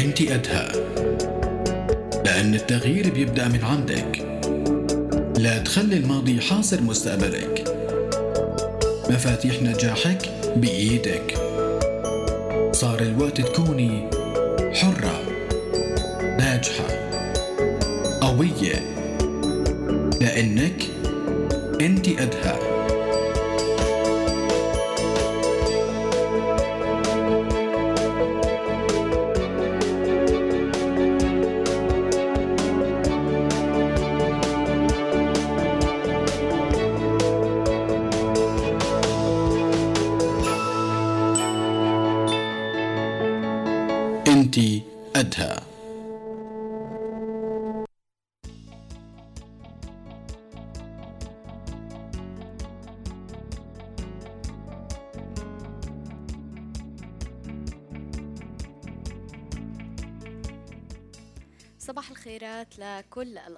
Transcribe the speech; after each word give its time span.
أنت 0.00 0.20
أدهى. 0.20 0.68
لأن 2.24 2.54
التغيير 2.54 3.10
بيبدأ 3.10 3.48
من 3.48 3.64
عندك. 3.64 4.18
لا 5.38 5.58
تخلي 5.58 5.96
الماضي 5.96 6.40
حاصر 6.40 6.80
مستقبلك. 6.80 7.64
مفاتيح 9.10 9.62
نجاحك 9.62 10.18
بإيدك. 10.56 11.34
صار 12.72 13.00
الوقت 13.00 13.40
تكوني 13.40 14.10
حرة 14.74 15.20
ناجحة 16.38 16.86
قوية. 18.20 18.74
لأنك 20.20 20.82
أنت 21.80 22.08
أدهى. 22.08 22.69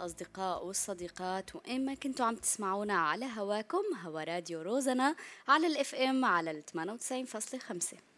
الأصدقاء 0.02 0.66
والصديقات 0.66 1.56
وإن 1.56 1.84
ما 1.84 1.94
كنتوا 1.94 2.26
عم 2.26 2.36
تسمعونا 2.36 2.94
على 2.94 3.26
هواكم 3.36 3.82
هوا 4.04 4.24
راديو 4.24 4.62
روزنا 4.62 5.16
على 5.48 5.66
الإف 5.66 5.94
إم 5.94 6.24
على 6.24 6.50
ال 6.50 6.62
98.5 6.90 8.11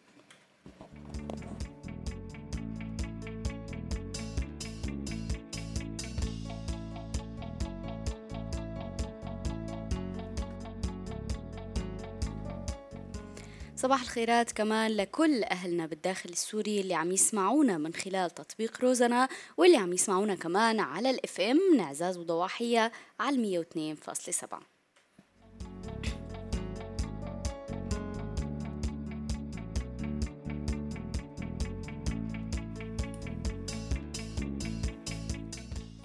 صباح 13.85 14.01
الخيرات 14.01 14.53
كمان 14.53 14.91
لكل 14.91 15.45
أهلنا 15.45 15.87
بالداخل 15.87 16.31
السوري 16.31 16.81
اللي 16.81 16.95
عم 16.95 17.13
يسمعونا 17.13 17.79
من 17.79 17.95
خلال 17.95 18.31
تطبيق 18.31 18.81
روزنا 18.81 19.29
واللي 19.57 19.77
عم 19.77 19.93
يسمعونا 19.93 20.35
كمان 20.35 20.81
على 20.81 21.11
الإف 21.11 21.41
إم 21.41 21.77
نعزاز 21.77 22.19
وضواحية 22.19 22.93
على 23.21 23.65
102.7 23.65 24.74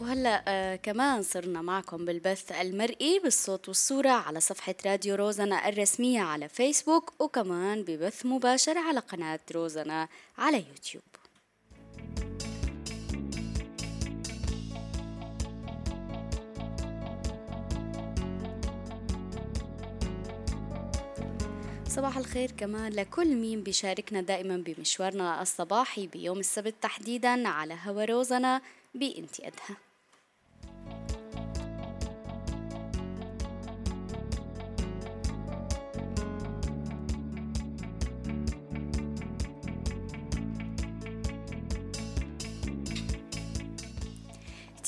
وهلا 0.09 0.43
آه 0.47 0.75
كمان 0.75 1.23
صرنا 1.23 1.61
معكم 1.61 2.05
بالبث 2.05 2.51
المرئي 2.51 3.19
بالصوت 3.19 3.67
والصورة 3.67 4.09
على 4.09 4.39
صفحة 4.39 4.75
راديو 4.85 5.15
روزنا 5.15 5.69
الرسمية 5.69 6.21
على 6.21 6.49
فيسبوك 6.49 7.13
وكمان 7.21 7.83
ببث 7.83 8.25
مباشر 8.25 8.77
على 8.77 8.99
قناة 8.99 9.39
روزنا 9.55 10.07
على 10.37 10.57
يوتيوب. 10.57 11.03
صباح 21.87 22.17
الخير 22.17 22.51
كمان 22.51 22.93
لكل 22.93 23.35
مين 23.35 23.63
بيشاركنا 23.63 24.21
دائما 24.21 24.57
بمشوارنا 24.57 25.41
الصباحي 25.41 26.07
بيوم 26.07 26.39
السبت 26.39 26.75
تحديدا 26.81 27.47
على 27.47 27.77
هوا 27.85 28.05
روزنا 28.05 28.61
بإنتي 28.95 29.47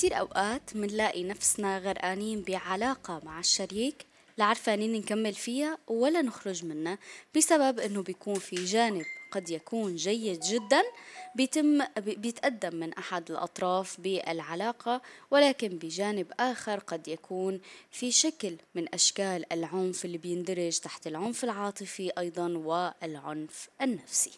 كتير 0.02 0.18
أوقات 0.18 0.76
منلاقي 0.76 1.24
نفسنا 1.24 1.78
غرقانين 1.78 2.42
بعلاقة 2.42 3.20
مع 3.24 3.40
الشريك 3.40 4.06
لا 4.38 4.44
عرفانين 4.44 4.92
نكمل 4.92 5.34
فيها 5.34 5.78
ولا 5.88 6.22
نخرج 6.22 6.64
منها 6.64 6.98
بسبب 7.36 7.80
إنه 7.80 8.02
بيكون 8.02 8.34
في 8.34 8.64
جانب 8.64 9.04
قد 9.32 9.50
يكون 9.50 9.96
جيد 9.96 10.40
جدا 10.40 10.82
بيتم 11.34 11.84
بيتقدم 11.96 12.76
من 12.76 12.92
أحد 12.92 13.30
الأطراف 13.30 14.00
بالعلاقة 14.00 15.02
ولكن 15.30 15.68
بجانب 15.68 16.26
آخر 16.40 16.78
قد 16.78 17.08
يكون 17.08 17.60
في 17.90 18.12
شكل 18.12 18.56
من 18.74 18.94
أشكال 18.94 19.52
العنف 19.52 20.04
اللي 20.04 20.18
بيندرج 20.18 20.78
تحت 20.78 21.06
العنف 21.06 21.44
العاطفي 21.44 22.10
أيضا 22.18 22.48
والعنف 22.48 23.68
النفسي. 23.82 24.32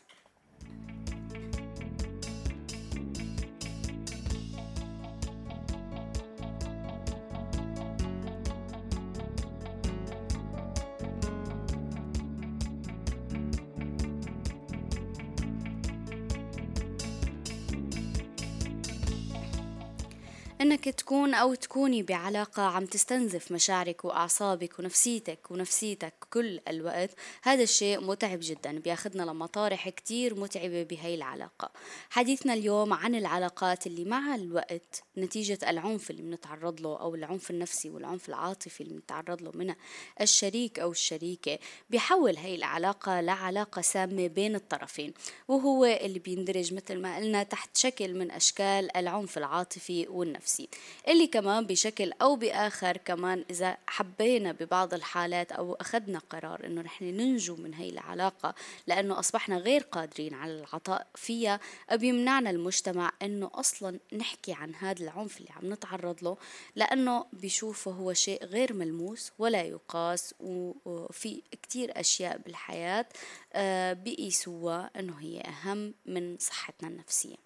أنك 20.65 20.89
تكون 20.89 21.35
أو 21.35 21.55
تكوني 21.55 22.03
بعلاقة 22.03 22.63
عم 22.63 22.87
تستنزف 22.87 23.53
مشاعرك 23.53 24.05
وأعصابك 24.05 24.79
ونفسيتك 24.79 25.51
ونفسيتك. 25.51 26.24
كل 26.35 26.61
الوقت. 26.69 27.11
هذا 27.43 27.63
الشيء 27.63 28.01
متعب 28.01 28.39
جدا 28.43 28.79
بياخدنا 28.79 29.23
لمطارح 29.23 29.89
كتير 29.89 30.41
متعبة 30.41 30.83
بهي 30.83 31.15
العلاقة. 31.15 31.71
حديثنا 32.11 32.55
اليوم 32.55 32.93
عن 32.93 33.15
العلاقات 33.15 33.87
اللي 33.87 34.05
مع 34.05 34.35
الوقت 34.35 35.03
نتيجة 35.19 35.59
العنف 35.69 36.11
اللي 36.11 36.23
بنتعرض 36.23 36.81
له 36.81 37.01
أو 37.01 37.15
العنف 37.15 37.51
النفسي 37.51 37.91
والعنف 37.91 38.29
العاطفي 38.29 38.81
اللي 38.81 38.95
بنتعرض 38.95 39.43
له 39.43 39.51
من 39.55 39.75
الشريك 40.21 40.79
أو 40.79 40.91
الشريكة. 40.91 41.59
بيحول 41.91 42.37
هي 42.37 42.55
العلاقة 42.55 43.21
لعلاقة 43.21 43.83
سامة 43.83 44.27
بين 44.27 44.55
الطرفين 44.55 45.15
وهو 45.49 45.85
اللي 45.85 46.19
بيندرج 46.19 46.75
مثل 46.75 47.01
ما 47.01 47.17
قلنا 47.17 47.43
تحت 47.43 47.77
شكل 47.77 48.15
من 48.15 48.31
أشكال 48.31 48.97
العنف 48.97 49.39
العاطفي 49.39 50.07
والنفسي. 50.09 50.35
النفسي 50.35 50.69
اللي 51.09 51.27
كمان 51.27 51.67
بشكل 51.67 52.13
أو 52.23 52.37
بآخر 52.37 52.97
كمان 52.97 53.45
إذا 53.51 53.77
حبينا 53.87 54.53
ببعض 54.53 54.95
الحالات 54.95 55.53
أو 55.53 55.75
أخذنا 55.75 56.19
قرار 56.31 56.67
إنه 56.67 56.83
نحن 56.83 57.05
ننجو 57.05 57.57
من 57.57 57.75
هي 57.75 57.89
العلاقة 57.89 58.55
لأنه 58.87 59.19
أصبحنا 59.19 59.57
غير 59.59 59.83
قادرين 59.83 60.35
على 60.35 60.53
العطاء 60.53 61.07
فيها. 61.15 61.61
بيمنعنا 61.93 62.51
المجتمع 62.51 63.13
إنه 63.23 63.51
أصلا 63.55 63.99
نحكي 64.13 64.53
عن 64.53 64.75
هذا 64.75 65.03
العنف 65.03 65.39
اللي 65.39 65.51
عم 65.51 65.73
نتعرض 65.73 66.25
له 66.25 66.37
لأنه 66.77 67.27
بيشوفه 67.33 67.91
هو 67.91 68.13
شيء 68.13 68.45
غير 68.45 68.73
ملموس 68.73 69.33
ولا 69.39 69.63
يقاس 69.63 70.35
وفي 70.41 71.43
كتير 71.63 72.01
أشياء 72.01 72.39
بالحياة 72.39 73.07
آه، 73.53 73.93
بيقيسوها 73.93 74.91
إنه 74.97 75.15
هي 75.21 75.41
أهم 75.41 75.95
من 76.07 76.37
صحتنا 76.39 76.89
النفسية. 76.89 77.37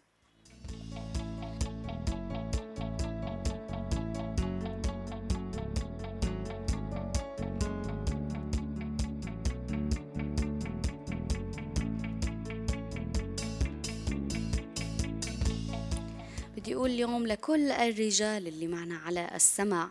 بدي 16.78 16.84
أقول 16.86 16.90
اليوم 16.90 17.26
لكل 17.26 17.70
الرجال 17.70 18.46
اللي 18.46 18.66
معنا 18.66 18.96
على 18.98 19.30
السمع 19.34 19.88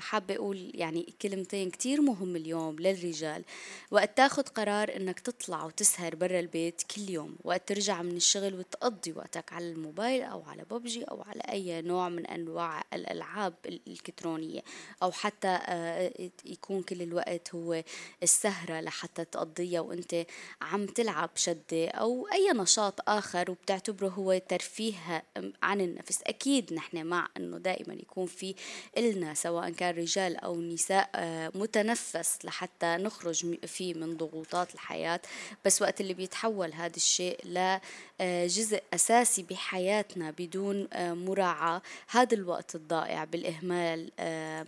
حابة 0.00 0.34
أقول 0.34 0.70
يعني 0.74 1.14
كلمتين 1.22 1.70
كتير 1.70 2.00
مهم 2.00 2.36
اليوم 2.36 2.76
للرجال. 2.78 3.44
وقت 3.90 4.16
تاخد 4.16 4.48
قرار 4.48 4.96
إنك 4.96 5.20
تطلع 5.20 5.64
وتسهر 5.64 6.14
برا 6.14 6.40
البيت 6.40 6.82
كل 6.82 7.10
يوم 7.10 7.36
وقت 7.44 7.68
ترجع 7.68 8.02
من 8.02 8.16
الشغل 8.16 8.54
وتقضي 8.54 9.12
وقتك 9.12 9.52
على 9.52 9.70
الموبايل 9.70 10.22
أو 10.22 10.42
على 10.42 10.64
ببجي 10.70 11.04
أو 11.04 11.22
على 11.22 11.40
أي 11.40 11.82
نوع 11.82 12.08
من 12.08 12.26
أنواع 12.26 12.82
الألعاب 12.92 13.54
الإلكترونية. 13.66 14.60
أو 15.02 15.12
حتى 15.12 15.58
آه، 15.66 16.30
يكون 16.44 16.82
كل 16.82 17.02
الوقت 17.02 17.54
هو 17.54 17.82
السهرة 18.22 18.80
لحتى 18.80 19.24
تقضيها 19.24 19.80
وأنت 19.80 20.26
عم 20.62 20.86
تلعب 20.86 21.30
شدة 21.34 21.88
أو 21.88 22.28
أي 22.32 22.52
نشاط 22.54 23.08
آخر 23.08 23.50
وبتعتبره 23.50 24.08
هو 24.08 24.38
ترفيه 24.48 25.24
عن 25.62 25.80
النفس. 25.80 26.22
أكيد 26.22 26.72
نحن 26.72 27.06
مع 27.06 27.28
أنه 27.36 27.58
دائما 27.58 27.94
يكون 27.94 28.26
في 28.26 28.54
إلنا 28.98 29.33
سواء 29.34 29.70
كان 29.70 29.94
رجال 29.94 30.36
أو 30.36 30.60
نساء 30.60 31.10
آه، 31.14 31.52
متنفس 31.54 32.38
لحتى 32.44 32.96
نخرج 32.96 33.66
فيه 33.66 33.94
من 33.94 34.16
ضغوطات 34.16 34.74
الحياة. 34.74 35.20
بس 35.64 35.82
وقت 35.82 36.00
اللي 36.00 36.14
بيتحول 36.14 36.72
هذا 36.72 36.96
الشيء 36.96 37.38
لجزء 37.44 38.76
آه، 38.76 38.94
أساسي 38.94 39.42
بحياتنا 39.42 40.30
بدون 40.30 40.88
آه، 40.92 41.12
مراعاة 41.12 41.82
هذا 42.08 42.34
الوقت 42.34 42.74
الضائع 42.74 43.24
بالإهمال 43.24 44.10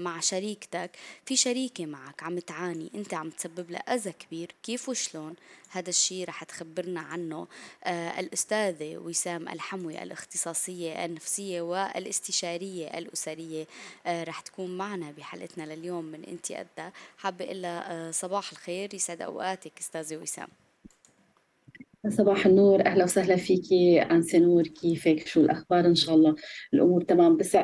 مع 0.02 0.20
شريكتك. 0.20 0.90
في 1.24 1.36
شريكة 1.36 1.86
معك 1.86 2.22
عم 2.22 2.38
تعاني 2.38 2.90
أنت 2.94 3.14
عم 3.14 3.30
تسبب 3.30 3.70
لها 3.70 3.80
أذى 3.80 4.12
كبير 4.12 4.54
كيف 4.62 4.88
وشلون؟ 4.88 5.34
هذا 5.76 5.88
الشيء 5.88 6.28
رح 6.28 6.44
تخبرنا 6.44 7.00
عنه 7.00 7.46
آه 7.84 8.20
الأستاذة 8.20 8.96
وسام 8.96 9.48
الحموي 9.48 10.02
الاختصاصية 10.02 11.04
النفسية 11.04 11.60
والاستشارية 11.60 12.98
الأسرية 12.98 13.66
آه 14.06 14.24
رح 14.24 14.40
تكون 14.40 14.76
معنا 14.76 15.10
بحلقتنا 15.18 15.74
لليوم 15.74 16.04
من 16.04 16.24
أنت 16.24 16.50
أدى. 16.50 16.90
حابة 17.18 17.44
إلا 17.44 17.92
آه 17.92 18.10
صباح 18.10 18.50
الخير. 18.52 18.94
يسعد 18.94 19.22
أوقاتك 19.22 19.72
أستاذة 19.80 20.16
وسام. 20.16 20.48
صباح 22.08 22.46
النور. 22.46 22.86
أهلا 22.86 23.04
وسهلا 23.04 23.36
فيكي 23.36 24.02
أنسة 24.02 24.38
نور. 24.38 24.66
كيفك؟ 24.66 25.26
شو 25.26 25.40
الأخبار؟ 25.40 25.86
إن 25.86 25.94
شاء 25.94 26.14
الله 26.14 26.36
الأمور 26.74 27.02
تمام. 27.02 27.36
بس 27.36 27.56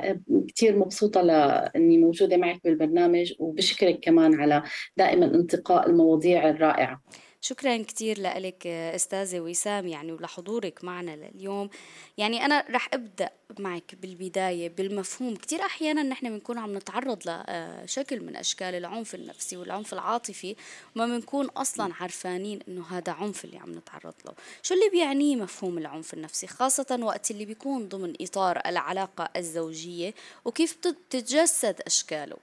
كثير 0.48 0.76
مبسوطة 0.78 1.22
لأني 1.22 1.98
موجودة 1.98 2.36
معك 2.36 2.60
بالبرنامج 2.64 3.32
وبشكرك 3.38 4.00
كمان 4.02 4.40
على 4.40 4.62
دائما 4.96 5.26
انتقاء 5.26 5.90
المواضيع 5.90 6.48
الرائعة. 6.50 7.02
شكرا 7.44 7.76
كثير 7.76 8.20
لك 8.20 8.66
أستاذة 8.66 9.40
وسام 9.40 9.86
يعني 9.86 10.12
ولحضورك 10.12 10.84
معنا 10.84 11.16
لليوم. 11.16 11.70
يعني 12.18 12.44
أنا 12.44 12.64
رح 12.70 12.88
أبدأ 12.94 13.30
معك 13.58 13.94
بالبداية 13.94 14.68
بالمفهوم. 14.68 15.36
كثير 15.36 15.60
أحيانا 15.60 16.02
نحن 16.02 16.28
بنكون 16.28 16.58
عم 16.58 16.76
نتعرض 16.76 17.22
لشكل 17.28 18.20
من 18.20 18.36
أشكال 18.36 18.74
العنف 18.74 19.14
النفسي 19.14 19.56
والعنف 19.56 19.92
العاطفي 19.92 20.56
وما 20.96 21.06
بنكون 21.06 21.46
أصلا 21.46 21.94
عرفانين 22.00 22.60
إنه 22.68 22.86
هذا 22.90 23.12
عنف 23.12 23.44
اللي 23.44 23.58
عم 23.58 23.72
نتعرض 23.72 24.14
له. 24.26 24.34
شو 24.62 24.74
اللي 24.74 24.88
بيعنيه 24.90 25.36
مفهوم 25.36 25.78
العنف 25.78 26.14
النفسي؟ 26.14 26.46
خاصة 26.46 26.98
وقت 27.02 27.30
اللي 27.30 27.44
بيكون 27.44 27.88
ضمن 27.88 28.14
إطار 28.20 28.62
العلاقة 28.66 29.30
الزوجية 29.36 30.14
وكيف 30.44 30.72
تتجسد 30.72 31.80
أشكاله؟ 31.86 32.36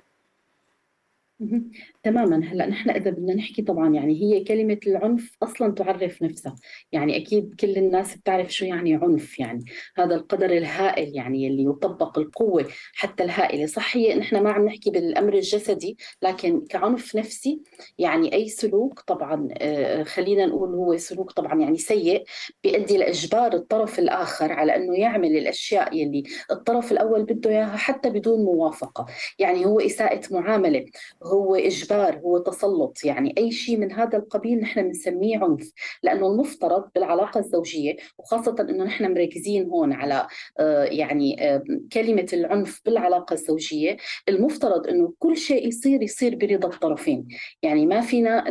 تماما. 2.03 2.45
هلأ 2.45 2.65
نحن 2.65 2.89
إذا 2.89 3.11
بدنا 3.11 3.33
نحكي 3.33 3.61
طبعا 3.61 3.93
يعني 3.93 4.21
هي 4.21 4.43
كلمة 4.43 4.79
العنف 4.87 5.37
أصلا 5.43 5.73
تعرف 5.73 6.21
نفسها. 6.23 6.55
يعني 6.91 7.17
أكيد 7.17 7.55
كل 7.59 7.77
الناس 7.77 8.15
بتعرف 8.15 8.53
شو 8.53 8.65
يعني 8.65 8.95
عنف 8.95 9.39
يعني. 9.39 9.65
هذا 9.95 10.15
القدر 10.15 10.45
الهائل 10.57 11.15
يعني 11.15 11.47
اللي 11.47 11.63
يطبق 11.63 12.19
القوة 12.19 12.65
حتى 12.93 13.23
الهائلة. 13.23 13.65
صح 13.65 13.97
هي 13.97 14.15
نحن 14.15 14.43
ما 14.43 14.51
عم 14.51 14.65
نحكي 14.65 14.89
بالأمر 14.89 15.33
الجسدي 15.33 15.97
لكن 16.21 16.65
كعنف 16.69 17.15
نفسي 17.15 17.61
يعني 17.97 18.33
أي 18.33 18.49
سلوك 18.49 18.99
طبعا 18.99 19.47
آه، 19.57 20.03
خلينا 20.03 20.45
نقول 20.45 20.69
هو 20.75 20.97
سلوك 20.97 21.31
طبعا 21.31 21.61
يعني 21.61 21.77
سيء 21.77 22.23
بيؤدي 22.63 22.97
لإجبار 22.97 23.53
الطرف 23.53 23.99
الآخر 23.99 24.51
على 24.51 24.75
إنه 24.75 24.95
يعمل 24.95 25.37
الأشياء 25.37 25.97
يلي 25.97 26.23
الطرف 26.51 26.91
الأول 26.91 27.23
بده 27.23 27.49
إياها 27.49 27.77
حتى 27.77 28.09
بدون 28.09 28.39
موافقة. 28.45 29.05
يعني 29.39 29.65
هو 29.65 29.79
إساءة 29.79 30.21
معاملة. 30.31 30.85
هو 31.29 31.55
إجبار 31.55 32.17
هو 32.17 32.37
تسلط. 32.37 33.05
يعني 33.05 33.33
أي 33.37 33.51
شيء 33.51 33.77
من 33.77 33.91
هذا 33.91 34.17
القبيل 34.17 34.59
نحن 34.59 34.81
بنسميه 34.81 35.37
عنف 35.37 35.71
لأنه 36.03 36.27
المفترض 36.27 36.89
بالعلاقة 36.95 37.39
الزوجية 37.39 37.97
وخاصة 38.17 38.55
أنه 38.59 38.83
نحن 38.83 39.13
مركزين 39.13 39.69
هون 39.69 39.93
على 39.93 40.27
آه، 40.59 40.83
يعني 40.83 41.55
آه، 41.55 41.63
كلمة 41.93 42.27
العنف 42.33 42.81
بالعلاقة 42.85 43.33
الزوجية 43.33 43.97
المفترض 44.29 44.87
أنه 44.87 45.13
كل 45.19 45.37
شيء 45.37 45.67
يصير 45.67 46.01
يصير 46.01 46.35
برضا 46.35 46.67
الطرفين. 46.67 47.27
يعني 47.61 47.85
ما 47.85 48.01
فينا 48.01 48.49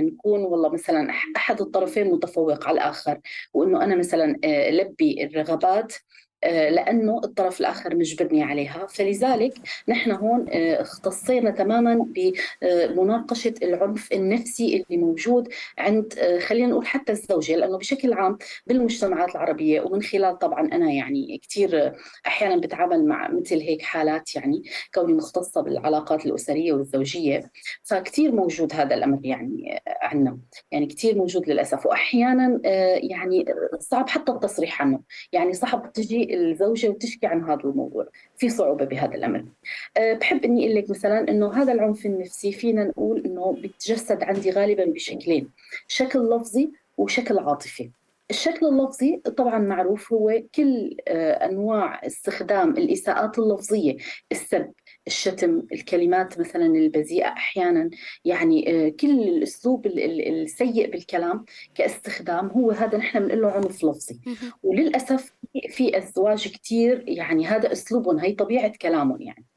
نكون 0.00 0.40
والله 0.40 0.68
مثلا 0.72 1.10
أحد 1.36 1.60
الطرفين 1.60 2.10
متفوق 2.10 2.68
على 2.68 2.74
الآخر 2.74 3.20
وأنه 3.54 3.84
أنا 3.84 3.96
مثلا 3.96 4.36
آه، 4.44 4.70
لبي 4.70 5.24
الرغبات 5.24 5.94
لأنه 6.44 7.20
الطرف 7.24 7.60
الآخر 7.60 7.96
مجبرني 7.96 8.42
عليها. 8.42 8.86
فلذلك 8.86 9.54
نحن 9.88 10.10
هون 10.10 10.46
آه، 10.50 10.82
اختصينا 10.82 11.50
تماما 11.50 12.06
بمناقشة 12.62 13.54
العنف 13.62 14.12
النفسي 14.12 14.76
اللي 14.76 15.02
موجود 15.02 15.48
عند 15.78 16.14
آه، 16.18 16.38
خلينا 16.38 16.66
نقول 16.66 16.86
حتى 16.86 17.12
الزوجة. 17.12 17.56
لأنه 17.56 17.78
بشكل 17.78 18.12
عام 18.12 18.38
بالمجتمعات 18.66 19.30
العربية 19.30 19.80
ومن 19.80 20.02
خلال 20.02 20.38
طبعا 20.38 20.60
أنا 20.72 20.90
يعني 20.92 21.40
كثير 21.48 21.92
أحيانا 22.26 22.56
بتعامل 22.56 23.06
مع 23.06 23.28
مثل 23.28 23.60
هيك 23.60 23.82
حالات 23.82 24.36
يعني 24.36 24.62
كوني 24.94 25.12
مختصة 25.12 25.60
بالعلاقات 25.60 26.26
الأسرية 26.26 26.72
والزوجية 26.72 27.50
فكثير 27.82 28.32
موجود 28.32 28.72
هذا 28.74 28.94
الأمر 28.94 29.18
يعني 29.22 29.80
عندنا 30.02 30.38
يعني 30.70 30.86
كثير 30.86 31.16
موجود 31.18 31.48
للأسف. 31.50 31.86
واحيانا 31.86 32.60
يعني 32.96 33.44
صعب 33.80 34.08
حتى 34.08 34.32
التصريح 34.32 34.82
عنه. 34.82 35.00
يعني 35.32 35.52
صعب 35.54 35.92
تجي 35.92 36.29
الزوجة 36.34 36.88
وتشكي 36.88 37.26
عن 37.26 37.44
هذا 37.44 37.60
الموضوع. 37.64 38.06
في 38.36 38.48
صعوبة 38.48 38.84
بهذا 38.84 39.14
الأمر. 39.14 39.44
أه 39.96 40.14
بحب 40.14 40.44
إني 40.44 40.64
أقول 40.66 40.76
لك 40.76 40.90
مثلا 40.90 41.28
إنه 41.30 41.52
هذا 41.54 41.72
العنف 41.72 42.06
النفسي 42.06 42.52
فينا 42.52 42.84
نقول 42.84 43.22
إنه 43.26 43.52
بيتجسد 43.52 44.22
عندي 44.22 44.50
غالبا 44.50 44.84
بشكلين. 44.84 45.50
شكل 45.88 46.30
لفظي 46.30 46.70
وشكل 46.98 47.38
عاطفي. 47.38 47.90
الشكل 48.30 48.66
اللفظي 48.66 49.16
طبعا 49.16 49.58
معروف 49.58 50.12
هو 50.12 50.42
كل 50.54 50.96
آه، 51.08 51.32
أنواع 51.32 52.06
استخدام 52.06 52.70
الإساءات 52.70 53.38
اللفظية 53.38 53.96
السب. 54.32 54.72
الشتم 55.10 55.62
الكلمات 55.72 56.40
مثلا 56.40 56.66
البذيئة 56.66 57.28
أحيانا 57.28 57.90
يعني 58.24 58.86
آه، 58.86 58.88
كل 58.88 59.22
الأسلوب 59.28 59.86
السيء 59.86 60.90
بالكلام 60.90 61.44
كاستخدام 61.74 62.46
هو 62.46 62.70
هذا 62.70 62.98
نحن 62.98 63.18
بنقول 63.18 63.42
له 63.42 63.50
عنف 63.50 63.84
لفظي. 63.84 64.20
وللأسف 64.62 65.32
في 65.68 65.98
أزواج 65.98 66.48
كثير 66.48 67.04
يعني 67.08 67.46
هذا 67.46 67.72
أسلوبهم 67.72 68.18
هي 68.18 68.32
طبيعة 68.32 68.72
كلامهم 68.82 69.22
يعني. 69.22 69.49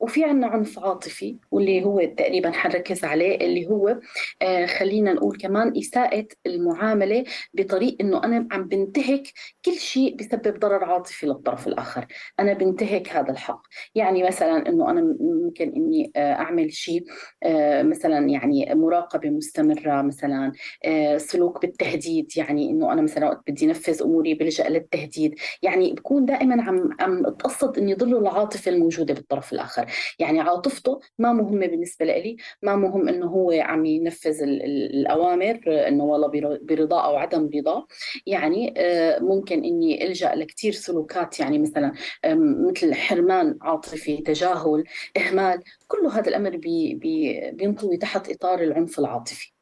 وفي 0.00 0.24
عنا 0.24 0.46
عنف 0.46 0.78
عاطفي 0.78 1.36
واللي 1.50 1.84
هو 1.84 2.00
تقريبا 2.16 2.50
حنركز 2.50 3.04
عليه 3.04 3.36
اللي 3.36 3.66
هو 3.66 3.98
آه 4.42 4.66
خلينا 4.66 5.12
نقول 5.12 5.36
كمان 5.36 5.72
إساءة 5.78 6.26
المعاملة 6.46 7.24
بطريق 7.54 7.96
إنه 8.00 8.24
أنا 8.24 8.48
عم 8.52 8.68
بنتهك 8.68 9.22
كل 9.64 9.72
شيء 9.72 10.16
بسبب 10.16 10.58
ضرر 10.58 10.84
عاطفي 10.84 11.26
للطرف 11.26 11.66
الآخر. 11.66 12.06
أنا 12.40 12.52
بنتهك 12.52 13.08
هذا 13.08 13.30
الحق. 13.30 13.62
يعني 13.94 14.22
مثلا 14.22 14.68
إنه 14.68 14.90
أنا 14.90 15.16
ممكن 15.20 15.72
إني 15.76 16.12
آه 16.16 16.32
أعمل 16.32 16.72
شيء 16.72 17.04
آه 17.42 17.82
مثلا 17.82 18.28
يعني 18.28 18.74
مراقبة 18.74 19.30
مستمرة 19.30 20.02
مثلا 20.02 20.52
سلوك 21.16 21.60
بالتهديد. 21.62 22.36
يعني 22.36 22.70
إنه 22.70 22.92
أنا 22.92 23.02
مثلا 23.02 23.26
وقت 23.26 23.50
بدي 23.50 23.66
نفذ 23.66 24.02
أموري 24.02 24.34
بلجأ 24.34 24.68
للتهديد. 24.68 25.34
يعني 25.62 25.92
بكون 25.92 26.24
دائما 26.26 26.62
عم 26.62 26.90
عم 27.00 27.26
أتقصد 27.26 27.78
إني 27.78 27.94
ضل 27.94 28.16
العاطفة 28.16 28.70
الموجودة 28.70 29.14
بالطرف 29.14 29.52
يعني 30.18 30.40
عاطفته 30.40 31.00
ما 31.18 31.32
مهمة 31.32 31.66
بالنسبة 31.66 32.04
لي 32.04 32.36
ما 32.62 32.76
مهم 32.76 33.08
إنه 33.08 33.26
هو 33.26 33.52
عم 33.52 33.84
ينفذ 33.86 34.42
الأوامر 34.42 35.60
إنه 35.88 36.04
والله 36.04 36.58
برضا 36.62 37.00
أو 37.00 37.16
عدم 37.16 37.50
رضا. 37.54 37.86
يعني 38.26 38.74
آه، 38.76 39.18
ممكن 39.18 39.64
إني 39.64 40.06
ألجأ 40.06 40.34
لكثير 40.34 40.72
سلوكات 40.72 41.40
يعني 41.40 41.58
مثلا 41.58 41.92
مثل 42.70 42.94
حرمان 42.94 43.58
عاطفي 43.62 44.16
تجاهل 44.16 44.84
إهمال. 45.16 45.62
كل 45.88 46.06
هذا 46.06 46.28
الأمر 46.28 46.56
بي 46.56 46.94
بي 46.94 47.50
بينطوي 47.50 47.96
تحت 47.96 48.30
إطار 48.30 48.62
العنف 48.62 48.98
العاطفي. 48.98 49.52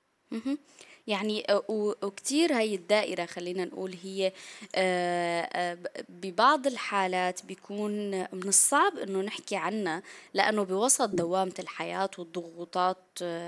يعني 1.07 1.45
آه، 1.51 1.65
وكتير 2.03 2.57
هاي 2.59 2.75
الدائرة 2.75 3.27
خلينا 3.27 3.65
نقول 3.65 3.97
هي 4.03 4.33
آه، 4.75 5.41
آه، 5.43 5.79
ببعض 6.09 6.67
الحالات 6.67 7.45
بيكون 7.45 8.11
من 8.11 8.49
الصعب 8.49 8.99
إنه 8.99 9.21
نحكي 9.21 9.57
عنها 9.57 10.03
لأنه 10.35 10.63
بوسط 10.63 11.09
دوامة 11.09 11.55
الحياة 11.59 12.11
والضغوطات 12.19 12.97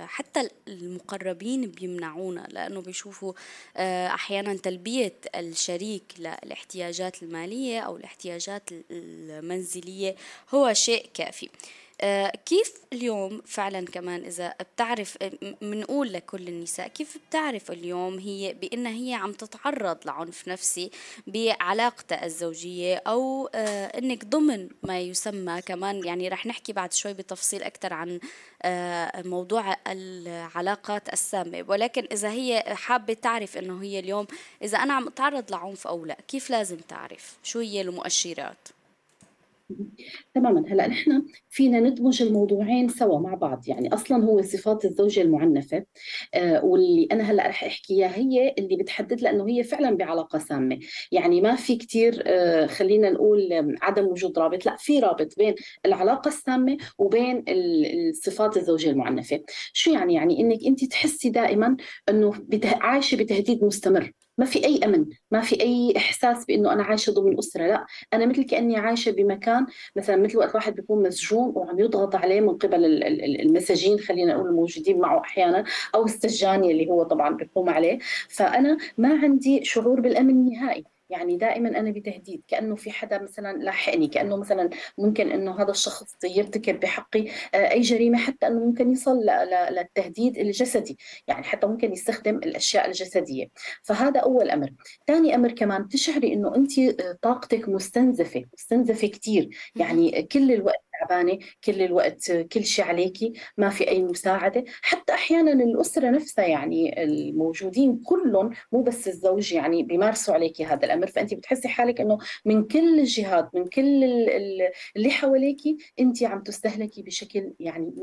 حتى 0.04 0.48
المقربين 0.68 1.70
بيمنعونا 1.70 2.46
لأنه 2.50 2.80
بيشوفوا 2.80 3.32
أحيانا 4.14 4.54
تلبية 4.56 5.14
الشريك 5.34 6.02
للاحتياجات 6.18 7.22
المالية 7.22 7.80
أو 7.80 7.96
الاحتياجات 7.96 8.70
المنزلية 8.90 10.16
هو 10.54 10.72
شيء 10.72 11.06
كافي. 11.14 11.48
كيف 12.46 12.72
اليوم 12.92 13.42
فعلا 13.46 13.86
كمان 13.86 14.24
إذا 14.24 14.54
بتعرف 14.60 15.18
بنقول 15.62 16.12
لكل 16.12 16.48
النساء 16.48 16.88
كيف 16.88 17.18
بتعرف 17.28 17.70
اليوم 17.70 18.18
هي 18.18 18.54
بأنها 18.54 18.92
هي 18.92 19.14
عم 19.14 19.32
تتعرض 19.32 19.98
لعنف 20.06 20.48
نفسي 20.48 20.90
بعلاقتها 21.26 22.24
الزوجية 22.24 23.02
أو 23.06 23.50
آه، 23.54 23.86
أنك 23.86 24.24
ضمن 24.24 24.68
ما 24.82 25.00
يسمى 25.00 25.62
كمان؟ 25.62 26.04
يعني 26.04 26.28
رح 26.28 26.46
نحكي 26.46 26.72
بعد 26.72 26.92
شوي 26.92 27.14
بتفصيل 27.14 27.62
أكثر 27.62 27.92
عن 27.92 28.20
آه، 28.62 29.22
موضوع 29.22 29.76
العلاقات 29.86 31.12
السامة. 31.12 31.64
ولكن 31.68 32.06
إذا 32.12 32.30
هي 32.30 32.64
حابة 32.68 33.14
تعرف 33.14 33.56
أنه 33.56 33.82
هي 33.82 33.98
اليوم 33.98 34.26
إذا 34.62 34.78
أنا 34.78 34.94
عم 34.94 35.06
أتعرض 35.06 35.50
لعنف 35.50 35.86
أو 35.86 36.04
لا 36.04 36.16
كيف 36.28 36.50
لازم 36.50 36.76
تعرف؟ 36.76 37.36
شو 37.42 37.58
هي 37.58 37.80
المؤشرات؟ 37.80 38.75
تماما. 40.34 40.64
هلأ 40.68 40.86
نحن 40.86 41.22
فينا 41.48 41.80
ندمج 41.80 42.22
الموضوعين 42.22 42.88
سوا 42.88 43.18
مع 43.18 43.34
بعض. 43.34 43.68
يعني 43.68 43.94
أصلا 43.94 44.24
هو 44.24 44.42
صفات 44.42 44.84
الزوجة 44.84 45.22
المعنفة 45.22 45.84
آه 46.34 46.64
واللي 46.64 47.08
أنا 47.12 47.24
هلأ 47.30 47.46
رح 47.48 47.64
احكيها 47.64 48.16
هي 48.16 48.54
اللي 48.58 48.76
بتحدد 48.76 49.20
لأنه 49.20 49.48
هي 49.48 49.62
فعلا 49.64 49.96
بعلاقة 49.96 50.38
سامة. 50.38 50.78
يعني 51.12 51.40
ما 51.40 51.56
في 51.56 51.76
كثير 51.76 52.22
آه 52.26 52.66
خلينا 52.66 53.10
نقول 53.10 53.48
عدم 53.82 54.04
وجود 54.06 54.38
رابط. 54.38 54.66
لأ 54.66 54.76
في 54.78 55.00
رابط 55.00 55.36
بين 55.38 55.54
العلاقة 55.86 56.28
السامة 56.28 56.76
وبين 56.98 57.44
الصفات 57.48 58.56
الزوجيه 58.56 58.90
المعنفة. 58.90 59.40
شو 59.72 59.90
يعني؟ 59.92 60.14
يعني 60.14 60.40
إنك 60.40 60.58
أنت 60.66 60.84
تحسي 60.84 61.30
دائما 61.30 61.76
إنه 62.08 62.32
عايشة 62.64 63.16
بتهديد 63.16 63.64
مستمر. 63.64 64.12
ما 64.38 64.46
في 64.46 64.64
أي 64.64 64.80
أمن 64.84 65.06
ما 65.30 65.40
في 65.40 65.60
أي 65.60 65.94
إحساس 65.96 66.44
بإنه 66.44 66.72
أنا 66.72 66.82
عايشة 66.82 67.12
ضمن 67.12 67.38
أسرة 67.38 67.66
لا. 67.66 67.86
أنا 68.12 68.26
مثل 68.26 68.42
كأني 68.42 68.76
عايشة 68.76 69.10
بمكان 69.12 69.66
مثلا 69.96 70.16
مثل 70.16 70.38
وقت 70.38 70.54
واحد 70.54 70.74
بيكون 70.74 71.02
مسجون 71.02 71.52
وعم 71.56 71.78
يضغط 71.78 72.14
عليه 72.16 72.40
من 72.40 72.58
قبل 72.58 72.84
المساجين 73.40 73.98
خلينا 73.98 74.34
نقول 74.34 74.48
الموجودين 74.48 74.98
معه 75.00 75.20
أحيانا 75.20 75.64
أو 75.94 76.04
السجان 76.04 76.64
اللي 76.64 76.88
هو 76.88 77.02
طبعا 77.02 77.36
بيقوم 77.36 77.68
عليه. 77.70 77.98
فأنا 78.28 78.78
ما 78.98 79.18
عندي 79.22 79.64
شعور 79.64 80.00
بالأمن 80.00 80.44
نهائي. 80.50 80.95
يعني 81.10 81.36
دائما 81.36 81.68
أنا 81.68 81.90
بتهديد 81.90 82.42
كأنه 82.48 82.74
في 82.76 82.90
حدا 82.90 83.22
مثلا 83.22 83.56
لاحقني 83.58 84.08
كأنه 84.08 84.36
مثلا 84.36 84.70
ممكن 84.98 85.30
إنه 85.30 85.62
هذا 85.62 85.70
الشخص 85.70 86.16
يرتكب 86.24 86.80
بحقي 86.80 87.28
آه، 87.54 87.70
أي 87.70 87.80
جريمة 87.80 88.18
حتى 88.18 88.46
إنه 88.46 88.60
ممكن 88.60 88.90
يصل 88.90 89.20
للتهديد 89.70 90.38
الجسدي 90.38 90.98
يعني 91.26 91.42
حتى 91.42 91.66
ممكن 91.66 91.92
يستخدم 91.92 92.36
الأشياء 92.36 92.86
الجسدية. 92.86 93.48
فهذا 93.82 94.20
أول 94.20 94.50
أمر. 94.50 94.70
ثاني 95.06 95.34
أمر 95.34 95.52
كمان 95.52 95.88
تشعري 95.88 96.32
إنه 96.32 96.54
انت 96.54 96.78
آه، 96.78 97.18
طاقتك 97.22 97.68
مستنزفة 97.68 98.44
مستنزفة 98.54 99.08
كثير 99.08 99.48
يعني 99.76 100.22
كل 100.22 100.52
الوقت 100.52 100.85
تعبانة 101.00 101.38
كل 101.64 101.82
الوقت 101.82 102.32
كل 102.32 102.64
شيء 102.64 102.84
عليكي 102.84 103.32
ما 103.56 103.68
في 103.68 103.88
أي 103.88 104.02
مساعدة. 104.02 104.64
حتى 104.82 105.12
أحيانا 105.12 105.52
الأسرة 105.52 106.10
نفسها 106.10 106.44
يعني 106.44 107.02
الموجودين 107.02 108.02
كلهم 108.04 108.50
مو 108.72 108.82
بس 108.82 109.08
الزوج 109.08 109.52
يعني 109.52 109.82
بيمارسوا 109.82 110.34
عليكي 110.34 110.64
هذا 110.64 110.86
الأمر. 110.86 111.06
فانت 111.06 111.34
بتحسي 111.34 111.68
حالك 111.68 112.00
إنه 112.00 112.18
من 112.44 112.64
كل 112.64 113.00
الجهات 113.00 113.54
من 113.54 113.66
كل 113.66 114.04
اللي 114.96 115.10
حواليكي 115.10 115.76
انت 116.00 116.22
عم 116.22 116.42
تستهلكي 116.42 117.02
بشكل 117.02 117.52
يعني 117.60 117.94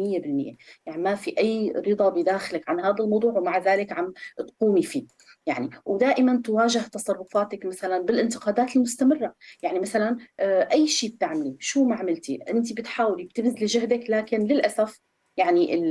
100% 0.56 0.58
يعني 0.86 1.02
ما 1.02 1.16
في 1.16 1.38
أي 1.38 1.72
رضا 1.88 2.10
بداخلك 2.10 2.70
عن 2.70 2.80
هذا 2.80 2.96
الموضوع 3.00 3.32
ومع 3.34 3.58
ذلك 3.58 3.92
عم 3.92 4.14
تقومي 4.38 4.84
فيه. 4.84 5.04
يعني 5.46 5.70
ودائما 5.86 6.42
تواجه 6.42 6.80
تصرفاتك 6.80 7.66
مثلا 7.66 8.00
بالانتقادات 8.00 8.76
المستمرة. 8.76 9.36
يعني 9.64 9.80
مثلا 9.80 10.18
آه، 10.40 10.70
أي 10.72 10.88
شيء 10.88 11.10
بتعملي 11.10 11.56
شو 11.60 11.86
ما 11.86 11.96
عملتي 11.96 12.36
انت 12.50 12.74
بتحاولي 12.74 13.24
بتبذلي 13.24 13.66
جهدك 13.66 14.10
لكن 14.10 14.40
للأسف 14.48 15.00
يعني 15.38 15.82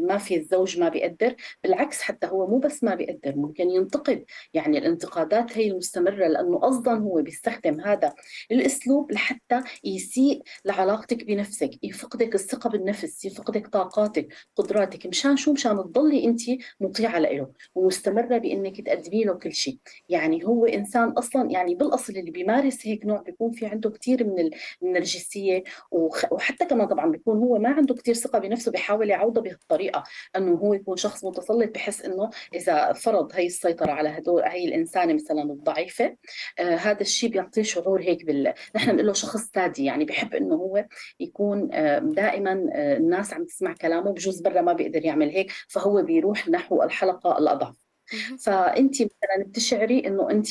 ما 0.00 0.18
في 0.18 0.36
الزوج 0.36 0.78
ما 0.78 0.88
بيقدر 0.88 1.34
بالعكس 1.64 2.00
حتى 2.00 2.26
هو 2.26 2.46
مو 2.46 2.58
بس 2.58 2.84
ما 2.84 2.94
بيقدر 2.94 3.36
ممكن 3.36 3.70
ينتقد. 3.70 4.24
يعني 4.54 4.78
الانتقادات 4.78 5.58
هي 5.58 5.70
المستمرة 5.70 6.26
لأنه 6.28 6.58
قصدا 6.58 6.92
هو 6.92 7.22
بيستخدم 7.22 7.80
هذا 7.80 8.14
الأسلوب 8.50 9.12
لحتى 9.12 9.60
يسيء 9.84 10.42
لعلاقتك 10.64 11.24
بنفسك 11.24 11.70
يفقدك 11.84 12.34
الثقة 12.34 12.70
بالنفس 12.70 13.24
يفقدك 13.24 13.68
طاقاتك 13.68 14.28
قدراتك 14.56 15.06
مشان 15.06 15.36
شو؟ 15.36 15.52
مشان 15.52 15.76
تضلي 15.76 16.24
أنت 16.24 16.40
مطيعة 16.80 17.18
له 17.18 17.48
ومستمرة 17.74 18.38
بأنك 18.38 18.80
تقدمي 18.80 19.24
له 19.24 19.34
كل 19.34 19.52
شيء. 19.52 19.78
يعني 20.08 20.44
هو 20.44 20.66
إنسان 20.66 21.08
أصلا 21.08 21.50
يعني 21.50 21.74
بالأصل 21.74 22.12
اللي 22.16 22.30
بيمارس 22.30 22.86
هيك 22.86 23.06
نوع 23.06 23.20
بيكون 23.20 23.50
في 23.52 23.66
عنده 23.66 23.90
كثير 23.90 24.24
من 24.24 24.50
النرجسية 24.82 25.64
وحتى 26.30 26.64
كمان 26.64 26.86
طبعا 26.86 27.10
بيكون 27.10 27.38
هو 27.38 27.58
ما 27.58 27.68
عنده 27.68 27.94
كثير 27.94 28.14
ثقة 28.14 28.38
بنفسه 28.38 28.72
بيحاول 28.82 29.10
يعوضها 29.10 29.42
بهالطريقة 29.42 30.02
إنه 30.36 30.54
هو 30.54 30.74
يكون 30.74 30.96
شخص 30.96 31.24
متسلط 31.24 31.74
بحس 31.74 32.02
إنه 32.02 32.30
إذا 32.54 32.92
فرض 32.92 33.30
هي 33.34 33.46
السيطرة 33.46 33.92
على 33.92 34.08
هدول 34.08 34.42
هي 34.42 34.64
الإنسانة 34.64 35.14
مثلا 35.14 35.42
الضعيفة 35.42 36.16
آه 36.58 36.74
هذا 36.74 37.00
الشيء 37.00 37.30
بيعطيه 37.30 37.62
شعور 37.62 38.02
هيك 38.02 38.24
بال 38.24 38.54
نحن 38.76 38.90
بنقول 38.90 39.06
له 39.06 39.12
شخص 39.12 39.40
سادي 39.54 39.84
يعني 39.84 40.04
بحب 40.04 40.34
إنه 40.34 40.54
هو 40.54 40.86
يكون 41.20 41.68
آه 41.72 41.98
دائما 41.98 42.70
آه 42.74 42.96
الناس 42.96 43.34
عم 43.34 43.44
تسمع 43.44 43.74
كلامه 43.74 44.10
بجوز 44.12 44.40
برا 44.40 44.60
ما 44.60 44.72
بيقدر 44.72 45.04
يعمل 45.04 45.30
هيك 45.30 45.52
فهو 45.68 46.02
بيروح 46.02 46.48
نحو 46.48 46.82
الحلقة 46.82 47.38
الأضعف. 47.38 47.91
فانت 48.40 49.02
مثلا 49.02 49.44
بتشعري 49.46 50.06
إنه 50.06 50.30
انت 50.30 50.48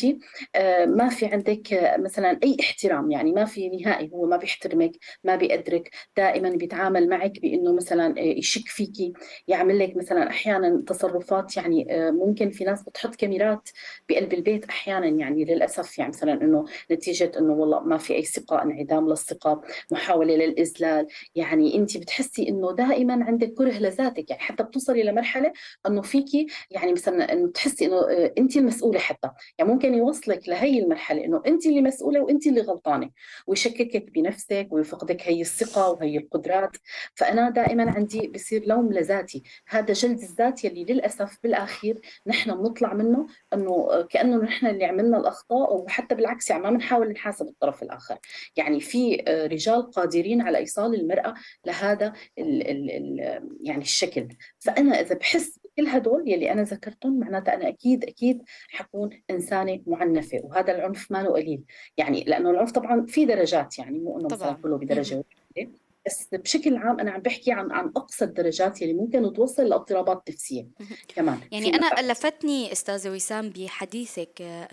آه، 0.55 0.85
ما 0.85 1.09
في 1.09 1.25
عندك 1.25 1.73
آه، 1.73 1.97
مثلا 1.97 2.39
أي 2.43 2.57
احترام 2.59 3.11
يعني 3.11 3.31
ما 3.31 3.45
في 3.45 3.69
نهائي 3.69 4.11
هو 4.13 4.25
ما 4.25 4.37
بيحترمك 4.37 4.91
ما 5.23 5.35
بيقدرك 5.35 5.89
دائما 6.17 6.49
بيتعامل 6.49 7.09
معك 7.09 7.39
بإنه 7.41 7.73
مثلا 7.73 8.17
آه، 8.17 8.21
يشك 8.21 8.67
فيكي 8.67 9.13
يعمل 9.47 9.79
لك 9.79 9.97
مثلا 9.97 10.29
أحيانا 10.29 10.83
تصرفات 10.87 11.57
يعني 11.57 11.87
ممكن 12.11 12.51
في 12.51 12.63
ناس 12.63 12.83
بتحط 12.83 13.15
كاميرات 13.15 13.69
بقلب 14.09 14.33
البيت 14.33 14.65
أحيانا 14.65 15.07
يعني 15.07 15.45
للأسف 15.45 15.97
يعني 15.99 16.09
مثلا 16.09 16.33
إنه 16.33 16.65
نتيجة 16.91 17.31
إنه 17.37 17.53
والله 17.53 17.79
ما 17.79 17.97
في 17.97 18.15
أي 18.15 18.23
ثقة 18.23 18.61
انعدام 18.61 19.09
للثقة 19.09 19.61
محاولة 19.91 20.35
للإذلال 20.35 21.07
يعني 21.35 21.75
انت 21.75 21.97
بتحسي 21.97 22.49
إنه 22.49 22.71
دائما 22.75 23.25
عندك 23.25 23.53
كره 23.53 23.71
لذاتك 23.71 24.29
يعني 24.29 24.41
حتى 24.41 24.63
بتوصلي 24.63 25.03
لمرحلة 25.03 25.53
إنه 25.87 26.01
فيكي 26.01 26.47
يعني 26.71 26.91
مثلا 26.93 27.33
انه 27.51 27.53
تحسي 27.53 27.85
إنه 27.85 27.95
آه، 27.95 28.33
انت 28.37 28.57
المسؤولة 28.57 28.99
حتى. 28.99 29.29
يعني 29.57 29.71
ممكن 29.71 29.93
يوصلك 29.93 30.49
لهي 30.49 30.79
المرحلة 30.79 31.25
إنه 31.25 31.41
انت 31.47 31.65
اللي 31.65 31.81
مسؤولة 31.81 32.21
وانت 32.21 32.47
اللي 32.47 32.61
غلطانة 32.61 33.09
ويشككك 33.47 34.11
بنفسك 34.11 34.67
ويفقدك 34.71 35.21
هي 35.21 35.41
الثقة 35.41 35.91
وهي 35.91 36.17
القدرات. 36.17 36.77
فأنا 37.15 37.49
دائما 37.49 37.91
عندي 37.91 38.27
بصير 38.27 38.65
لوم 38.65 38.93
لذاتي. 38.93 39.43
هذا 39.67 39.93
جلد 39.93 40.19
الذات 40.19 40.63
يلي 40.63 40.83
للأسف 40.83 41.37
بالآخير 41.43 42.01
نحن 42.27 42.55
بنطلع 42.55 42.93
منه 42.93 43.27
إنه 43.53 43.87
آه، 43.91 44.01
كأنه 44.01 44.37
نحن 44.37 44.67
اللي 44.67 44.85
عملنا 44.85 45.17
الأخطاء 45.17 45.75
وحتى 45.75 46.15
بالعكس 46.15 46.49
يعني 46.49 46.63
ما 46.63 46.69
بنحاول 46.69 47.11
نحاسب 47.11 47.47
الطرف 47.47 47.83
الآخر. 47.83 48.17
يعني 48.55 48.79
في 48.79 49.23
آه، 49.27 49.47
رجال 49.47 49.91
قادرين 49.91 50.41
على 50.41 50.57
إيصال 50.57 50.95
المرأة 50.95 51.33
لهذا 51.65 52.13
ال 52.37 52.67
ال 52.67 52.91
ال 52.91 53.19
يعني 53.61 53.81
الشكل. 53.81 54.27
فأنا 54.59 55.01
إذا 55.01 55.15
بحس 55.15 55.60
كل 55.77 55.87
هدول 55.87 56.29
يلي 56.29 56.51
أنا 56.51 56.63
ذكرتهم 56.63 57.19
معناتها 57.19 57.53
أنا 57.53 57.67
أكيد 57.67 58.03
أكيد 58.03 58.43
حكون 58.69 59.09
إنسانة 59.29 59.79
معنفة 59.87 60.39
وهذا 60.43 60.75
العنف 60.75 61.11
ما 61.11 61.23
له 61.23 61.29
قليل. 61.29 61.63
يعني 61.97 62.23
لأنه 62.23 62.49
العنف 62.49 62.71
طبعا 62.71 63.05
في 63.05 63.25
درجات 63.25 63.79
يعني 63.79 63.99
مو 63.99 64.19
إنه 64.19 64.27
مثلا 64.31 64.53
كله 64.53 64.77
بدرجة 64.77 65.15
واحدة 65.15 65.71
بس 66.05 66.27
بشكل 66.33 66.77
عام 66.77 66.99
أنا 66.99 67.11
عم 67.11 67.21
بحكي 67.21 67.51
عن 67.51 67.71
عن 67.71 67.91
اقصى 67.95 68.25
الدرجات 68.25 68.81
اللي 68.81 68.93
ممكن 68.93 69.33
توصل 69.33 69.63
لاضطرابات 69.63 70.29
نفسية. 70.29 70.67
كمان 71.15 71.39
يعني 71.51 71.75
أنا 71.75 72.11
لفتني 72.11 72.71
أستاذة 72.71 73.09
وسام 73.09 73.49
بحديثك 73.49 74.41
آه، 74.41 74.67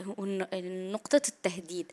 نقطة 0.92 1.22
التهديد. 1.28 1.92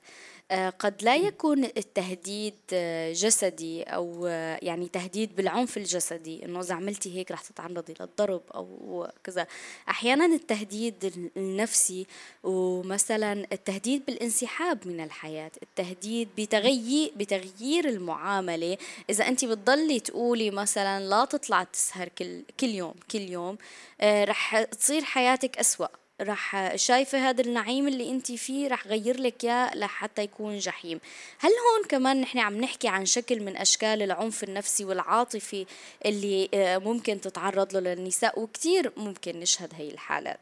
قد 0.51 1.03
لا 1.03 1.15
يكون 1.15 1.63
التهديد 1.63 2.53
آه، 2.73 3.13
جسدي 3.13 3.83
أو 3.83 4.27
آه، 4.27 4.59
يعني 4.61 4.87
تهديد 4.87 5.35
بالعنف 5.35 5.77
الجسدي 5.77 6.45
إنه 6.45 6.59
إذا 6.59 6.75
عملتي 6.75 7.17
هيك 7.17 7.31
رح 7.31 7.41
تتعرضي 7.41 7.93
للضرب 7.99 8.41
أو 8.55 9.07
كذا. 9.23 9.47
أحيانا 9.89 10.25
التهديد 10.25 11.31
النفسي 11.37 12.07
ومثلا 12.43 13.47
التهديد 13.51 14.05
بالانسحاب 14.05 14.87
من 14.87 15.03
الحياة 15.03 15.51
التهديد 15.63 16.29
بتغيير 16.37 17.11
بتغيير 17.15 17.89
المعاملة. 17.89 18.77
إذا 19.09 19.27
أنت 19.27 19.45
بتضلي 19.45 19.99
تقولي 19.99 20.51
مثلا 20.51 21.09
لا 21.09 21.25
تطلع 21.25 21.63
تسهر 21.63 22.09
كل 22.09 22.43
كل 22.59 22.69
يوم 22.69 22.93
كل 23.11 23.29
يوم 23.29 23.57
رح 24.03 24.63
تصير 24.63 25.03
حياتك 25.03 25.57
أسوأ. 25.57 25.87
رح 26.21 26.75
شايفة 26.75 27.29
هذا 27.29 27.43
النعيم 27.43 27.87
اللي 27.87 28.11
انت 28.11 28.31
فيه 28.31 28.67
رح 28.67 28.87
غير 28.87 29.21
لك 29.21 29.43
إياه 29.43 29.75
لحتى 29.75 30.23
يكون 30.23 30.57
جحيم. 30.57 30.99
هل 31.39 31.49
هون 31.49 31.87
كمان 31.89 32.21
نحن 32.21 32.39
عم 32.39 32.61
نحكي 32.61 32.87
عن 32.87 33.05
شكل 33.05 33.43
من 33.43 33.57
أشكال 33.57 34.01
العنف 34.01 34.43
النفسي 34.43 34.85
والعاطفي 34.85 35.65
اللي 36.05 36.49
آه، 36.53 36.77
ممكن 36.77 37.21
تتعرض 37.21 37.73
له 37.73 37.79
للنساء 37.79 38.41
وكتير 38.41 38.91
ممكن 38.97 39.39
نشهد 39.39 39.73
هي 39.73 39.87
الحالات؟ 39.91 40.39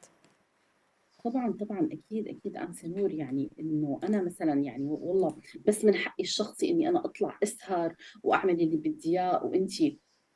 طبعا 1.24 1.52
طبعا 1.52 1.90
أكيد 1.92 2.28
أكيد 2.28 2.58
انسه 2.58 2.88
نور 2.88 3.12
يعني 3.12 3.52
إنه 3.60 4.00
أنا 4.04 4.22
مثلا 4.22 4.54
يعني 4.54 4.86
والله 4.86 5.38
بس 5.68 5.86
من 5.86 5.96
حقي 5.96 6.24
الشخصي 6.24 6.70
إني 6.70 6.90
أنا 6.90 7.06
أطلع 7.06 7.40
أسهر 7.44 7.96
وأعمل 8.24 8.62
اللي 8.62 8.78
بدي 8.78 9.10
إياه 9.10 9.46
وانت 9.46 9.72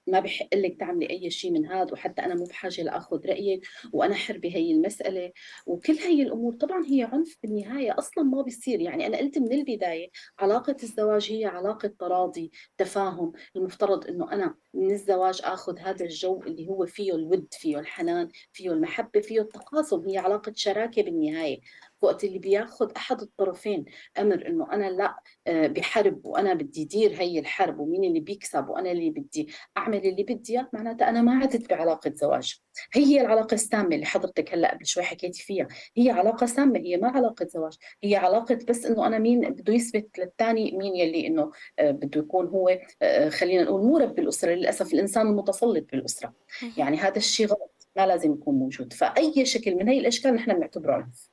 ما 0.07 0.19
بحق 0.19 0.47
لك 0.55 0.79
تعملي 0.79 1.09
أي 1.09 1.29
شيء 1.29 1.51
من 1.51 1.65
هذا 1.65 1.93
وحتى 1.93 2.21
أنا 2.21 2.35
مو 2.35 2.43
بحاجة 2.43 2.81
لأخذ 2.81 3.25
رأيك 3.27 3.67
وأنا 3.93 4.15
حر 4.15 4.37
بهي 4.37 4.71
المسألة. 4.71 5.31
وكل 5.65 5.93
هي 5.93 6.21
الأمور 6.21 6.53
طبعا 6.53 6.85
هي 6.87 7.03
عنف 7.03 7.37
بالنهايه 7.43 7.95
أصلا 7.97 8.23
ما 8.23 8.41
بيصير. 8.41 8.81
يعني 8.81 9.07
أنا 9.07 9.17
قلت 9.17 9.37
من 9.37 9.53
البداية 9.53 10.09
علاقة 10.39 10.75
الزواج 10.83 11.31
هي 11.31 11.45
علاقة 11.45 11.87
تراضي 11.99 12.51
تفاهم. 12.77 13.31
المفترض 13.55 14.07
إنه 14.07 14.31
أنا 14.31 14.55
من 14.73 14.91
الزواج 14.91 15.41
آخذ 15.43 15.79
هذا 15.79 16.05
الجو 16.05 16.41
اللي 16.43 16.67
هو 16.67 16.85
فيه 16.85 17.15
الود 17.15 17.47
فيه 17.51 17.79
الحنان 17.79 18.29
فيه 18.53 18.71
المحبة 18.71 19.19
فيه 19.21 19.41
التقاسم. 19.41 20.07
هي 20.09 20.17
علاقة 20.17 20.53
شراكة 20.55 21.01
بالنهاية. 21.03 21.59
وقت 22.01 22.23
اللي 22.23 22.39
بياخذ 22.39 22.91
أحد 22.97 23.21
الطرفين 23.21 23.85
أمر 24.19 24.47
إنه 24.47 24.73
أنا 24.73 24.89
لا 24.89 25.19
آه، 25.47 25.67
بحرب 25.67 26.25
وأنا 26.25 26.53
بدي 26.53 26.85
دير 26.85 27.21
هي 27.21 27.39
الحرب 27.39 27.79
ومين 27.79 28.03
اللي 28.03 28.19
بيكسب 28.19 28.69
وأنا 28.69 28.91
اللي 28.91 29.09
بدي 29.09 29.49
أعمل 29.77 30.05
اللي 30.05 30.23
بدي 30.23 30.53
إياه 30.53 30.69
معناتها 30.73 31.09
أنا 31.09 31.21
ما 31.21 31.39
عدت 31.39 31.69
بعلاقة 31.69 32.11
زواج. 32.15 32.61
هي 32.93 33.21
العلاقة 33.21 33.53
السامة 33.53 33.95
اللي 33.95 34.05
حضرتك 34.05 34.53
هلأ 34.53 34.71
قبل 34.71 34.85
شوي 34.85 35.03
حكيتي 35.03 35.43
فيها. 35.43 35.67
هي 35.97 36.09
علاقة 36.09 36.45
سامة 36.45 36.79
هي 36.79 36.97
ما 36.97 37.07
علاقة 37.07 37.47
زواج. 37.47 37.73
هي 38.03 38.15
علاقة 38.15 38.59
بس 38.69 38.85
إنه 38.85 39.07
أنا 39.07 39.17
مين 39.17 39.49
بده 39.49 39.73
يثبت 39.73 40.19
للثاني 40.19 40.71
مين 40.71 40.95
يلي 40.95 41.27
إنه 41.27 41.51
آه، 41.79 41.91
بده 41.91 42.19
يكون 42.19 42.47
هو 42.47 42.79
آه، 43.01 43.29
خلينا 43.29 43.63
نقول 43.63 43.81
مو 43.81 43.97
رب 43.97 44.19
الأسرة 44.19 44.51
للأسف 44.53 44.93
الإنسان 44.93 45.27
المتسلط 45.27 45.85
بالأسرة. 45.91 46.33
يعني 46.77 46.97
هذا 46.97 47.17
الشيء 47.17 47.47
غلط. 47.47 47.76
ما 47.97 48.07
لازم 48.07 48.33
يكون 48.33 48.55
موجود. 48.55 48.93
فأي 48.93 49.45
شكل 49.45 49.75
من 49.75 49.87
هي 49.87 49.99
الأشكال 49.99 50.35
نحن 50.35 50.53
بنعتبره 50.53 50.93
عنف 50.93 51.29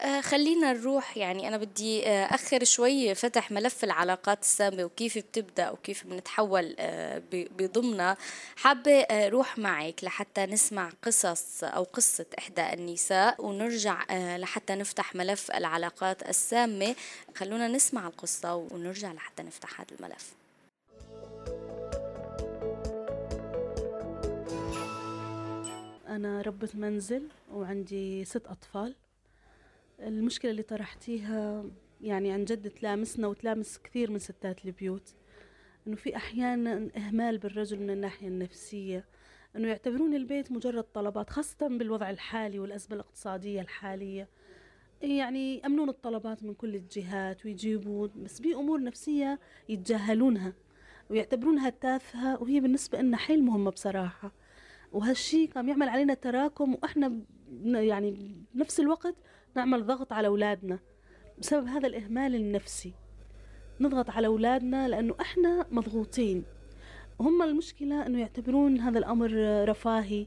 آه 0.00 0.20
خلينا 0.20 0.72
نروح 0.72 1.16
يعني 1.16 1.48
أنا 1.48 1.56
بدي 1.56 2.06
آه 2.06 2.24
أخر 2.24 2.64
شوي 2.64 3.14
فتح 3.14 3.50
ملف 3.50 3.84
العلاقات 3.84 4.42
السامة 4.42 4.84
وكيف 4.84 5.18
بتبدأ 5.18 5.70
وكيف 5.70 6.06
بنتحول 6.06 6.76
آه 6.78 7.22
بضمنها. 7.32 8.16
حابة 8.56 9.06
روح 9.28 9.58
معك 9.58 10.04
لحتى 10.04 10.46
نسمع 10.46 10.90
قصص 11.02 11.64
أو 11.64 11.82
قصة 11.82 12.26
إحدى 12.38 12.72
النساء 12.72 13.44
ونرجع 13.44 14.04
لحتى 14.36 14.74
نفتح 14.74 15.14
ملف 15.14 15.50
العلاقات 15.50 16.28
السامة. 16.28 16.94
خلونا 17.34 17.68
نسمع 17.68 18.06
القصة 18.06 18.54
ونرجع 18.54 19.12
لحتى 19.12 19.42
نفتح 19.42 19.80
هذا 19.80 19.88
الملف. 19.98 20.34
أنا 26.16 26.42
ربة 26.42 26.68
منزل 26.74 27.28
وعندي 27.52 28.24
ست 28.24 28.46
أطفال. 28.46 28.94
المشكلة 30.00 30.50
اللي 30.50 30.62
طرحتيها 30.62 31.64
يعني 32.00 32.32
عن 32.32 32.44
جد 32.44 32.70
تلامسنا 32.70 33.26
وتلامس 33.26 33.78
كثير 33.78 34.10
من 34.10 34.18
ستات 34.18 34.64
البيوت 34.64 35.14
إنه 35.86 35.96
في 35.96 36.16
أحيانا 36.16 36.88
إهمال 36.96 37.38
بالرجل 37.38 37.80
من 37.80 37.90
الناحية 37.90 38.28
النفسية 38.28 39.04
إنه 39.56 39.68
يعتبرون 39.68 40.14
البيت 40.14 40.52
مجرد 40.52 40.84
طلبات 40.84 41.30
خاصة 41.30 41.68
بالوضع 41.68 42.10
الحالي 42.10 42.58
والأزمة 42.58 42.94
الاقتصادية 42.94 43.60
الحالية. 43.60 44.28
يعني 45.02 45.58
يأمنون 45.58 45.88
الطلبات 45.88 46.42
من 46.42 46.54
كل 46.54 46.74
الجهات 46.74 47.46
ويجيبون 47.46 48.10
بس 48.16 48.40
بأمور 48.40 48.82
نفسية 48.82 49.40
يتجاهلونها 49.68 50.52
ويعتبرونها 51.10 51.70
تافهة 51.70 52.42
وهي 52.42 52.60
بالنسبة 52.60 52.98
لنا 53.00 53.16
حيل 53.16 53.44
مهمة 53.44 53.70
بصراحة. 53.70 54.32
وهالشيء 54.96 55.50
قام 55.50 55.68
يعمل 55.68 55.88
علينا 55.88 56.14
تراكم 56.14 56.74
وإحنا 56.74 57.20
يعني 57.64 58.36
بنفس 58.54 58.80
الوقت 58.80 59.14
نعمل 59.56 59.86
ضغط 59.86 60.12
على 60.12 60.26
أولادنا 60.28 60.78
بسبب 61.38 61.66
هذا 61.66 61.86
الإهمال 61.86 62.34
النفسي. 62.34 62.92
نضغط 63.80 64.10
على 64.10 64.26
أولادنا 64.26 64.88
لأنه 64.88 65.14
إحنا 65.20 65.66
مضغوطين. 65.70 66.44
هم 67.20 67.42
المشكلة 67.42 68.06
إنه 68.06 68.20
يعتبرون 68.20 68.80
هذا 68.80 68.98
الأمر 68.98 69.30
رفاهي 69.68 70.26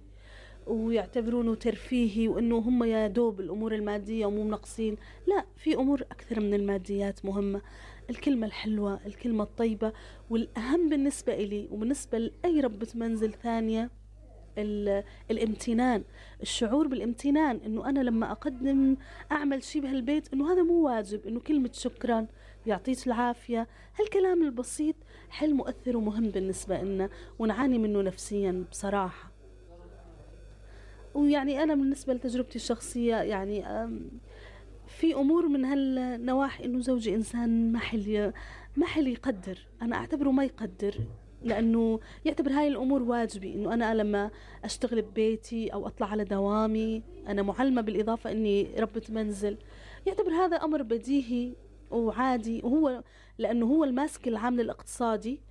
ويعتبرونه 0.67 1.55
ترفيهي 1.55 2.27
وإنه 2.27 2.57
هم 2.57 2.83
يا 2.83 3.07
دوب 3.07 3.39
الأمور 3.39 3.75
المادية 3.75 4.25
ومو 4.25 4.43
منقصين. 4.43 4.97
لا 5.27 5.45
في 5.55 5.75
أمور 5.75 6.01
أكثر 6.01 6.39
من 6.39 6.53
الماديات 6.53 7.25
مهمة. 7.25 7.61
الكلمة 8.09 8.47
الحلوة 8.47 8.99
الكلمة 9.05 9.43
الطيبة 9.43 9.93
والأهم 10.29 10.89
بالنسبة 10.89 11.35
لي 11.35 11.67
وبالنسبة 11.71 12.17
لأي 12.17 12.59
ربه 12.59 12.88
منزل 12.95 13.33
ثانية 13.33 13.98
الامتنان. 15.31 16.03
الشعور 16.41 16.87
بالامتنان 16.87 17.59
إنه 17.65 17.89
أنا 17.89 17.99
لما 17.99 18.31
أقدم 18.31 18.97
أعمل 19.31 19.63
شيء 19.63 19.81
بهالبيت 19.81 20.33
إنه 20.33 20.53
هذا 20.53 20.63
مو 20.63 20.73
واجب 20.73 21.27
إنه 21.27 21.39
كلمة 21.39 21.69
شكرا 21.73 22.27
يعطيك 22.67 23.07
العافية. 23.07 23.67
هالكلام 23.99 24.43
البسيط 24.43 24.95
حل 25.29 25.53
مؤثر 25.53 25.97
ومهم 25.97 26.29
بالنسبة 26.29 26.81
لنا 26.81 27.09
ونعاني 27.39 27.77
منه 27.77 28.01
نفسيا 28.01 28.65
بصراحة. 28.71 29.31
ويعني 31.13 31.63
أنا 31.63 31.75
بالنسبة 31.75 32.13
لتجربتي 32.13 32.55
الشخصية 32.55 33.15
يعني 33.15 33.65
في 34.88 35.13
أمور 35.13 35.47
من 35.47 35.65
هالنواحي 35.65 36.65
إنه 36.65 36.79
زوجي 36.79 37.15
إنسان 37.15 37.71
ما 37.71 37.79
حل 37.79 38.33
ما 38.77 38.85
حل 38.85 39.07
يقدر. 39.07 39.67
أنا 39.81 39.95
أعتبره 39.95 40.29
ما 40.31 40.43
يقدر. 40.43 40.95
لأنه 41.43 41.99
يعتبر 42.25 42.52
هاي 42.52 42.67
الأمور 42.67 43.04
واجبي 43.04 43.54
إنه 43.54 43.73
أنا 43.73 43.93
لما 43.95 44.32
أشتغل 44.63 45.02
ببيتي 45.02 45.73
أو 45.73 45.88
أطلع 45.88 46.08
على 46.08 46.23
دوامي 46.23 47.04
أنا 47.28 47.41
معلمة 47.41 47.82
بالإضافة 47.82 48.32
إني 48.32 48.67
ربة 48.80 49.04
منزل 49.10 49.58
يعتبر 50.06 50.32
هذا 50.32 50.58
أمر 50.58 50.82
بديهي 50.82 51.54
وعادي 51.91 52.62
وهو 52.63 53.04
لأنه 53.38 53.65
هو 53.65 53.84
الماسك 53.84 54.28
العامل 54.28 54.62
الاقتصادي 54.62 55.41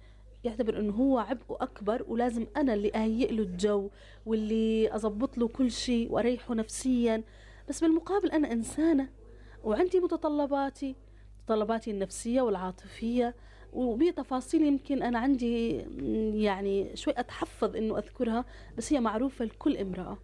يعتبر 0.44 0.78
إنه 0.80 0.92
هو 0.92 1.18
عبء 1.18 1.56
أكبر 1.60 2.04
ولازم 2.08 2.46
أنا 2.56 2.74
اللي 2.74 2.92
أهيئ 2.94 3.32
له 3.32 3.42
الجو 3.42 3.90
واللي 4.26 4.94
أضبط 4.94 5.38
له 5.38 5.48
كل 5.48 5.70
شيء 5.70 6.12
وأريحه 6.12 6.54
نفسيا. 6.54 7.22
بس 7.68 7.80
بالمقابل 7.80 8.30
أنا 8.30 8.52
إنسانة 8.52 9.08
وعندي 9.64 10.00
متطلباتي 10.00 10.96
متطلباتي 11.42 11.90
النفسية 11.90 12.40
والعاطفية. 12.40 13.34
وبتفاصيل 13.72 14.62
يمكن 14.62 15.02
أنا 15.02 15.18
عندي 15.18 15.70
يعني 16.44 16.96
شوي 16.96 17.14
أتحفظ 17.16 17.76
إنه 17.76 17.98
أذكرها 17.98 18.44
بس 18.78 18.92
هي 18.92 19.00
معروفة 19.00 19.44
لكل 19.44 19.76
امرأة. 19.76 20.18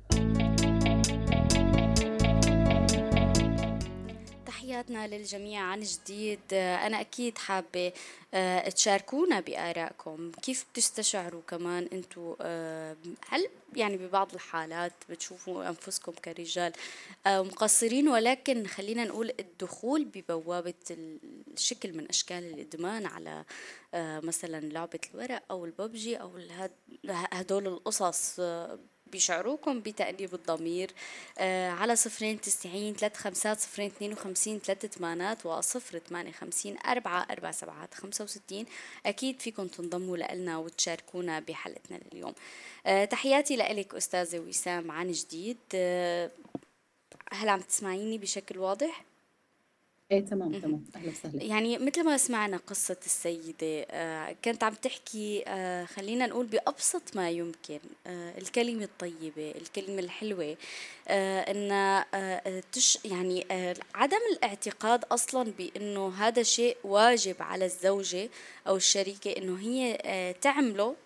تحياتنا 4.74 5.06
للجميع 5.06 5.60
عن 5.60 5.80
جديد. 5.80 6.40
أنا 6.52 7.00
أكيد 7.00 7.38
حابة 7.38 7.92
آه، 8.34 8.68
تشاركونا 8.68 9.40
بآرائكم. 9.40 10.32
كيف 10.42 10.66
بتستشعروا 10.72 11.42
كمان 11.48 11.88
أنتوا؟ 11.92 12.34
آه، 12.40 12.96
هل 13.28 13.48
يعني 13.76 13.96
ببعض 13.96 14.34
الحالات 14.34 14.92
بتشوفوا 15.10 15.68
أنفسكم 15.68 16.12
كرجال 16.12 16.72
آه، 17.26 17.42
مقصرين؟ 17.42 18.08
ولكن 18.08 18.66
خلينا 18.66 19.04
نقول 19.04 19.32
الدخول 19.40 20.04
ببوابة 20.04 20.74
الشكل 21.52 21.92
من 21.96 22.08
أشكال 22.08 22.44
الإدمان 22.44 23.06
على 23.06 23.44
مثلا 24.24 24.60
لعبة 24.60 25.00
الورق 25.14 25.42
أو 25.50 25.64
الببجي 25.64 26.16
أو 26.16 26.38
هدول 27.08 27.66
القصص 27.66 28.40
بيشعروكم 29.06 29.80
بتأنيب 29.80 30.34
الضمير 30.34 30.90
آه 31.38 31.70
على 31.70 31.96
صفرين 31.96 32.40
تسعين 32.40 32.94
ثلاث 32.94 33.16
خمسات 33.16 33.60
صفرين 33.60 33.90
اثنين 33.90 34.12
وخمسين 34.12 34.58
ثلاث 34.58 34.86
ثمانات 34.86 35.46
وصفر 35.46 35.98
ثمانية 35.98 36.32
خمسين 36.32 36.78
أربعة 36.86 37.26
أربعة 37.30 37.52
سبعات 37.52 37.94
خمسة 37.94 38.24
وستين. 38.24 38.66
أكيد 39.06 39.40
فيكم 39.40 39.66
تنضموا 39.66 40.16
لنا 40.16 40.58
وتشاركونا 40.58 41.40
بحلقتنا 41.40 42.00
لليوم. 42.12 42.34
آه 42.86 43.04
تحياتي 43.04 43.56
لك 43.56 43.94
أستاذة 43.94 44.38
وسام 44.38 44.90
عن 44.90 45.12
جديد. 45.12 45.58
آه 45.74 46.30
هل 47.32 47.48
عم 47.48 47.60
تسمعيني 47.60 48.18
بشكل 48.18 48.58
واضح؟ 48.58 49.04
إيه 50.12 50.20
تمام 50.20 50.52
تمام. 50.60 50.84
أهلا 50.96 51.10
وسهلا. 51.10 51.42
يعني 51.42 51.78
مثل 51.78 52.04
ما 52.04 52.16
سمعنا 52.16 52.56
قصة 52.56 52.96
السيدة 53.06 53.86
آه 53.90 54.36
كانت 54.42 54.64
عم 54.64 54.74
تحكي 54.74 55.44
آه 55.46 55.84
خلينا 55.84 56.26
نقول 56.26 56.46
بأبسط 56.46 57.16
ما 57.16 57.30
يمكن 57.30 57.78
آه 58.06 58.38
الكلمة 58.38 58.84
الطيبة 58.84 59.50
الكلمة 59.50 59.98
الحلوة 59.98 60.56
آه 61.08 62.02
تش 62.72 62.98
يعني 63.04 63.46
عدم 63.94 64.18
الاعتقاد 64.32 65.04
أصلا 65.04 65.52
بأنه 65.58 66.08
هذا 66.08 66.42
شيء 66.42 66.76
واجب 66.84 67.36
على 67.40 67.64
الزوجة 67.64 68.28
أو 68.68 68.76
الشريكة 68.76 69.30
إنه 69.30 69.58
هي 69.60 69.98
تعمله 70.40 70.96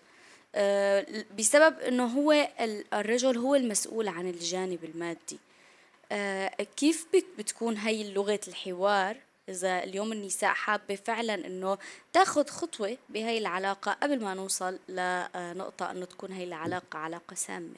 بسبب 1.37 1.79
إنه 1.79 2.05
هو 2.05 2.47
الرجل 2.93 3.37
هو 3.37 3.55
المسؤول 3.55 4.07
عن 4.07 4.29
الجانب 4.29 4.83
المادي. 4.83 5.39
كيف 6.77 7.07
بتكون 7.37 7.77
هي 7.77 8.13
لغة 8.13 8.39
الحوار؟ 8.47 9.17
إذا 9.49 9.83
اليوم 9.83 10.11
النساء 10.11 10.53
حابة 10.53 10.95
فعلا 10.95 11.47
إنه 11.47 11.77
تاخذ 12.13 12.47
خطوة 12.47 12.97
بهي 13.09 13.37
العلاقة 13.37 13.91
قبل 13.91 14.23
ما 14.23 14.33
نوصل 14.33 14.79
لنقطة 14.89 15.91
إنه 15.91 16.05
تكون 16.05 16.31
هي 16.31 16.43
العلاقة 16.43 16.99
علاقة 16.99 17.33
سامة. 17.33 17.75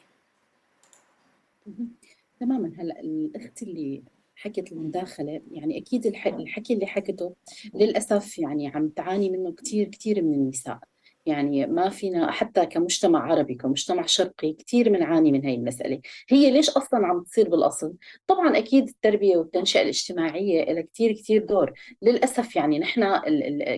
تماما. 2.40 2.72
هلأ 2.78 3.00
الأخت 3.00 3.64
اللي 3.64 4.04
حكت 4.36 4.72
المداخلة 4.72 5.42
يعني 5.52 5.78
أكيد 5.78 6.06
الحكي 6.06 6.74
اللي 6.74 6.88
حكته 6.88 7.36
للأسف 7.74 8.40
يعني 8.40 8.68
عم 8.68 8.90
تعاني 8.90 9.30
منه 9.30 9.52
كثير 9.52 9.88
كثير 9.88 10.22
من 10.22 10.34
النساء. 10.34 10.80
يعني 11.26 11.68
ما 11.68 11.90
فينا 11.90 12.32
حتى 12.32 12.66
كمجتمع 12.66 13.32
عربي 13.32 13.56
كمجتمع 13.56 14.06
شرقي 14.06 14.54
كثير 14.54 14.90
بنعاني 14.90 15.32
من 15.32 15.46
هاي 15.46 15.56
المسألة. 15.56 16.02
هي 16.30 16.52
ليش 16.52 16.70
أصلا 16.70 17.08
عم 17.08 17.24
تصير 17.24 17.50
بالأصل؟ 17.50 17.94
طبعا 18.28 18.58
أكيد 18.58 18.88
التربية 18.90 19.38
والتنشئة 19.38 19.82
الاجتماعية 19.82 20.74
لها 20.74 20.82
كثير 20.82 21.12
كثير 21.12 21.46
دور. 21.46 21.74
للأسف 22.02 22.56
يعني 22.56 22.80
نحن 22.80 23.04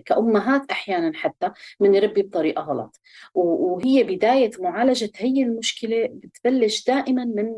كأمهات 0.06 0.72
أحيانا 0.72 1.18
حتى 1.18 1.52
بنربي 1.80 2.22
بطريقة 2.22 2.62
غلط. 2.62 3.00
وهي 3.34 4.04
بداية 4.04 4.52
معالجة 4.60 5.12
هي 5.18 5.44
المشكلة 5.44 6.10
بتبلش 6.12 6.86
دائما 6.86 7.26
من 7.26 7.54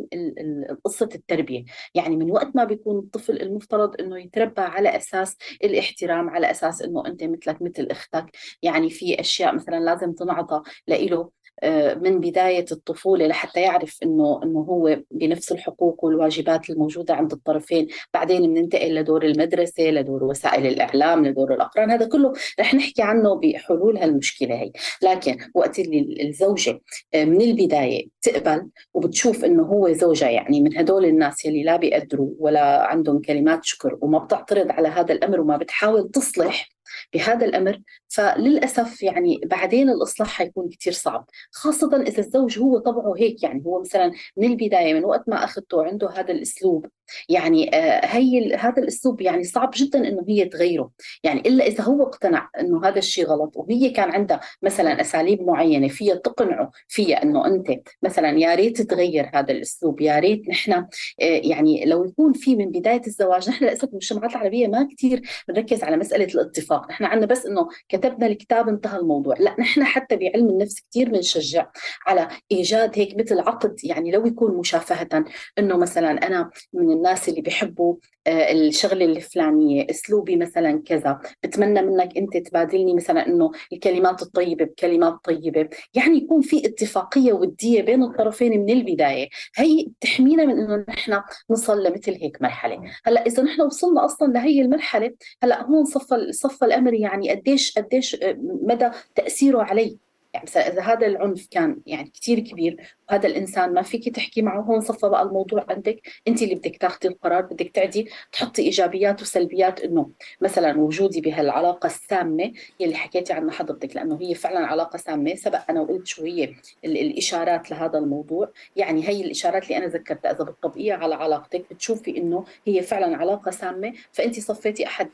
قصة 0.85 1.09
التربية. 1.15 1.65
يعني 1.95 2.15
من 2.15 2.31
وقت 2.31 2.55
ما 2.55 2.63
بيكون 2.63 2.99
الطفل 2.99 3.41
المفترض 3.41 4.01
أنه 4.01 4.19
يتربى 4.19 4.61
على 4.61 4.95
أساس 4.95 5.37
الاحترام 5.63 6.29
على 6.29 6.51
أساس 6.51 6.81
أنه 6.81 7.07
أنت 7.07 7.23
مثلك 7.23 7.61
مثل 7.61 7.87
أختك. 7.91 8.25
يعني 8.61 8.89
في 8.89 9.19
أشياء 9.19 9.55
مثلا 9.55 9.74
مثلا 9.75 9.85
لازم 9.85 10.13
تنعطى 10.13 10.61
لإله 10.87 11.29
آه، 11.63 11.93
من 11.93 12.19
بداية 12.19 12.65
الطفولة 12.71 13.27
لحتى 13.27 13.61
يعرف 13.61 13.97
إنه 14.03 14.39
إنه 14.43 14.59
هو 14.59 14.99
بنفس 15.11 15.51
الحقوق 15.51 16.03
والواجبات 16.03 16.69
الموجودة 16.69 17.13
عند 17.13 17.31
الطرفين، 17.31 17.87
بعدين 18.13 18.53
بننتقل 18.53 18.95
لدور 18.95 19.25
المدرسة، 19.25 19.83
لدور 19.83 20.23
وسائل 20.23 20.67
الإعلام، 20.67 21.25
لدور 21.25 21.53
الأقران، 21.53 21.91
هذا 21.91 22.05
كله 22.05 22.33
رح 22.59 22.73
نحكي 22.73 23.01
عنه 23.01 23.35
بحلول 23.35 23.97
هالمشكلة 23.97 24.55
هي، 24.55 24.71
لكن 25.03 25.37
وقت 25.55 25.79
اللي 25.79 26.27
الزوجة 26.27 26.81
آه، 27.13 27.25
من 27.25 27.41
البداية 27.41 28.07
تقبل 28.21 28.69
وبتشوف 28.93 29.45
إنه 29.45 29.63
هو 29.63 29.91
زوجها 29.91 30.29
يعني 30.29 30.61
من 30.61 30.77
هدول 30.77 31.05
الناس 31.05 31.45
يلي 31.45 31.63
لا 31.63 31.75
بيقدروا 31.77 32.29
ولا 32.39 32.87
عندهم 32.87 33.21
كلمات 33.21 33.65
شكر 33.65 33.97
وما 34.01 34.19
بتعترض 34.19 34.71
على 34.71 34.87
هذا 34.87 35.13
الأمر 35.13 35.39
وما 35.41 35.57
بتحاول 35.57 36.11
تصلح 36.11 36.74
بهذا 37.13 37.45
الأمر 37.45 37.81
فللأسف 38.07 39.03
يعني 39.03 39.41
بعدين 39.45 39.89
الإصلاح 39.89 40.29
حيكون 40.29 40.69
كثير 40.69 40.93
صعب 40.93 41.25
خاصة 41.51 42.01
إذا 42.01 42.19
الزوج 42.19 42.59
هو 42.59 42.79
طبعه 42.79 43.13
هيك 43.17 43.43
يعني 43.43 43.63
هو 43.65 43.81
مثلا 43.81 44.11
من 44.37 44.51
البداية 44.51 44.93
من 44.93 45.05
وقت 45.05 45.29
ما 45.29 45.43
أخذته 45.43 45.83
عنده 45.85 46.09
هذا 46.09 46.31
الأسلوب 46.31 46.85
يعني 47.29 47.75
آه 47.75 48.05
هي 48.05 48.55
هذا 48.55 48.83
الأسلوب 48.83 49.21
يعني 49.21 49.43
صعب 49.43 49.71
جدا 49.75 50.07
إنه 50.07 50.25
هي 50.29 50.45
تغيره. 50.45 50.91
يعني 51.23 51.39
إلا 51.39 51.65
إذا 51.67 51.83
هو 51.83 52.03
اقتنع 52.03 52.49
إنه 52.59 52.87
هذا 52.87 52.97
الشيء 52.97 53.25
غلط 53.25 53.51
وهي 53.55 53.89
كان 53.89 54.11
عندها 54.11 54.39
مثلا 54.61 55.01
أساليب 55.01 55.41
معينة 55.41 55.87
فيها 55.87 56.15
تقنعه 56.15 56.71
فيها 56.87 57.23
إنه 57.23 57.45
أنت 57.47 57.67
مثلا 58.03 58.29
يا 58.29 58.55
ريت 58.55 58.81
تغير 58.81 59.29
هذا 59.33 59.51
الأسلوب 59.51 60.01
يا 60.01 60.19
ريت 60.19 60.49
نحن 60.49 60.71
آه 60.73 60.85
يعني 61.19 61.85
لو 61.85 62.05
يكون 62.05 62.33
في 62.33 62.55
من 62.55 62.71
بداية 62.71 63.01
الزواج 63.07 63.49
نحن 63.49 63.63
للأسف 63.65 63.89
المجتمعات 63.89 64.31
العربية 64.31 64.67
ما 64.67 64.87
كثير 64.91 65.21
بنركز 65.47 65.83
على 65.83 65.97
مسألة 65.97 66.25
الاتفاق. 66.25 66.91
نحن 66.91 67.03
عندنا 67.03 67.27
بس 67.27 67.45
إنه 67.45 67.67
كتبنا 67.89 68.27
الكتاب 68.27 68.69
انتهى 68.69 68.99
الموضوع. 68.99 69.35
لا 69.39 69.55
نحن 69.59 69.83
حتى 69.83 70.15
بعلم 70.15 70.49
النفس 70.49 70.81
كثير 70.89 71.09
بنشجع 71.09 71.67
على 72.07 72.27
إيجاد 72.51 72.99
هيك 72.99 73.17
مثل 73.19 73.39
عقد. 73.39 73.75
يعني 73.83 74.11
لو 74.11 74.25
يكون 74.25 74.57
مشافهة 74.57 75.25
إنه 75.59 75.77
مثلا 75.77 76.27
أنا 76.27 76.49
من 76.73 76.91
الناس 76.95 77.29
اللي 77.29 77.41
بيحبوا 77.41 77.95
آه، 78.27 78.51
الشغله 78.51 79.05
الفلانية 79.05 79.87
أسلوبي 79.89 80.35
مثلا 80.35 80.81
كذا. 80.85 81.19
بتمنى 81.43 81.81
منك 81.81 82.17
أنت 82.17 82.37
تبادلني 82.37 82.93
مثلا 82.93 83.27
إنه 83.27 83.51
الكلمات 83.73 84.21
الطيبة 84.21 84.65
بكلمات 84.65 85.13
طيبة. 85.23 85.69
يعني 85.93 86.17
يكون 86.17 86.41
في 86.41 86.65
اتفاقية 86.65 87.33
ودية 87.33 87.81
بين 87.81 88.03
الطرفين 88.03 88.59
من 88.59 88.69
البداية. 88.69 89.29
هي 89.55 89.85
بتحمينا 89.99 90.45
من 90.45 90.59
إنه 90.59 90.85
نحن 90.89 91.21
نصل 91.49 91.83
لمثل 91.83 92.11
هيك 92.11 92.41
مرحلة. 92.41 92.81
هلأ 93.05 93.25
إذا 93.25 93.43
نحن 93.43 93.61
وصلنا 93.61 94.05
أصلا 94.05 94.33
لهي 94.33 94.61
المرحلة 94.61 95.13
هلأ 95.43 95.63
هون 95.63 95.85
صفى 95.85 96.31
صفى 96.31 96.65
الأمر 96.65 96.93
يعني 96.93 97.29
قديش 97.31 97.77
قديش 97.77 98.15
آه، 98.15 98.37
مدى 98.41 98.89
تأثيره 99.15 99.63
علي. 99.63 100.04
يعني 100.35 100.45
مثلا 100.47 100.67
إذا 100.73 100.81
هذا 100.81 101.07
العنف 101.07 101.47
كان 101.51 101.77
يعني 101.85 102.11
كثير 102.21 102.39
كبير 102.39 102.77
وهذا 103.09 103.27
الإنسان 103.27 103.73
ما 103.73 103.81
فيك 103.81 104.15
تحكي 104.15 104.41
معه 104.41 104.61
هون 104.61 104.81
صفى 104.81 105.09
بقى 105.09 105.21
الموضوع 105.23 105.65
عندك. 105.69 106.01
أنت 106.27 106.41
اللي 106.41 106.55
بدك 106.55 106.77
تاخذي 106.77 107.07
القرار 107.07 107.41
بدك 107.41 107.71
تعدي 107.73 108.09
تحطي 108.31 108.61
إيجابيات 108.61 109.21
وسلبيات 109.21 109.79
إنه 109.81 110.09
مثلا 110.41 110.77
وجودي 110.77 111.21
بهالعلاقة 111.21 111.87
السامة 111.87 112.51
يلي 112.79 112.95
حكيتي 112.95 113.33
عنها 113.33 113.51
حضرتك 113.51 113.95
لأنه 113.95 114.17
هي 114.21 114.35
فعلا 114.35 114.59
علاقة 114.67 114.97
سامة. 114.97 115.35
سبق 115.35 115.59
أنا 115.69 115.81
وقلت 115.81 116.07
شو 116.07 116.23
هي 116.23 116.55
الإشارات 116.85 117.71
لهذا 117.71 117.97
الموضوع. 117.99 118.51
يعني 118.75 119.09
هي 119.09 119.21
الإشارات 119.21 119.63
اللي 119.63 119.77
أنا 119.77 119.85
ذكرتها 119.85 120.31
إذا 120.31 120.43
بتطبقيها 120.43 120.95
على 120.95 121.15
علاقتك 121.15 121.65
بتشوفي 121.71 122.17
إنه 122.17 122.45
هي 122.67 122.81
فعلا 122.81 123.17
علاقة 123.17 123.51
سامة. 123.51 123.93
فأنت 124.11 124.39
صفيتي 124.39 124.87
أحد 124.87 125.09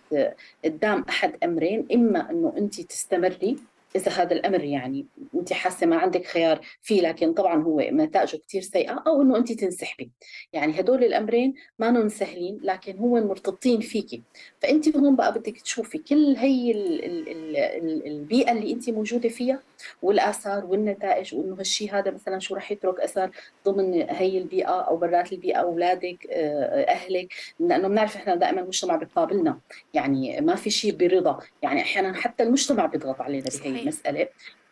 قدام 0.66 1.06
أحد 1.10 1.36
أمرين 1.44 1.88
إما 1.94 2.30
إنه 2.32 2.54
أنت 2.58 2.82
تستمري 2.82 3.58
إذا 3.96 4.12
هذا 4.12 4.34
الأمر 4.34 4.64
يعني 4.64 5.06
أنت 5.36 5.54
حاسة 5.54 5.88
ما 5.88 5.96
عندك 5.96 6.26
خيار 6.26 6.62
فيه 6.82 7.02
لكن 7.02 7.34
طبعا 7.34 7.64
هو 7.64 7.80
نتائجه 7.82 8.38
كثير 8.48 8.62
سيئة 8.62 9.04
أو 9.08 9.22
إنه 9.22 9.38
أنت 9.38 9.52
تنسحبي. 9.52 10.10
يعني 10.54 10.80
هدول 10.80 11.04
الأمرين 11.04 11.54
ما 11.80 12.08
سهلين 12.08 12.60
لكن 12.64 12.98
هو 12.98 13.20
مرتبطين 13.28 13.80
فيكي. 13.80 14.22
فأنت 14.62 14.98
هون 14.98 15.16
بقى 15.16 15.34
بدك 15.34 15.58
تشوفي 15.62 15.98
كل 15.98 16.36
هي 16.38 16.72
ال 16.72 17.06
ال 17.06 17.30
ال 17.58 18.08
البيئة 18.08 18.52
اللي 18.52 18.74
أنت 18.74 18.90
موجودة 18.90 19.30
فيها 19.30 19.60
والآثار 20.02 20.66
والنتائج 20.66 21.36
وإنه 21.36 21.56
هالشيء 21.60 21.94
هذا 21.94 22.12
مثلا 22.12 22.40
شو 22.40 22.56
رح 22.56 22.72
يترك 22.72 23.00
أثر 23.00 23.32
ضمن 23.66 23.94
هي 24.10 24.38
البيئة 24.38 24.82
أو 24.82 24.98
برات 24.98 25.34
البيئة 25.34 25.58
أولادك 25.58 26.28
آه، 26.32 26.84
أهلك. 26.92 27.34
لأنه 27.60 27.88
بنعرف 27.88 28.16
إحنا 28.16 28.36
دائما 28.36 28.62
المجتمع 28.62 28.96
بيقابلنا 28.96 29.60
يعني 29.94 30.42
ما 30.42 30.56
في 30.56 30.70
شيء 30.70 30.92
برضا. 30.96 31.40
يعني 31.62 31.82
أحيانا 31.82 32.14
حتى 32.14 32.44
المجتمع 32.44 32.86
بيضغط 32.86 33.22
علينا 33.22 33.46
بهي 33.64 33.81
المساله 33.82 34.28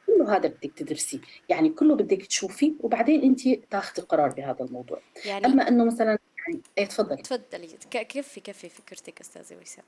كله 0.08 0.36
هذا 0.36 0.48
بدك 0.50 0.72
تدرسي. 0.76 1.22
يعني 1.50 1.69
كله 1.69 1.95
بدك 1.95 2.26
تشوفي 2.26 2.74
وبعدين 2.80 3.22
انت 3.24 3.50
تاخذي 3.72 4.02
قرار 4.02 4.30
بهذا 4.30 4.65
الموضوع. 4.65 5.02
يعني 5.26 5.45
أما 5.45 5.67
إنه 5.67 5.86
مثلا 5.86 6.19
يعني 6.48 6.62
إيه 6.78 6.86
تفضلي. 6.86 7.22
تفضلي. 7.22 7.67
كفي 7.91 8.39
كفي 8.39 8.69
فكرتك 8.69 9.19
أستاذة 9.19 9.58
وسام 9.62 9.84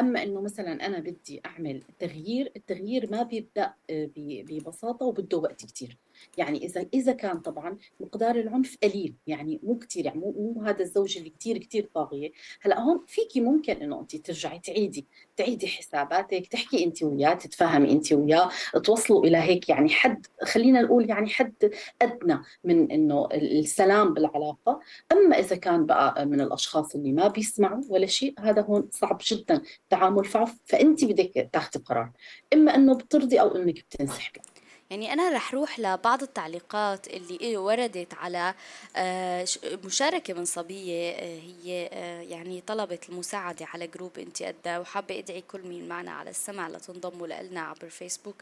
أما 0.00 0.22
إنه 0.22 0.40
مثلا 0.40 0.86
أنا 0.86 0.98
بدي 0.98 1.40
أعمل 1.46 1.82
تغيير 1.98 2.52
التغيير 2.56 3.10
ما 3.10 3.22
بيبدأ 3.22 3.74
آه، 3.90 4.10
ببساطة 4.16 5.06
وبده 5.06 5.38
وقت 5.38 5.64
كثير 5.64 5.96
يعني 6.38 6.64
إذا 6.66 6.86
إذا 6.94 7.12
كان 7.12 7.38
طبعا 7.40 7.76
مقدار 8.00 8.36
العنف 8.36 8.76
قليل 8.82 9.14
يعني 9.26 9.60
مو 9.62 9.78
كثير 9.78 10.04
يعني 10.06 10.20
مو, 10.20 10.54
مو 10.56 10.62
هذا 10.62 10.82
الزوج 10.82 11.18
اللي 11.18 11.30
كثير 11.40 11.58
كثير 11.58 11.88
طاغية. 11.94 12.32
هلأ 12.60 12.80
هون 12.80 13.04
فيكي 13.06 13.40
ممكن 13.40 13.72
إنه 13.72 14.00
انت 14.00 14.16
ترجعي 14.16 14.58
تعيدي 14.58 15.06
تعيدي 15.36 15.66
حساباتك 15.66 16.46
تحكي 16.46 16.84
انت 16.84 17.02
وياه 17.02 17.34
تتفاهمي 17.34 17.92
انت 17.92 18.12
وياه 18.12 18.50
توصلوا 18.84 19.26
إلى 19.26 19.38
هيك 19.38 19.68
يعني 19.68 19.88
حد 19.88 20.26
خلينا 20.42 20.82
نقول 20.82 21.10
يعني 21.10 21.28
حد 21.28 21.74
أدنى 22.02 22.38
من 22.64 22.90
إنه 22.90 23.28
السلام 23.32 24.14
بالعلاقة. 24.14 24.80
أما 25.12 25.38
إذا 25.38 25.56
كان 25.56 25.86
بقى 25.86 26.26
من 26.26 26.40
الأشخاص 26.40 26.94
اللي 26.94 27.12
ما 27.12 27.28
بيسمعوا 27.28 27.82
ولا 27.88 28.06
شيء 28.06 28.34
هذا 28.40 28.62
هون 28.62 28.88
صعب 28.92 29.20
جدا 29.26 29.62
تعامل 29.90 30.24
فانت 30.64 31.04
بدك 31.04 31.48
تاخذي 31.52 31.84
قرار. 31.84 32.12
إما 32.52 32.74
إنه 32.74 32.94
بترضي 32.94 33.40
أو 33.40 33.56
إنك 33.56 33.84
بتنسحبي. 33.90 34.40
يعني 34.90 35.12
أنا 35.12 35.28
رح 35.30 35.54
روح 35.54 35.80
لبعض 35.80 36.22
التعليقات 36.22 37.08
اللي 37.08 37.56
وردت 37.56 38.14
على 38.14 38.54
آه، 38.96 39.46
مشاركة 39.84 40.34
من 40.34 40.44
صبية 40.44 41.10
آه، 41.10 41.40
هي 41.40 41.88
آه، 41.92 42.20
يعني 42.20 42.60
طلبت 42.60 43.08
المساعدة 43.08 43.66
على 43.66 43.86
group 43.86 44.18
انت 44.18 44.42
أدها 44.42 44.78
وحابة 44.78 45.18
أدعي 45.18 45.40
كل 45.40 45.60
مين 45.62 45.88
معنا 45.88 46.10
على 46.10 46.30
السمع 46.30 46.68
لتنضموا 46.68 47.26
لنا 47.26 47.60
عبر 47.60 47.88
فيسبوك 47.88 48.36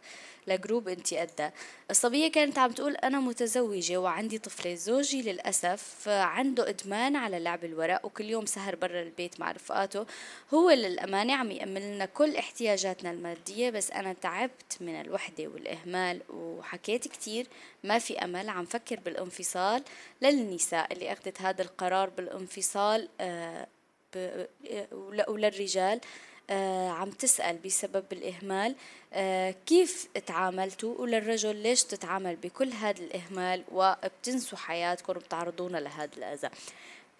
ل 0.46 0.53
group 0.53 0.88
انت 0.88 1.12
أدها. 1.12 1.50
الصبية 1.90 2.32
كانت 2.32 2.58
عم 2.58 2.70
تقول 2.70 2.96
أنا 2.96 3.20
متزوجة 3.20 3.96
وعندي 3.96 4.38
طفلة 4.38 4.74
زوجي 4.74 5.22
للأسف 5.22 6.08
عنده 6.08 6.68
إدمان 6.68 7.16
على 7.16 7.38
لعب 7.38 7.64
الورق 7.64 8.06
وكل 8.06 8.24
يوم 8.24 8.46
سهر 8.46 8.76
برا 8.76 9.02
البيت 9.02 9.40
مع 9.40 9.52
رفقاته. 9.52 10.06
هو 10.54 10.70
للأمانة 10.70 11.34
عم 11.34 11.50
يأمن 11.50 11.94
لنا 11.94 12.04
كل 12.06 12.36
احتياجاتنا 12.36 13.10
المادية 13.10 13.70
بس 13.70 13.90
أنا 13.90 14.12
تعبت 14.12 14.76
من 14.80 15.00
الوحدة 15.00 15.46
والإهمال 15.46 16.22
وحكيت 16.32 17.08
كتير 17.08 17.46
ما 17.84 17.98
في 17.98 18.18
أمل 18.18 18.48
عم 18.48 18.64
فكر 18.64 19.00
بالانفصال. 19.00 19.82
للنساء 20.22 20.92
اللي 20.92 21.12
أخذت 21.12 21.42
هذا 21.42 21.62
القرار 21.62 22.10
بالانفصال 22.10 23.08
آه، 23.20 23.66
وللرجال 25.28 26.00
آه، 26.50 26.88
عم 26.88 27.10
تسأل 27.10 27.58
بسبب 27.58 28.04
الإهمال 28.12 28.74
آه، 29.12 29.54
كيف 29.66 30.08
تعاملتوا؟ 30.26 30.98
وللرجل 30.98 31.56
ليش 31.56 31.84
تتعامل 31.84 32.36
بكل 32.36 32.72
هذا 32.72 33.00
الإهمال؟ 33.00 33.64
وبتنسوا 33.72 34.58
حياتكم 34.58 35.12
وبتعرضونا 35.16 35.78
لهذا 35.78 36.10
الأذى. 36.16 36.48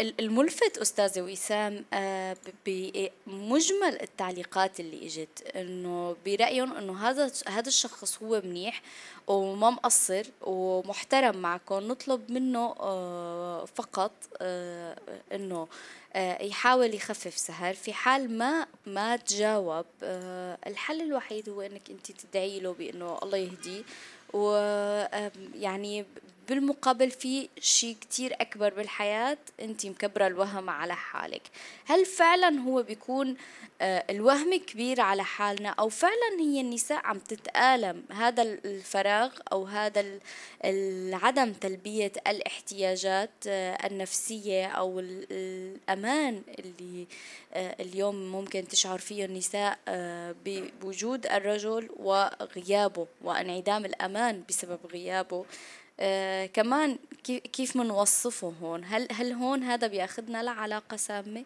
الملفت 0.01 0.79
أستاذة 0.79 1.21
وسام 1.23 1.85
آه، 1.93 2.37
بمجمل 2.67 4.03
التعليقات 4.03 4.81
اللي 4.81 5.07
إجت 5.07 5.43
إنه 5.57 6.17
برأيهم 6.27 6.73
إنه 6.73 7.09
هذا 7.09 7.33
هذا 7.49 7.69
الشخص 7.69 8.23
هو 8.23 8.41
منيح 8.45 8.83
وما 9.27 9.71
مقصر 9.71 10.27
ومحترم 10.43 11.37
معكم 11.37 11.79
نطلب 11.79 12.31
منه 12.31 12.75
آه، 12.81 13.65
فقط 13.65 14.13
آه، 14.41 14.97
إنه 15.33 15.69
يحاول 16.41 16.95
يخفف 16.95 17.39
سهر 17.39 17.75
في 17.75 17.93
حال 17.93 18.39
ما 18.39 18.67
ما 18.87 19.17
تجاوب. 19.17 19.87
الحل 20.67 21.01
الوحيد 21.03 21.49
هو 21.49 21.61
إنك 21.61 21.91
أنت 21.91 22.13
تدعي 22.13 22.61
له 22.61 22.73
بإنه 22.73 23.19
الله 23.23 23.39
يهديه 23.39 23.83
ويعني 24.33 26.05
بالمقابل 26.49 27.11
في 27.11 27.49
شيء 27.61 27.97
كتير 28.01 28.35
أكبر 28.41 28.75
بالحياة 28.75 29.39
أنت 29.61 29.87
مكبرة 29.87 30.27
الوهم 30.27 30.71
على 30.71 30.95
حالك. 30.95 31.43
هل 31.85 32.07
فعلا 32.07 32.61
هو 32.61 32.83
بيكون 32.83 33.37
آه، 33.83 34.05
الوهم 34.11 34.57
كبير 34.57 35.01
على 35.01 35.25
حالنا 35.25 35.69
أو 35.69 35.89
فعلا 35.89 36.41
هي 36.41 36.61
النساء 36.61 37.07
عم 37.07 37.19
تتآلم 37.19 38.05
هذا 38.11 38.43
الفراغ 38.43 39.31
أو 39.53 39.65
هذا 39.65 40.05
عدم 41.13 41.53
تلبية 41.53 42.13
الاحتياجات 42.27 43.31
آه، 43.47 43.87
النفسية 43.87 44.67
أو 44.67 45.01
الأمان 45.01 46.43
اللي 46.59 47.07
آه، 47.53 47.77
اليوم 47.83 48.33
ممكن 48.33 48.69
تشعر 48.69 48.99
فيه 48.99 49.25
النساء 49.25 49.79
بوجود 50.45 51.27
الرجل 51.27 51.89
وغيابه 51.97 53.07
وانعدام 53.23 53.85
الأمان 53.85 54.43
بسبب 54.49 54.79
غيابه. 54.93 55.45
آه 56.01 56.47
كمان 56.47 56.97
كيف 57.53 57.79
بنوصفه 57.79 58.53
هون؟ 58.63 58.85
هل 58.85 59.09
هل 59.13 59.33
هون 59.33 59.63
هذا 59.63 59.87
بياخذنا 59.87 60.43
لعلاقة 60.43 60.97
سامة؟ 60.97 61.45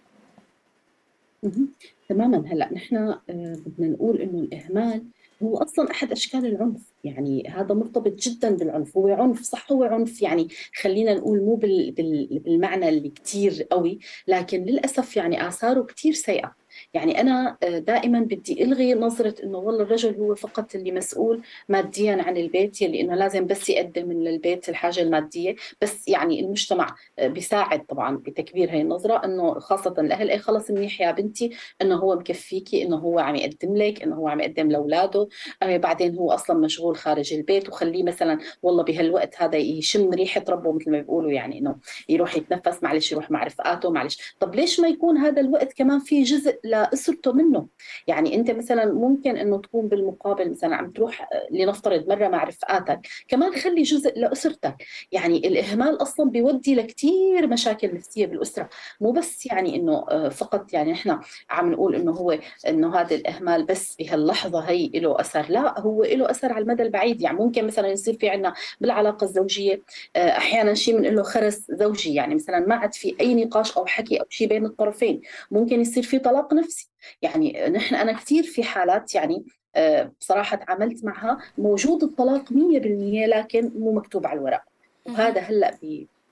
تماما. 2.08 2.52
هلأ 2.52 2.72
نحن 2.72 2.96
آه 2.96 3.18
بدنا 3.66 3.88
نقول 3.88 4.20
إنه 4.20 4.38
الإهمال 4.38 5.04
هو 5.42 5.56
أصلا 5.56 5.90
أحد 5.90 6.12
أشكال 6.12 6.46
العنف. 6.46 6.80
يعني 7.04 7.48
هذا 7.48 7.74
مرتبط 7.74 8.12
جدا 8.12 8.50
بالعنف. 8.56 8.96
هو 8.96 9.08
عنف 9.08 9.42
صح 9.42 9.72
هو 9.72 9.84
عنف. 9.84 10.22
يعني 10.22 10.48
خلينا 10.80 11.14
نقول 11.14 11.42
مو 11.42 11.54
بالمعنى 11.56 12.88
اللي 12.88 13.08
كثير 13.08 13.66
قوي 13.70 13.98
لكن 14.28 14.64
للأسف 14.64 15.16
يعني 15.16 15.48
آثاره 15.48 15.82
كثير 15.82 16.12
سيئة. 16.12 16.56
يعني 16.94 17.20
أنا 17.20 17.56
آه، 17.62 17.78
دائما 17.78 18.20
بدي 18.20 18.64
إلغي 18.64 18.94
نظرة 18.94 19.34
إنه 19.44 19.58
والله 19.58 19.82
الرجل 19.82 20.14
هو 20.20 20.34
فقط 20.34 20.74
اللي 20.74 20.92
مسؤول 20.92 21.42
ماديا 21.68 22.22
عن 22.22 22.36
البيت 22.36 22.82
يلي 22.82 23.00
إنه 23.00 23.14
لازم 23.14 23.46
بس 23.46 23.70
يقدم 23.70 24.12
للبيت 24.12 24.68
الحاجة 24.68 25.00
المادية. 25.00 25.56
بس 25.82 26.08
يعني 26.08 26.40
المجتمع 26.40 26.94
آه، 27.18 27.28
بيساعد 27.28 27.86
طبعا 27.86 28.16
بتكبير 28.16 28.70
هي 28.70 28.80
النظرة 28.80 29.24
إنه 29.24 29.58
خاصة 29.58 29.94
الاهل 29.98 30.30
اي 30.30 30.38
خلص 30.38 30.70
منيح 30.70 31.00
يا 31.00 31.10
بنتي 31.10 31.50
إنه 31.82 31.96
هو 31.96 32.16
مكفيكي 32.16 32.82
إنه 32.82 32.96
هو 32.96 33.18
عم 33.18 33.36
يقدم 33.36 33.76
لك 33.76 34.02
إنه 34.02 34.16
هو 34.16 34.28
عم 34.28 34.40
يقدم 34.40 34.70
لأولاده. 34.70 35.28
بعدين 35.62 36.16
هو 36.16 36.32
أصلا 36.32 36.58
مشغول 36.58 36.96
خارج 36.96 37.32
البيت 37.34 37.68
وخليه 37.68 38.02
مثلا 38.02 38.38
والله 38.62 38.82
بهالوقت 38.84 39.34
هذا 39.42 39.56
يشم 39.56 40.10
ريحة 40.10 40.44
ربه 40.48 40.72
مثل 40.72 40.90
ما 40.90 41.00
بيقولوا 41.00 41.32
يعني 41.32 41.58
إنه 41.58 41.76
يروح 42.08 42.36
يتنفس 42.36 42.82
معلش 42.82 43.12
يروح 43.12 43.30
مع 43.30 43.44
رفقاته 43.44 43.90
معلش. 43.90 44.34
طب 44.40 44.54
ليش 44.54 44.80
ما 44.80 44.88
يكون 44.88 45.16
هذا 45.18 45.40
الوقت 45.40 45.72
كمان 45.72 45.98
في 45.98 46.22
جزء 46.22 46.58
لاسرته 46.66 47.32
منه. 47.32 47.66
يعني 48.06 48.34
أنت 48.34 48.50
مثلا 48.50 48.92
ممكن 48.92 49.36
إنه 49.36 49.60
تكون 49.60 49.88
بالمقابل 49.88 50.50
مثلا 50.50 50.76
عم 50.76 50.90
تروح 50.90 51.28
لنفترض 51.50 52.08
مرة 52.08 52.28
مع 52.28 52.44
رفقاتك 52.44 53.00
كمان 53.28 53.54
خلي 53.54 53.82
جزء 53.82 54.18
لأسرتك. 54.18 54.76
يعني 55.12 55.38
الإهمال 55.48 56.02
أصلا 56.02 56.30
بيودي 56.30 56.74
لكثير 56.74 57.46
مشاكل 57.46 57.94
نفسية 57.94 58.26
بالأسرة. 58.26 58.68
مو 59.00 59.10
بس 59.10 59.46
يعني 59.46 59.76
إنه 59.76 60.06
آه، 60.10 60.28
فقط 60.28 60.72
يعني 60.72 60.92
إحنا 60.92 61.20
عم 61.50 61.72
نقول 61.72 61.94
إنه 61.94 62.12
هو 62.12 62.38
إنه 62.68 62.96
هذا 62.96 63.14
الإهمال 63.16 63.66
بس 63.66 63.96
بهاللحظه 63.96 64.60
هي 64.60 64.88
له 64.88 65.20
أثر. 65.20 65.46
لا 65.48 65.80
هو 65.80 66.02
له 66.04 66.30
أثر 66.30 66.52
على 66.52 66.62
المدى 66.62 66.82
البعيد. 66.82 67.22
يعني 67.22 67.36
ممكن 67.36 67.66
مثلا 67.66 67.88
يصير 67.88 68.14
في 68.14 68.28
عندنا 68.28 68.54
بالعلاقة 68.80 69.24
الزوجية 69.24 69.82
آه، 70.16 70.28
أحيانا 70.28 70.74
شيء 70.74 70.96
بنقول 70.98 71.16
له 71.16 71.22
خرس 71.22 71.62
زوجي. 71.70 72.14
يعني 72.14 72.34
مثلا 72.34 72.60
ما 72.60 72.74
عاد 72.74 72.94
في 72.94 73.16
أي 73.20 73.34
نقاش 73.34 73.76
أو 73.76 73.86
حكي 73.86 74.20
أو 74.20 74.26
شيء 74.30 74.48
بين 74.48 74.66
الطرفين. 74.66 75.20
ممكن 75.50 75.80
يصير 75.80 76.02
في 76.02 76.18
طلاق 76.18 76.54
نفسي. 76.56 76.90
يعني 77.22 77.68
نحن 77.68 77.94
أنا 77.94 78.12
كثير 78.12 78.42
في 78.42 78.62
حالات 78.62 79.14
يعني 79.14 79.44
آه، 79.76 80.12
بصراحة 80.20 80.56
تعاملت 80.56 81.04
معها 81.04 81.38
موجود 81.58 82.02
الطلاق 82.02 82.52
100% 82.52 83.26
لكن 83.26 83.72
مو 83.74 83.92
مكتوب 83.92 84.26
على 84.26 84.38
الورق. 84.38 84.62
وهذا 85.06 85.40
هلأ 85.40 85.78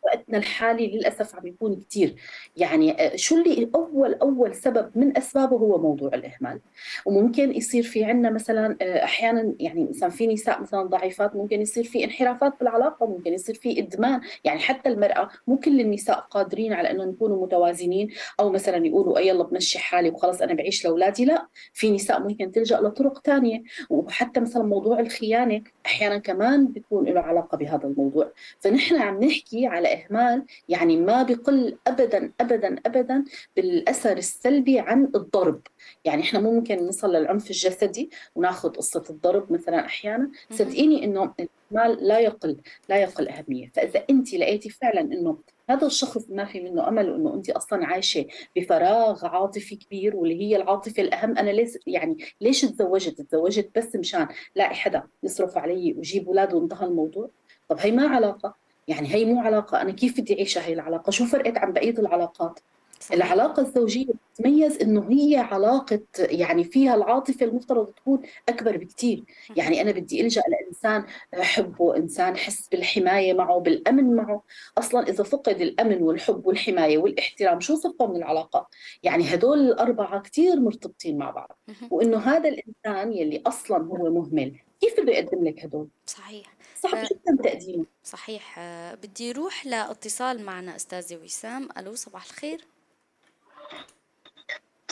وقتنا 0.05 0.39
الحالي 0.39 0.87
للأسف 0.87 1.35
عم 1.35 1.47
يكون 1.47 1.81
كثير 1.81 2.15
يعني 2.57 2.93
آه، 2.93 3.17
شو 3.17 3.37
اللي 3.37 3.71
أول 3.75 4.15
أول 4.15 4.55
سبب 4.55 4.91
من 4.95 5.17
أسبابه 5.17 5.57
هو 5.57 5.79
موضوع 5.79 6.11
الإهمال. 6.15 6.61
وممكن 7.07 7.53
يصير 7.53 7.83
في 7.83 8.05
عندنا 8.05 8.31
مثلا 8.31 8.77
آه، 8.83 9.05
أحيانا 9.05 9.55
يعني 9.61 9.89
مثلا 9.91 10.11
في 10.11 10.27
نساء 10.27 10.63
مثلا 10.63 10.83
ضعيفات 10.83 11.37
ممكن 11.37 11.61
يصير 11.61 11.85
في 11.85 12.05
انحرافات 12.05 12.53
بالعلاقة 12.61 13.07
ممكن 13.07 13.33
يصير 13.33 13.55
في 13.55 13.79
إدمان. 13.79 14.21
يعني 14.45 14.59
حتى 14.61 14.89
المرأة 14.89 15.29
مو 15.47 15.57
كل 15.57 15.81
النساء 15.81 16.21
قادرين 16.21 16.73
على 16.73 16.91
انه 16.91 17.05
نكونوا 17.05 17.47
متوازنين 17.47 18.09
أو 18.41 18.51
مثلا 18.51 18.87
يقولوا 18.87 19.19
أي 19.19 19.29
يلا 19.29 19.45
بمشي 19.45 19.79
حالي 19.79 20.11
وخلص 20.11 20.43
أنا 20.43 20.55
بعيش 20.55 20.85
لأولادي. 20.85 21.25
لا 21.25 21.49
في 21.73 21.91
نساء 21.91 22.21
ممكن 22.23 22.53
تلجأ 22.53 22.81
لطرق 22.81 23.27
ثانية 23.27 23.63
وحتى 23.91 24.41
مثلا 24.41 24.63
موضوع 24.63 25.01
الخيانة 25.01 25.63
أحيانا 25.87 26.19
كمان 26.19 26.69
بيكون 26.69 27.05
له 27.09 27.21
علاقة 27.21 27.59
بهذا 27.59 27.85
الموضوع. 27.89 28.33
فنحن 28.61 28.97
عم 28.97 29.25
نحكي 29.25 29.67
على 29.67 29.94
إهمال 29.95 30.45
يعني 30.69 30.97
ما 30.97 31.23
بقل 31.23 31.77
أبدا 31.87 32.33
أبدا 32.41 32.77
أبدا 32.87 33.25
بالأثر 33.57 34.17
السلبي 34.17 34.79
عن 34.81 35.05
الضرب. 35.15 35.61
يعني 36.05 36.23
إحنا 36.23 36.41
ممكن 36.41 36.87
نصل 36.87 37.13
للعنف 37.13 37.51
الجسدي 37.51 38.11
وناخذ 38.35 38.69
قصة 38.69 39.05
الضرب 39.11 39.53
مثلا 39.53 39.85
أحيانا. 39.87 40.31
صدقيني 40.51 41.05
إنه 41.05 41.35
الإهمال 41.41 42.09
لا 42.09 42.19
يقل 42.19 42.57
لا 42.89 42.97
يقل 42.97 43.29
أهمية. 43.29 43.71
فإذا 43.75 44.05
أنت 44.11 44.35
لقيتي 44.35 44.71
فعلا 44.71 45.01
إنه 45.01 45.39
هذا 45.71 45.87
الشخص 45.87 46.31
ما 46.31 46.45
في 46.45 46.61
منه 46.61 46.89
أمل 46.89 47.11
وإنه 47.11 47.35
أنت 47.35 47.51
أصلا 47.51 47.87
عايشة 47.87 48.27
بفراغ 48.57 49.27
عاطفي 49.27 49.77
كبير 49.77 50.17
واللي 50.17 50.41
هي 50.43 50.57
العاطفة 50.57 51.03
الأهم 51.03 51.39
أنا 51.39 51.51
ليش 51.51 51.79
يعني 51.87 52.17
ليش 52.41 52.61
تزوجت؟ 52.61 53.21
تزوجت 53.21 53.71
بس 53.77 53.97
مشان 53.97 54.29
لاقي 54.55 54.75
حدا 54.75 55.03
يصرف 55.23 55.59
علي 55.59 55.95
ويجيب 55.97 56.27
أولاد 56.29 56.55
وانتهى 56.55 56.87
الموضوع؟ 56.87 57.31
طب 57.69 57.79
هي 57.79 57.91
ما 57.91 58.09
علاقة. 58.09 58.64
يعني 58.89 59.15
هي 59.15 59.25
مو 59.25 59.41
علاقة 59.41 59.81
أنا 59.81 59.93
كيف 59.93 60.21
بدي 60.21 60.35
أعيشها 60.35 60.67
هي 60.67 60.73
العلاقة؟ 60.73 61.11
شو 61.11 61.25
فرقت 61.25 61.59
عن 61.59 61.73
بقية 61.73 61.99
العلاقات؟ 61.99 62.61
صحيح. 63.01 63.17
العلاقة 63.17 63.61
الزوجية 63.61 64.07
بتتميز 64.07 64.79
إنه 64.83 65.07
هي 65.11 65.37
علاقة 65.37 66.01
يعني 66.19 66.65
فيها 66.65 66.95
العاطفة 66.95 67.47
المفترض 67.47 67.87
تكون 67.87 68.23
أكبر 68.49 68.77
بكثير، 68.77 69.25
يعني 69.57 69.81
أنا 69.81 69.93
بدي 69.93 70.21
ألجأ 70.21 70.43
لإنسان 70.49 71.05
احبه، 71.41 71.97
إنسان 71.97 72.33
احس 72.33 72.69
بالحماية 72.69 73.35
معه، 73.35 73.59
بالأمن 73.59 74.17
معه، 74.17 74.43
أصلا 74.79 75.09
إذا 75.09 75.25
فقد 75.25 75.61
الأمن 75.61 76.03
والحب 76.03 76.47
والحماية 76.47 76.99
والاحترام 76.99 77.61
شو 77.61 77.75
صفة 77.75 78.07
من 78.07 78.17
العلاقة؟ 78.17 78.69
يعني 79.03 79.35
هدول 79.35 79.59
الأربعة 79.59 80.21
كثير 80.21 80.61
مرتبطين 80.61 81.19
مع 81.19 81.31
بعض، 81.31 81.59
وإنه 81.91 82.19
هذا 82.19 82.49
الإنسان 82.49 83.13
يلي 83.13 83.43
أصلا 83.47 83.79
هو 83.79 84.11
مهمل، 84.11 84.57
كيف 84.81 85.01
بده 85.01 85.13
يقدم 85.13 85.45
لك 85.45 85.65
هدول؟ 85.65 85.89
صحيح. 86.07 86.55
صعب 86.81 86.95
آه، 86.95 87.09
جدا 87.11 87.43
تقديمه 87.43 87.87
صحيح. 88.05 88.59
آه، 88.59 88.95
بدي 88.95 89.31
أروح 89.31 89.67
لاتصال 89.67 90.45
معنا 90.45 90.77
أستاذة 90.77 91.17
وسام. 91.17 91.69
ألو 91.79 91.95
صباح 91.95 92.25
الخير. 92.25 92.65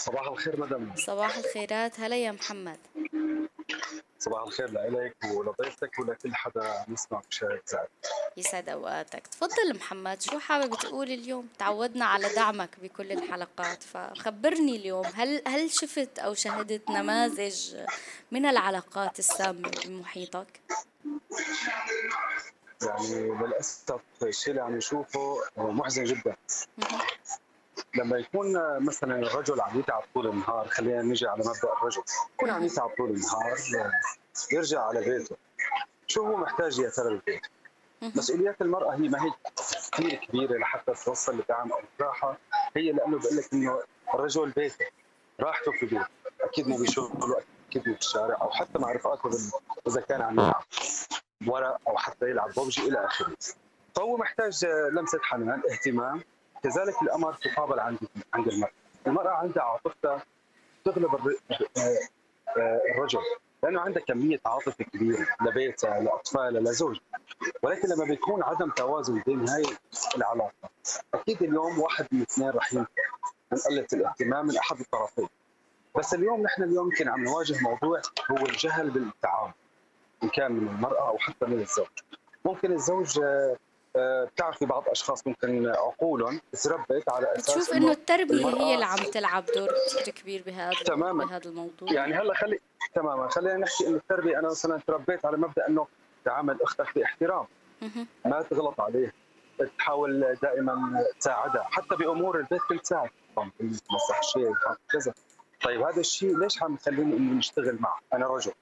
صباح 0.02 0.26
الخير 0.26 0.60
مدام. 0.60 0.94
صباح 0.96 1.36
الخيرات. 1.36 2.00
هلا 2.00 2.16
يا 2.16 2.32
محمد. 2.32 2.78
صباح 4.18 4.42
الخير 4.42 4.70
لك 4.70 5.16
ولضيفتك 5.24 5.98
ولكل 5.98 6.34
حدا 6.34 6.84
يسمع 6.88 7.22
بشاهد 7.30 7.60
زاد 7.66 7.88
يسعد 8.36 8.68
أوقاتك. 8.68 9.26
تفضل 9.26 9.74
محمد. 9.74 10.22
شو 10.22 10.38
حابب 10.38 10.74
تقول 10.74 11.10
اليوم؟ 11.10 11.48
تعودنا 11.58 12.04
على 12.04 12.34
دعمك 12.34 12.70
بكل 12.82 13.12
الحلقات 13.12 13.82
فخبرني 13.82 14.76
اليوم 14.76 15.06
هل 15.06 15.42
هل 15.46 15.70
شفت 15.70 16.18
أو 16.18 16.34
شهدت 16.34 16.90
نماذج 16.90 17.76
من 18.30 18.46
العلاقات 18.46 19.18
السامة 19.18 19.70
بمحيطك؟ 19.86 20.60
يعني 22.82 23.30
للأسف 23.30 24.00
الشيء 24.22 24.50
اللي 24.50 24.62
عم 24.62 24.76
نشوفه 24.76 25.36
محزن 25.56 26.04
جدا. 26.04 26.36
لما 27.94 28.18
يكون 28.18 28.78
مثلا 28.84 29.14
الرجل 29.14 29.60
عم 29.60 29.78
يتعب 29.78 30.02
طول 30.14 30.26
النهار 30.26 30.68
خلينا 30.68 31.02
نجي 31.02 31.26
على 31.26 31.38
مبدأ 31.38 31.72
الرجل 31.72 32.02
يكون 32.34 32.50
عم 32.50 32.64
يتعب 32.64 32.90
طول 32.98 33.10
النهار 33.10 33.56
يرجع 34.52 34.82
على 34.82 35.00
بيته. 35.00 35.36
شو 36.06 36.26
هو 36.26 36.36
محتاج 36.36 36.78
يا 36.78 36.90
ترى 36.90 37.08
البيت؟ 37.08 37.42
مسؤوليات 38.02 38.62
المرأة 38.62 38.94
هي 38.94 39.08
ما 39.08 39.24
هي 39.24 39.30
كثير 39.92 40.14
كبيرة 40.14 40.58
لحتى 40.58 40.92
توصل 41.04 41.38
لدعم 41.38 41.72
أو 41.72 41.80
راحة. 42.00 42.38
هي 42.76 42.92
لأنه 42.92 43.18
بقول 43.18 43.36
لك 43.36 43.52
إنه 43.52 43.82
الرجل 44.14 44.50
بيته 44.50 44.86
راحته 45.40 45.72
في 45.72 45.86
بيته 45.86 46.06
أكيد 46.40 46.68
مو 46.68 46.76
بشغله 46.76 47.42
أكيد 47.68 47.88
مو 47.88 47.94
بالشارع 47.94 48.40
أو 48.40 48.50
حتى 48.50 48.78
مع 48.78 48.92
رفقاته 48.92 49.30
إذا 49.86 50.00
كان 50.00 50.22
عم 50.22 50.40
يلعب 50.40 50.64
ورق 51.46 51.80
أو 51.88 51.96
حتى 51.96 52.30
يلعب 52.30 52.50
ببجي 52.56 52.88
إلى 52.88 53.06
آخره. 53.06 53.36
فهو 53.94 54.16
محتاج 54.16 54.66
لمسة 54.66 55.18
حنان 55.22 55.62
اهتمام. 55.70 56.24
كذلك 56.62 57.02
الأمر 57.02 57.34
تقابل 57.34 57.80
عند 57.80 57.98
عند 58.34 58.48
المرأة. 58.48 58.70
المرأة 59.06 59.30
عندها 59.30 59.62
عاطفتها 59.62 60.22
تغلب 60.84 61.14
الرجل. 62.94 63.20
لأنه 63.62 63.80
عندها 63.80 64.02
كمية 64.02 64.40
عاطفة 64.46 64.84
كبيرة 64.84 65.26
لبيتها 65.46 66.00
لاطفالها 66.00 66.60
لزوجها 66.60 67.00
ولكن 67.62 67.88
لما 67.88 68.04
بيكون 68.04 68.42
عدم 68.42 68.70
توازن 68.70 69.22
بين 69.26 69.48
هاي 69.48 69.62
العلاقة 70.16 70.52
أكيد 71.14 71.42
اليوم 71.42 71.78
واحد 71.78 72.06
من 72.12 72.22
اثنين 72.22 72.50
رح 72.50 72.72
من 72.72 72.86
قلة 73.68 73.86
الاهتمام 73.92 74.46
من 74.46 74.56
أحد 74.56 74.80
الطرفين. 74.80 75.28
بس 75.98 76.14
اليوم 76.14 76.42
نحن 76.42 76.62
اليوم 76.62 76.88
يمكن 76.90 77.08
عم 77.08 77.24
نواجه 77.24 77.56
موضوع 77.62 78.00
هو 78.30 78.36
الجهل 78.36 78.90
بالتعامل 78.90 79.52
إن 80.22 80.28
كان 80.28 80.52
من 80.52 80.68
المرأة 80.68 81.08
أو 81.08 81.18
حتى 81.18 81.46
من 81.46 81.60
الزوج. 81.60 81.86
ممكن 82.44 82.72
الزوج 82.72 83.18
آه، 83.22 83.56
بتعرفي 83.96 84.66
بعض 84.66 84.88
أشخاص 84.88 85.26
ممكن 85.26 85.68
عقولهم 85.68 86.40
تربت 86.62 87.08
على 87.08 87.32
أساس 87.32 87.56
بتشوف 87.56 87.74
إنه 87.74 87.90
التربية 87.90 88.46
هي 88.46 88.74
اللي 88.74 88.84
عم 88.84 88.96
تلعب 88.96 89.44
دور 89.56 89.68
كثير 89.86 90.14
كبير 90.14 90.42
بهذا 90.46 90.72
تماما. 90.84 91.24
بهذا 91.24 91.48
الموضوع. 91.48 91.92
يعني 91.92 92.14
هلأ 92.14 92.34
خلي 92.34 92.58
تماما. 92.94 93.28
خلينا 93.28 93.56
نحكي 93.56 93.86
إنه 93.86 93.96
التربية 93.96 94.38
أنا 94.38 94.48
مثلا 94.48 94.80
تربيت 94.86 95.26
على 95.26 95.36
مبدأ 95.36 95.68
إنه 95.68 95.86
تعامل 96.24 96.62
أختك 96.62 96.94
باحترام. 96.94 97.46
ما 98.24 98.42
تغلط 98.42 98.80
عليه. 98.80 99.12
تحاول 99.78 100.36
دائما 100.42 101.04
تساعدها. 101.20 101.62
حتى 101.62 101.96
بأمور 101.96 102.38
البيت 102.38 102.60
كنت 102.68 102.80
تساعد 102.80 103.10
مسح 103.68 104.22
شيء 104.22 104.54
كذا. 104.92 105.14
طيب 105.62 105.82
هذا 105.82 106.00
الشيء 106.00 106.38
ليش 106.38 106.62
عم 106.62 106.74
يخليني 106.74 107.16
إني 107.16 107.34
نشتغل 107.34 107.76
معه؟ 107.80 107.98
أنا 108.12 108.26
رجل 108.26 108.52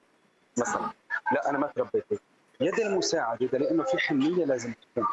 مثلا. 0.57 0.89
لا 1.31 1.49
أنا 1.49 1.57
ما 1.57 1.67
تربيت 1.67 2.05
هيك. 2.11 2.21
يد 2.61 2.79
المساعده 2.79 3.57
لأنه 3.57 3.83
في 3.83 3.97
حنية 3.97 4.45
لازم 4.45 4.73
تكون. 4.73 5.07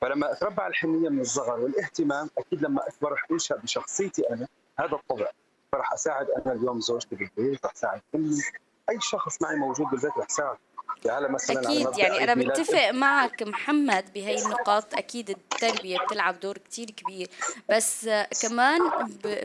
فلما 0.00 0.32
أتربى 0.32 0.62
على 0.62 0.70
الحنية 0.70 1.08
من 1.08 1.20
الصغر 1.20 1.60
والاهتمام 1.60 2.30
أكيد 2.38 2.62
لما 2.62 2.88
أكبر 2.88 3.12
رح 3.12 3.26
انشا 3.32 3.56
بشخصيتي 3.56 4.30
أنا 4.30 4.48
هذا 4.78 4.92
الطبع. 4.92 5.30
فرح 5.72 5.92
أساعد 5.92 6.26
أنا 6.30 6.52
اليوم 6.54 6.80
زوجتي 6.80 7.16
بالبيت 7.16 7.66
رح 7.66 7.72
أساعد 7.72 8.00
أمي. 8.14 8.42
أي 8.90 9.00
شخص 9.00 9.42
معي 9.42 9.56
موجود 9.56 9.86
بالبيت 9.86 10.12
رح 10.18 10.26
اساعد 10.26 10.56
يعني 11.04 11.28
مثلا 11.28 11.60
أكيد 11.60 11.98
يعني 11.98 12.24
أنا 12.24 12.34
بتفق 12.34 12.90
معك 12.90 13.42
محمد 13.42 14.12
بهي 14.14 14.42
النقاط. 14.42 14.94
أكيد 14.94 15.30
التربية 15.30 15.98
بتلعب 15.98 16.40
دور 16.40 16.58
كتير 16.58 16.90
كبير. 16.90 17.28
بس 17.68 18.08
كمان 18.42 18.80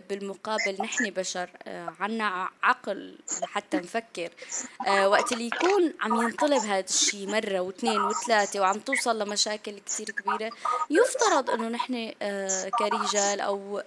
بالمقابل 0.10 0.78
نحن 0.82 1.10
بشر 1.10 1.50
آه، 1.64 1.94
عنا 2.00 2.50
عقل 2.64 3.18
لحتى 3.42 3.78
نفكر. 3.78 4.30
آه، 4.88 5.10
وقت 5.10 5.32
اللي 5.32 5.46
يكون 5.46 5.94
عم 6.02 6.22
ينطلب 6.22 6.62
هذا 6.64 6.80
الشيء 6.80 7.28
مرة 7.28 7.60
واثنين 7.60 8.02
وثلاثة 8.02 8.60
وعم 8.60 8.80
توصل 8.80 9.20
لمشاكل 9.20 9.80
كتير 9.80 10.06
كبيرة 10.12 10.52
يفترض 10.90 11.50
إنه 11.50 11.68
نحن 11.68 12.14
آه، 12.22 12.70
كرجال 12.70 13.40
أو 13.42 13.82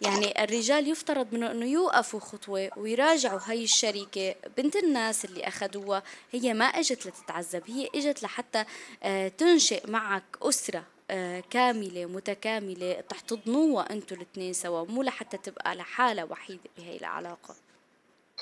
يعني 0.00 0.44
الرجال 0.44 0.88
يفترض 0.88 1.26
منه 1.32 1.50
إنه 1.50 1.66
يوقفوا 1.66 2.20
خطوة 2.20 2.70
ويراجعوا 2.76 3.40
هي 3.46 3.64
الشركة. 3.64 4.34
بنت 4.56 4.76
الناس 4.76 5.24
اللي 5.24 5.48
أخذوها 5.48 6.02
هي 6.32 6.54
ما 6.54 6.64
إجت 6.92 7.06
لتتعذب 7.06 7.62
هي 7.66 7.88
إجت 7.94 8.22
لحتى 8.22 8.64
آه، 9.02 9.28
تنشئ 9.28 9.90
معك 9.90 10.22
أسرة 10.42 10.82
آه، 11.10 11.42
كاملة 11.50 12.06
متكاملة 12.06 13.00
تحتضنوها 13.08 13.90
أنتوا 13.92 14.16
الاثنين 14.16 14.52
سوا 14.52 14.84
مو 14.84 15.02
لحتى 15.02 15.36
تبقى 15.36 15.74
لحالها 15.74 16.24
وحيدة 16.24 16.60
بهي 16.78 16.96
العلاقة. 16.96 17.54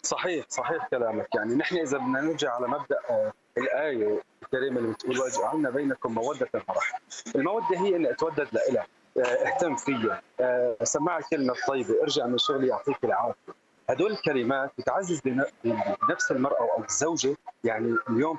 صحيح 0.02 0.44
صحيح 0.48 0.87
كلامك. 0.90 1.28
يعني 1.35 1.54
نحن 1.54 1.76
إذا 1.76 1.98
بدنا 1.98 2.20
نرجع 2.20 2.54
على 2.54 2.68
مبدأ 2.68 2.96
آه، 3.11 3.33
الآية 3.59 4.22
الكريمة 4.42 4.78
اللي 4.80 4.92
بتقول 4.92 5.20
واجعلنا 5.20 5.70
بينكم 5.70 6.14
مودة 6.14 6.48
ورحمة 6.54 6.98
المودة 7.37 7.78
هي 7.78 7.96
أن 7.96 8.07
أتودد 8.07 8.48
لإلها. 8.52 8.87
اهتم 9.18 9.76
فيها. 9.76 10.22
سمعها 10.85 11.20
كلمة 11.30 11.54
طيبة 11.68 12.02
ارجع 12.02 12.26
من 12.26 12.38
شغلي 12.38 12.68
يعطيك 12.68 13.04
العافية. 13.04 13.63
هدول 13.90 14.12
الكلمات 14.12 14.70
بتعزز 14.78 15.20
بنفس 15.64 16.30
المرأة 16.30 16.68
أو 16.76 16.84
الزوجة 16.84 17.36
يعني 17.64 17.96
اليوم 18.10 18.38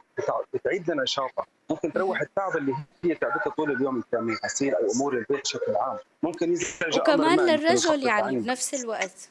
بتعيد 0.54 0.92
لنا 0.92 1.04
نشاطها 1.04 1.46
ممكن 1.70 1.94
تروح 1.94 2.22
التعب 2.22 2.58
اللي 2.58 2.74
هي 3.04 3.16
تعبتها 3.16 3.50
طول 3.50 3.72
اليوم 3.72 4.04
كان 4.12 4.38
غسيل 4.46 4.76
أو 4.76 4.92
امور 4.96 5.14
البيت 5.14 5.42
بشكل 5.42 5.76
عام. 5.76 5.98
ممكن 6.24 6.52
يرجع 6.52 7.02
وكمان 7.02 7.40
للرجل 7.40 8.04
يعني 8.04 8.40
بنفس 8.40 8.84
الوقت. 8.84 9.30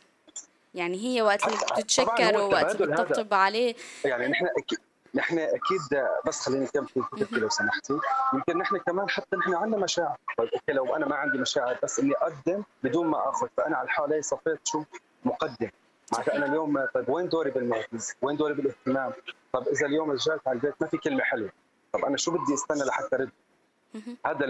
يعني 0.75 1.05
هي 1.05 1.23
وقت 1.23 1.45
اللي 1.45 1.59
بتتشكر 1.73 2.39
ووقت 2.39 2.81
اللي 2.81 2.93
بتطبطب 2.93 3.35
عليه. 3.35 3.75
يعني 4.05 4.29
نحن 4.29 4.47
أكيد 4.59 4.79
نحن 5.15 5.39
أكيد 5.39 6.05
بس 6.27 6.41
خليني 6.41 6.67
كم 6.67 6.85
في 6.87 7.05
لو 7.33 7.49
سمحتي. 7.49 7.99
يمكن 8.35 8.59
نحن 8.59 8.79
كمان 8.79 9.09
حتى 9.09 9.37
نحن 9.37 9.55
عندنا 9.55 9.83
مشاعر. 9.83 10.17
طيب 10.39 10.49
أوكي 10.49 10.73
لو 10.73 10.97
أنا 10.97 11.07
ما 11.07 11.17
عندي 11.17 11.39
مشاعر 11.39 11.79
بس 11.83 12.01
إني 12.01 12.13
أقدم 12.15 12.63
بدون 12.83 13.07
ما 13.07 13.29
أخذ 13.31 13.49
فأنا 13.57 13.77
على 13.77 13.85
الحالة 13.85 14.21
صفيت 14.21 14.61
شو؟ 14.65 14.83
مقدم. 15.25 15.71
معناتها 16.15 16.37
أنا 16.37 16.47
اليوم 16.47 16.87
طيب 16.95 17.09
وين 17.09 17.29
دوري 17.29 17.51
بالمركز؟ 17.51 18.15
وين 18.23 18.37
دوري 18.37 18.55
بالاهتمام؟ 18.55 19.13
طب 19.53 19.69
إذا 19.69 19.87
اليوم 19.87 20.11
رجعت 20.11 20.41
على 20.49 20.57
البيت 20.57 20.75
ما 20.81 20.87
في 20.87 20.97
كلمة 20.97 21.23
حلوة، 21.23 21.51
طب 21.93 22.05
أنا 22.05 22.17
شو 22.17 22.31
بدي 22.31 22.55
استنى 22.55 22.85
لحتى 22.85 23.17
ارد؟ 23.17 23.31
هذا 24.27 24.45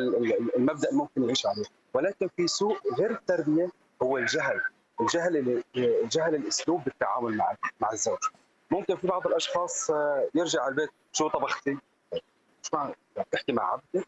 المبدأ 0.56 0.88
ممكن 0.92 1.24
يعيش 1.24 1.46
عليه، 1.46 1.64
ولكن 1.94 2.28
في 2.36 2.46
سوء 2.46 2.76
غير 2.98 3.10
التربية 3.10 3.68
هو 4.02 4.18
الجهل، 4.18 4.60
الجهل 5.00 5.62
الجهل 5.76 6.34
الأسلوب 6.34 6.84
بالتعامل 6.84 7.36
مع 7.36 7.54
مع 7.80 7.92
الزوج. 7.92 8.18
ممكن 8.70 8.96
في 8.96 9.06
بعض 9.06 9.26
الأشخاص 9.26 9.90
آه، 9.90 10.28
يرجع 10.34 10.62
على 10.62 10.70
البيت 10.70 10.90
شو 11.12 11.28
طبختي؟ 11.28 11.78
شو 12.64 12.76
تحكي 13.32 13.52
مع 13.52 13.72
عبدك؟ 13.72 14.06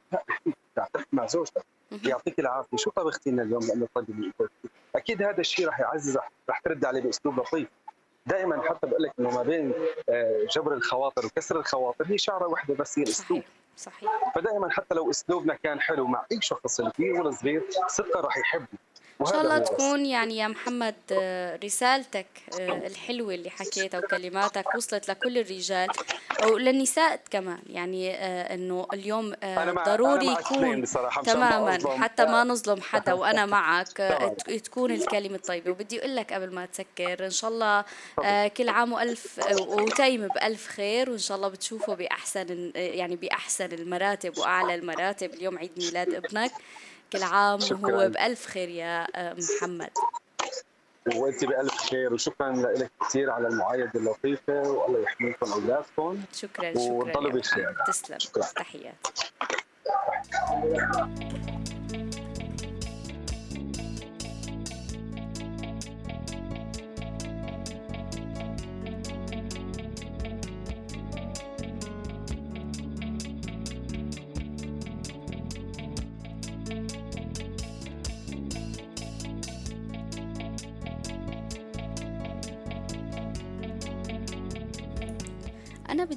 لا 0.76 0.88
تحكي 0.92 1.06
مع 1.12 1.26
زوجتك 1.26 1.64
يعطيك 2.04 2.40
العافية. 2.40 2.76
شو 2.76 2.90
طبختي 2.90 3.30
لنا 3.30 3.42
اليوم؟ 3.42 3.62
لأنه 3.62 3.88
طيب. 3.94 4.32
أكيد 4.96 5.22
هذا 5.22 5.40
الشيء 5.40 5.68
رح 5.68 5.80
يعزز 5.80 6.18
رح 6.50 6.58
ترد 6.60 6.84
عليه 6.84 7.00
بأسلوب 7.00 7.40
لطيف. 7.40 7.68
دائما 8.26 8.62
حتى 8.62 8.86
بقول 8.86 9.02
لك 9.02 9.12
إنه 9.18 9.30
ما 9.30 9.42
بين 9.42 9.72
آه، 10.08 10.46
جبر 10.50 10.74
الخواطر 10.74 11.26
وكسر 11.26 11.60
الخواطر 11.60 12.06
هي 12.06 12.18
شعرة 12.18 12.46
واحدة 12.46 12.74
بس 12.74 12.98
هي 12.98 13.02
الأسلوب. 13.02 13.42
صحيح. 13.76 14.06
صحيح 14.10 14.34
فدائما 14.34 14.70
حتى 14.70 14.94
لو 14.94 15.10
أسلوبنا 15.10 15.54
كان 15.54 15.80
حلو 15.80 16.06
مع 16.06 16.26
أي 16.32 16.38
شخص 16.40 16.80
الكبير 16.80 17.20
ولا 17.20 17.30
صغير 17.30 17.62
صدقا 17.88 18.20
رح 18.20 18.38
يحبه. 18.38 18.66
ان 19.20 19.26
شاء 19.26 19.40
الله 19.40 19.58
تكون 19.58 20.06
يعني 20.06 20.36
يا 20.36 20.48
محمد 20.48 20.94
آه، 21.12 21.58
رسالتك 21.64 22.26
آه، 22.60 22.86
الحلوة 22.86 23.34
اللي 23.34 23.50
حكيتها 23.50 23.98
وكلماتك 23.98 24.74
وصلت 24.74 25.10
لكل 25.10 25.38
الرجال 25.38 25.88
وللنساء 26.44 27.20
كمان. 27.30 27.58
يعني 27.66 28.14
آه، 28.14 28.54
إنه 28.54 28.86
اليوم 28.92 29.34
ضروري 29.86 30.26
يكون 30.26 30.84
تماما 31.24 31.78
حتى 31.98 32.24
ما 32.24 32.44
نظلم 32.44 32.80
حدا 32.80 33.12
وأنا 33.20 33.46
معك 33.46 33.88
تكون 34.64 34.90
الكلمة 34.90 35.36
الطيبه 35.36 35.70
وبدي 35.70 36.00
أقول 36.00 36.16
لك 36.16 36.32
قبل 36.32 36.54
ما 36.54 36.66
تسكر 36.66 37.24
إن 37.24 37.30
شاء 37.30 37.50
الله 37.50 37.84
كل 38.48 38.68
عام 38.68 38.92
وألف 38.92 39.40
وتيم 39.60 40.28
بألف 40.28 40.66
خير 40.66 41.10
وإن 41.10 41.18
شاء 41.18 41.36
الله 41.36 41.48
بتشوفه 41.48 41.94
بأحسن 41.94 42.72
يعني 42.74 43.16
بأحسن 43.16 43.72
المراتب 43.72 44.38
وأعلى 44.38 44.74
المراتب. 44.74 45.34
اليوم 45.34 45.58
عيد 45.58 45.70
ميلاد 45.78 46.14
ابنك. 46.14 46.52
كل 47.12 47.22
عام 47.22 47.58
وهو 47.70 48.08
بألف 48.08 48.46
خير 48.46 48.68
يا 48.68 49.06
آه، 49.14 49.34
محمد. 49.34 49.90
وأنت 51.14 51.44
بألف 51.44 51.74
خير 51.74 52.14
وشكرا 52.14 52.52
لك 52.52 52.90
كثير 53.00 53.30
على 53.30 53.48
المعايدة 53.48 53.90
اللطيفة 53.94 54.60
والله 54.62 55.00
يحميكم 55.00 55.52
أولادكم. 55.52 56.20
شكرا 56.32 56.72
شكرا 56.72 56.82
وتضلوا 56.92 57.30
بخير 57.32 57.74
تسلم. 57.86 58.18
شكرا. 58.18 58.42
تحياتي. 58.42 58.96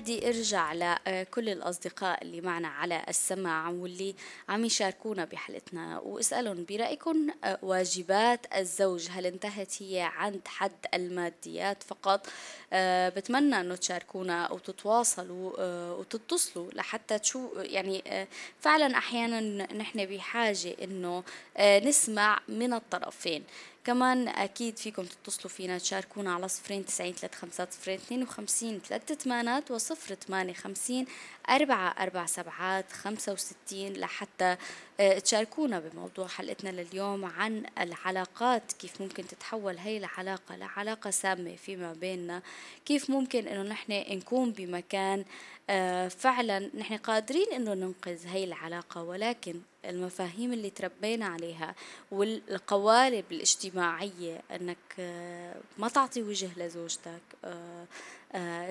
بدي 0.09 0.27
أرجع 0.27 0.73
لكل 0.73 1.49
الأصدقاء 1.49 2.23
اللي 2.23 2.41
معنا 2.41 2.67
على 2.67 3.03
السماع 3.09 3.69
واللي 3.69 4.15
عم 4.49 4.65
يشاركونا 4.65 5.25
بحلقتنا. 5.25 5.99
واسألهم 5.99 6.65
برأيكم 6.69 7.27
آه، 7.43 7.59
واجبات 7.61 8.45
الزوج 8.55 9.07
هل 9.11 9.25
انتهت 9.25 9.83
هي 9.83 10.11
عند 10.15 10.41
حد 10.47 10.71
الماديات 10.93 11.83
فقط؟ 11.83 12.27
آه، 12.73 13.09
بتمنى 13.09 13.59
أنه 13.59 13.75
تشاركونا 13.75 14.45
أو 14.45 14.57
تتواصلوا 14.57 15.53
آه، 15.59 15.95
وتتصلوا 15.95 16.71
لحتى 16.71 17.19
تشو 17.19 17.49
يعني 17.55 18.27
فعلا 18.59 18.97
أحيانا 18.97 19.39
نحن 19.73 20.05
بحاجة 20.05 20.75
أنه 20.83 21.23
نسمع 21.59 22.39
من 22.47 22.73
الطرفين. 22.73 23.43
كمان 23.83 24.27
أكيد 24.27 24.77
فيكم 24.77 25.03
تتصلوا 25.03 25.49
فينا 25.49 25.77
تشاركونا 25.77 26.33
على 26.33 26.47
صفرين 26.47 26.85
تسعين 26.85 27.13
ثلاثة 27.13 27.37
خمسات 27.37 27.73
صفرين 27.73 27.97
اثنين 27.97 28.23
وخمسين 28.23 28.79
ثلاثة 28.79 29.15
ثمانات 29.15 29.71
وصفر 29.71 30.15
ثمانية 30.15 30.53
خمسين 30.53 31.05
أربعة 31.49 31.89
أربع 31.99 32.25
سبعات 32.25 32.91
خمسة 32.91 33.33
وستين 33.33 33.93
لحتى 33.93 34.57
تشاركونا 34.99 35.79
بموضوع 35.79 36.27
حلقتنا 36.27 36.69
لليوم 36.69 37.25
عن 37.25 37.63
العلاقات 37.79 38.71
كيف 38.79 39.01
ممكن 39.01 39.27
تتحول 39.27 39.77
هي 39.77 39.97
العلاقة 39.97 40.55
لعلاقة 40.55 41.09
سامة 41.09 41.55
فيما 41.55 41.93
بيننا 41.93 42.41
كيف 42.85 43.09
ممكن 43.09 43.47
إنه 43.47 43.61
نحن 43.61 43.91
نكون 43.91 44.51
بمكان 44.51 45.25
آه، 45.69 46.07
فعلا 46.07 46.69
نحن 46.77 46.97
قادرين 46.97 47.47
إنه 47.53 47.73
ننقذ 47.73 48.27
هي 48.27 48.43
العلاقة 48.43 49.03
ولكن 49.03 49.61
المفاهيم 49.85 50.53
اللي 50.53 50.69
تربينا 50.69 51.25
عليها 51.25 51.75
والقوالب 52.11 53.25
الاجتماعية 53.31 54.41
إنك 54.51 54.77
آه، 54.99 55.55
ما 55.77 55.87
تعطي 55.87 56.23
وجه 56.23 56.49
لزوجتك 56.57 57.21
آه، 57.45 57.85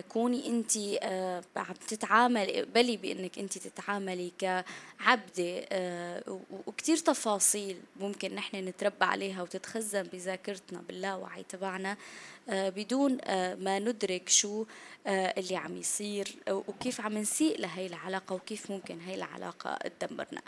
كوني 0.09 0.47
انت 0.47 0.77
آه، 1.03 1.43
عم 1.57 1.75
تتعاملي 1.89 2.61
اقبلي 2.61 2.97
بانك 2.97 3.39
انت 3.39 3.59
تتعاملي 3.59 4.33
كعبدة 4.39 5.67
آه، 5.69 6.41
وكتير 6.67 6.97
تفاصيل 6.97 7.77
ممكن 8.01 8.35
نحن 8.35 8.57
نتربى 8.57 9.05
عليها 9.05 9.43
وتتخزن 9.43 10.03
بذاكرتنا 10.03 10.81
باللاوعي 10.89 11.43
تبعنا 11.49 11.97
بدون 12.49 13.19
ما 13.59 13.79
ندرك 13.79 14.29
شو 14.29 14.67
اللي 15.07 15.57
عم 15.57 15.77
يصير 15.77 16.37
وكيف 16.51 17.01
عم 17.01 17.19
نسيء 17.19 17.61
لهي 17.61 17.87
العلاقة 17.87 18.35
وكيف 18.35 18.71
ممكن 18.71 19.01
هي 19.01 19.15
العلاقة 19.15 19.79
تدمرنا. 20.01 20.43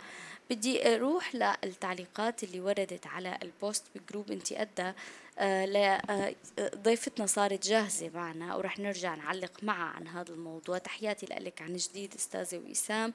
بدي 0.51 0.95
أروح 0.95 1.35
للتعليقات 1.35 2.43
اللي 2.43 2.59
وردت 2.59 3.07
على 3.07 3.37
ال 3.43 3.51
post 3.51 3.83
ب 3.95 4.01
group 4.01 4.31
انت 4.31 4.51
أدها 4.51 4.91
آه، 5.39 6.35
ضيفتنا 6.59 7.25
صارت 7.25 7.67
جاهزة 7.67 8.11
معنا 8.13 8.55
ورح 8.55 8.79
نرجع 8.79 9.15
نعلق 9.15 9.51
معها 9.63 9.93
عن 9.95 10.07
هذا 10.07 10.33
الموضوع. 10.33 10.77
تحياتي 10.77 11.25
لك 11.25 11.61
عن 11.61 11.75
جديد 11.75 12.13
أستاذة 12.15 12.57
وسام. 12.69 13.13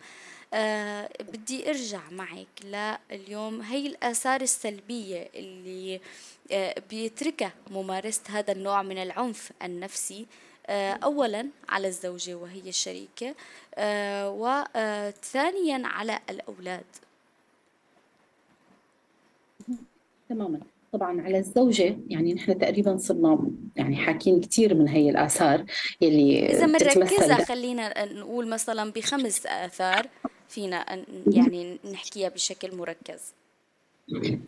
أه 0.55 1.11
بدي 1.21 1.71
أرجع 1.71 2.11
معك 2.11 2.47
لليوم. 3.11 3.61
هي 3.61 3.87
الآثار 3.87 4.41
السلبية 4.41 5.31
اللي 5.35 6.01
بيتركها 6.91 7.53
ممارسة 7.71 8.23
هذا 8.29 8.53
النوع 8.53 8.83
من 8.83 8.99
العنف 8.99 9.53
النفسي 9.63 10.27
أولا 11.05 11.49
على 11.69 11.89
الزوجة 11.89 12.35
وهي 12.35 12.69
الشريكة 12.69 13.35
وثانيا 14.29 15.83
على 15.89 16.21
الأولاد. 16.31 16.85
تماما. 20.29 20.61
طبعا 20.93 21.21
على 21.21 21.39
الزوجة 21.39 21.97
يعني 22.09 22.35
نحن 22.35 22.59
تقريبا 22.59 22.97
صرنا 22.97 23.51
يعني 23.77 23.97
حاكين 23.97 24.41
كثير 24.41 24.75
من 24.75 24.89
هي 24.89 25.11
الآثار 25.11 25.65
يلي 26.01 26.51
إذا 26.51 26.67
بنركزها 26.67 27.45
خلينا 27.45 28.05
نقول 28.05 28.49
مثلا 28.49 28.93
بخمس 28.93 29.47
آثار 29.47 30.07
فينا 30.49 31.05
يعني 31.27 31.79
نحكيها 31.93 32.29
بشكل 32.29 32.77
مركز. 32.77 33.35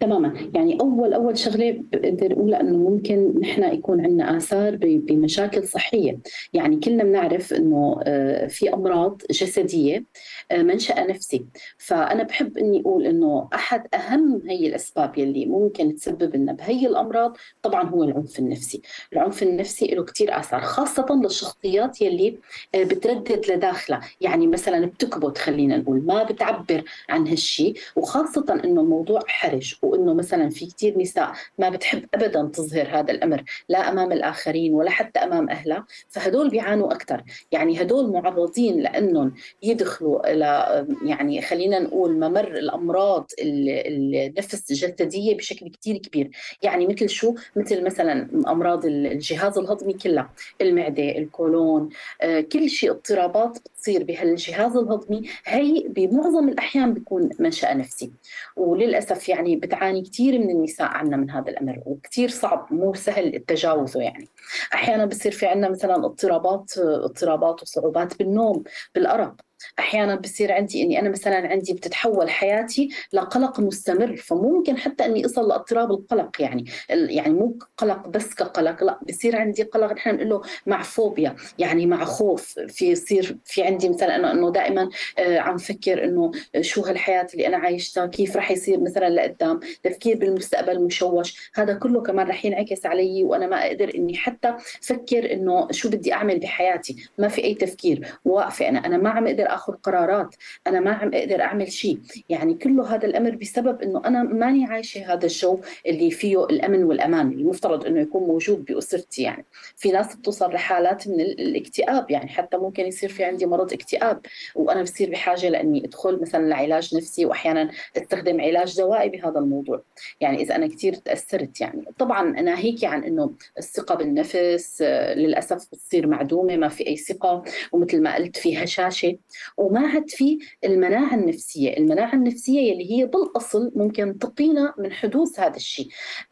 تماما. 0.01 0.51
يعني 0.55 0.81
أول 0.81 1.13
أول 1.15 1.39
شغلة 1.39 1.85
بقدر 1.93 2.33
أقول 2.33 2.55
إنه 2.55 2.77
ممكن 2.77 3.35
نحن 3.41 3.63
يكون 3.63 4.01
عندنا 4.01 4.37
آثار 4.37 4.77
بمشاكل 4.83 5.69
صحية. 5.69 6.19
يعني 6.53 6.77
كلنا 6.77 7.05
بنعرف 7.05 7.53
إنه 7.53 8.01
آه، 8.05 8.47
في 8.47 8.75
أمراض 8.75 9.23
جسدية 9.31 10.05
آه، 10.51 10.63
منشأ 10.63 11.01
نفسي. 11.01 11.47
فأنا 11.79 12.23
بحب 12.23 12.59
إني 12.59 12.81
أقول 12.81 13.07
إنه 13.07 13.49
أحد 13.55 13.87
أهم 13.95 14.43
هي 14.49 14.67
الأسباب 14.67 15.19
يلي 15.19 15.47
ممكن 15.47 15.95
تسبب 15.95 16.37
لنا 16.37 16.53
بهي 16.53 16.87
الأمراض 16.87 17.37
طبعا 17.63 17.89
هو 17.89 18.05
العنف 18.05 18.39
النفسي. 18.39 18.83
العنف 19.13 19.43
النفسي 19.43 19.87
له 19.87 20.05
كثير 20.05 20.39
آثار 20.39 20.61
خاصة 20.61 21.07
للشخصيات 21.23 22.03
يلي 22.03 22.39
آه، 22.75 22.85
بتردد 22.85 23.51
لداخلها. 23.51 24.01
يعني 24.21 24.47
مثلا 24.47 24.87
بتكبت 24.87 25.39
خلينا 25.39 25.77
نقول 25.77 26.07
ما 26.07 26.23
بتعبر 26.23 26.83
عن 27.09 27.29
هالشيء 27.29 27.75
وخاصة 27.97 28.61
إنه 28.65 28.81
الموضوع 28.81 29.21
حرج 29.49 29.75
وإنه 29.83 30.15
مثلا 30.15 30.51
في 30.51 30.67
كثير 30.67 30.99
نساء 30.99 31.33
ما 31.59 31.69
بتحب 31.69 32.05
ابدا 32.15 32.51
تظهر 32.53 32.89
هذا 32.99 33.13
الأمر 33.13 33.45
لا 33.69 33.79
أمام 33.89 34.13
الآخرين 34.13 34.75
ولا 34.75 34.91
حتى 34.91 35.19
أمام 35.21 35.51
أهلها 35.51 35.87
فهدول 36.09 36.51
بيعانوا 36.51 36.93
أكثر 36.93 37.23
يعني 37.53 37.83
هدول 37.83 38.13
معرضين 38.13 38.81
لأنهم 38.81 39.35
يدخلوا 39.63 40.33
إلى 40.33 40.87
يعني 41.05 41.43
خلينا 41.43 41.79
نقول 41.79 42.17
ممر 42.17 42.57
الأمراض 42.57 43.31
النفس 43.39 44.71
الجسديه 44.71 45.37
بشكل 45.37 45.69
كثير 45.69 45.97
كبير. 45.99 46.31
يعني 46.63 46.87
مثل 46.87 47.09
شو؟ 47.09 47.35
مثل 47.57 47.85
مثلا 47.85 48.29
أمراض 48.47 48.87
الجهاز 48.87 49.59
الهضمي 49.59 49.93
كلها 49.93 50.31
المعدة 50.61 51.19
الكولون 51.19 51.89
آه، 52.23 52.41
كل 52.41 52.71
شيء 52.71 52.91
اضطرابات 52.91 53.59
بتصير 53.59 54.05
بهالجهاز 54.05 54.77
الهضمي. 54.77 55.23
هي 55.45 55.85
بمعظم 55.89 56.49
الأحيان 56.49 56.95
بيكون 56.95 57.31
منشا 57.39 57.75
نفسي. 57.75 58.11
وللأسف 58.57 59.29
يعني 59.29 59.38
بتعاني 59.57 60.03
كثير 60.03 60.39
من 60.39 60.51
النساء 60.51 60.89
عنا 60.89 61.17
من 61.17 61.31
هذا 61.31 61.51
الأمر 61.51 61.83
وكثير 61.87 62.29
صعب 62.29 62.67
مو 62.71 62.95
سهل 62.95 63.45
تجاوزه 63.49 64.01
يعني. 64.01 64.29
أحيانا 64.75 65.05
بصير 65.05 65.33
في 65.33 65.47
عنا 65.47 65.69
مثلا 65.69 65.95
اضطرابات 65.95 66.79
اضطرابات 66.79 67.63
وصعوبات 67.63 68.19
بالنوم 68.19 68.65
بالأرق. 68.95 69.48
أحيانا 69.79 70.15
بصير 70.15 70.53
عندي 70.53 70.83
إني 70.83 71.01
أنا 71.01 71.09
مثلا 71.09 71.49
عندي 71.49 71.73
بتتحول 71.73 72.31
حياتي 72.31 72.89
لقلق 73.13 73.61
مستمر 73.61 74.17
فممكن 74.17 74.77
حتى 74.77 75.05
إني 75.05 75.27
أصل 75.27 75.49
لأضطراب 75.49 75.91
القلق 75.91 76.31
يعني 76.41 76.65
يعني 76.89 77.35
مو 77.35 77.59
قلق 77.77 78.09
بس 78.09 78.35
كقلق 78.35 78.85
لا 78.85 79.01
بصير 79.09 79.37
عندي 79.37 79.63
قلق 79.63 79.93
نحن 79.93 80.15
نقول 80.15 80.29
له 80.29 80.43
مع 80.67 80.83
فوبيا 80.83 81.37
يعني 81.59 81.87
مع 81.87 82.05
خوف 82.05 82.59
في 82.69 82.91
يصير 82.91 83.39
في 83.45 83.63
عندي 83.63 83.89
مثلا 83.89 84.17
انه 84.17 84.33
إنه 84.33 84.53
دائما 84.53 84.91
آه 85.19 85.39
عم 85.39 85.57
فكر 85.57 86.05
إنه 86.05 86.33
شو 86.61 86.83
هالحياة 86.83 87.27
اللي 87.35 87.47
أنا 87.47 87.57
عايشتها 87.57 88.07
كيف 88.07 88.37
رح 88.37 88.51
يصير 88.51 88.81
مثلا 88.81 89.11
لقدام 89.11 89.61
تفكير 89.83 90.17
بالمستقبل 90.17 90.83
مشوش 90.83 91.51
هذا 91.55 91.75
كله 91.75 92.03
كمان 92.03 92.27
رح 92.29 92.45
ينعكس 92.45 92.87
علي 92.87 93.25
وأنا 93.25 93.47
ما 93.47 93.67
أقدر 93.67 93.95
إني 93.95 94.17
حتى 94.17 94.55
فكر 94.83 95.33
إنه 95.33 95.69
شو 95.71 95.89
بدي 95.91 96.13
أعمل 96.13 96.39
بحياتي 96.39 96.97
ما 97.19 97.29
في 97.29 97.45
أي 97.45 97.55
تفكير 97.55 98.09
واقفة 98.25 98.69
أنا 98.69 98.87
أنا 98.87 98.97
ما 98.97 99.11
عم 99.11 99.27
أقدر 99.27 99.48
آخذ 99.55 99.73
قرارات 99.73 100.35
أنا 100.67 100.81
ما 100.81 100.91
عم 100.91 101.11
أقدر 101.15 101.41
أعمل 101.43 101.73
شيء. 101.73 101.99
يعني 102.29 102.55
كله 102.55 102.95
هذا 102.95 103.07
الأمر 103.07 103.31
بسبب 103.31 103.83
إنه 103.83 104.03
أنا 104.05 104.23
ماني 104.23 104.65
عايشة 104.65 105.13
هذا 105.13 105.25
الجو 105.27 105.61
اللي 105.87 106.11
فيه 106.11 106.45
الأمن 106.45 106.85
والأمان 106.85 107.33
المفترض 107.33 107.87
إنه 107.87 108.01
يكون 108.01 108.23
موجود 108.23 108.65
بأسرتي 108.65 109.23
يعني. 109.23 109.45
في 109.77 109.91
ناس 109.91 110.17
بتوصل 110.17 110.53
لحالات 110.53 111.09
من 111.09 111.21
الاكتئاب 111.21 112.11
يعني 112.11 112.29
حتى 112.29 112.57
ممكن 112.57 112.87
يصير 112.87 113.09
في 113.09 113.25
عندي 113.25 113.47
مرض 113.47 113.73
اكتئاب. 113.73 114.21
وأنا 114.55 114.83
بصير 114.83 115.11
بحاجة 115.11 115.49
لإني 115.49 115.85
أدخل 115.85 116.21
مثلا 116.21 116.49
لعلاج 116.49 116.97
نفسي 116.97 117.27
واحيانا 117.27 117.71
أستخدم 117.97 118.41
علاج 118.41 118.77
دوائي 118.77 119.09
بهذا 119.09 119.39
الموضوع. 119.39 119.83
يعني 120.21 120.43
إذا 120.43 120.57
أنا 120.57 120.67
كثير 120.67 120.95
تأثرت 120.95 121.61
يعني. 121.61 121.85
طبعا 121.99 122.41
ناهيكي 122.41 122.87
عن 122.87 123.05
إنه 123.05 123.33
الثقة 123.59 123.95
بالنفس 123.95 124.83
آه، 124.83 125.15
للأسف 125.15 125.67
بتصير 125.73 126.07
معدومة 126.07 126.57
ما 126.57 126.69
في 126.69 126.87
أي 126.87 126.97
ثقة. 126.97 127.45
ومثل 127.73 128.03
ما 128.03 128.15
قلت 128.15 128.37
في 128.37 128.65
هشاشة 128.65 129.19
وما 129.57 129.81
عاد 129.81 130.11
في 130.11 130.39
المناعة 130.65 131.15
النفسية، 131.15 131.77
المناعة 131.77 132.15
النفسية 132.15 132.73
اللي 132.73 132.93
هي 132.93 133.07
بالأصل 133.07 133.73
ممكن 133.75 134.19
تقينا 134.19 134.75
من 134.79 134.93
حدوث 134.93 135.41
هذا 135.41 135.57
الشيء 135.57 135.89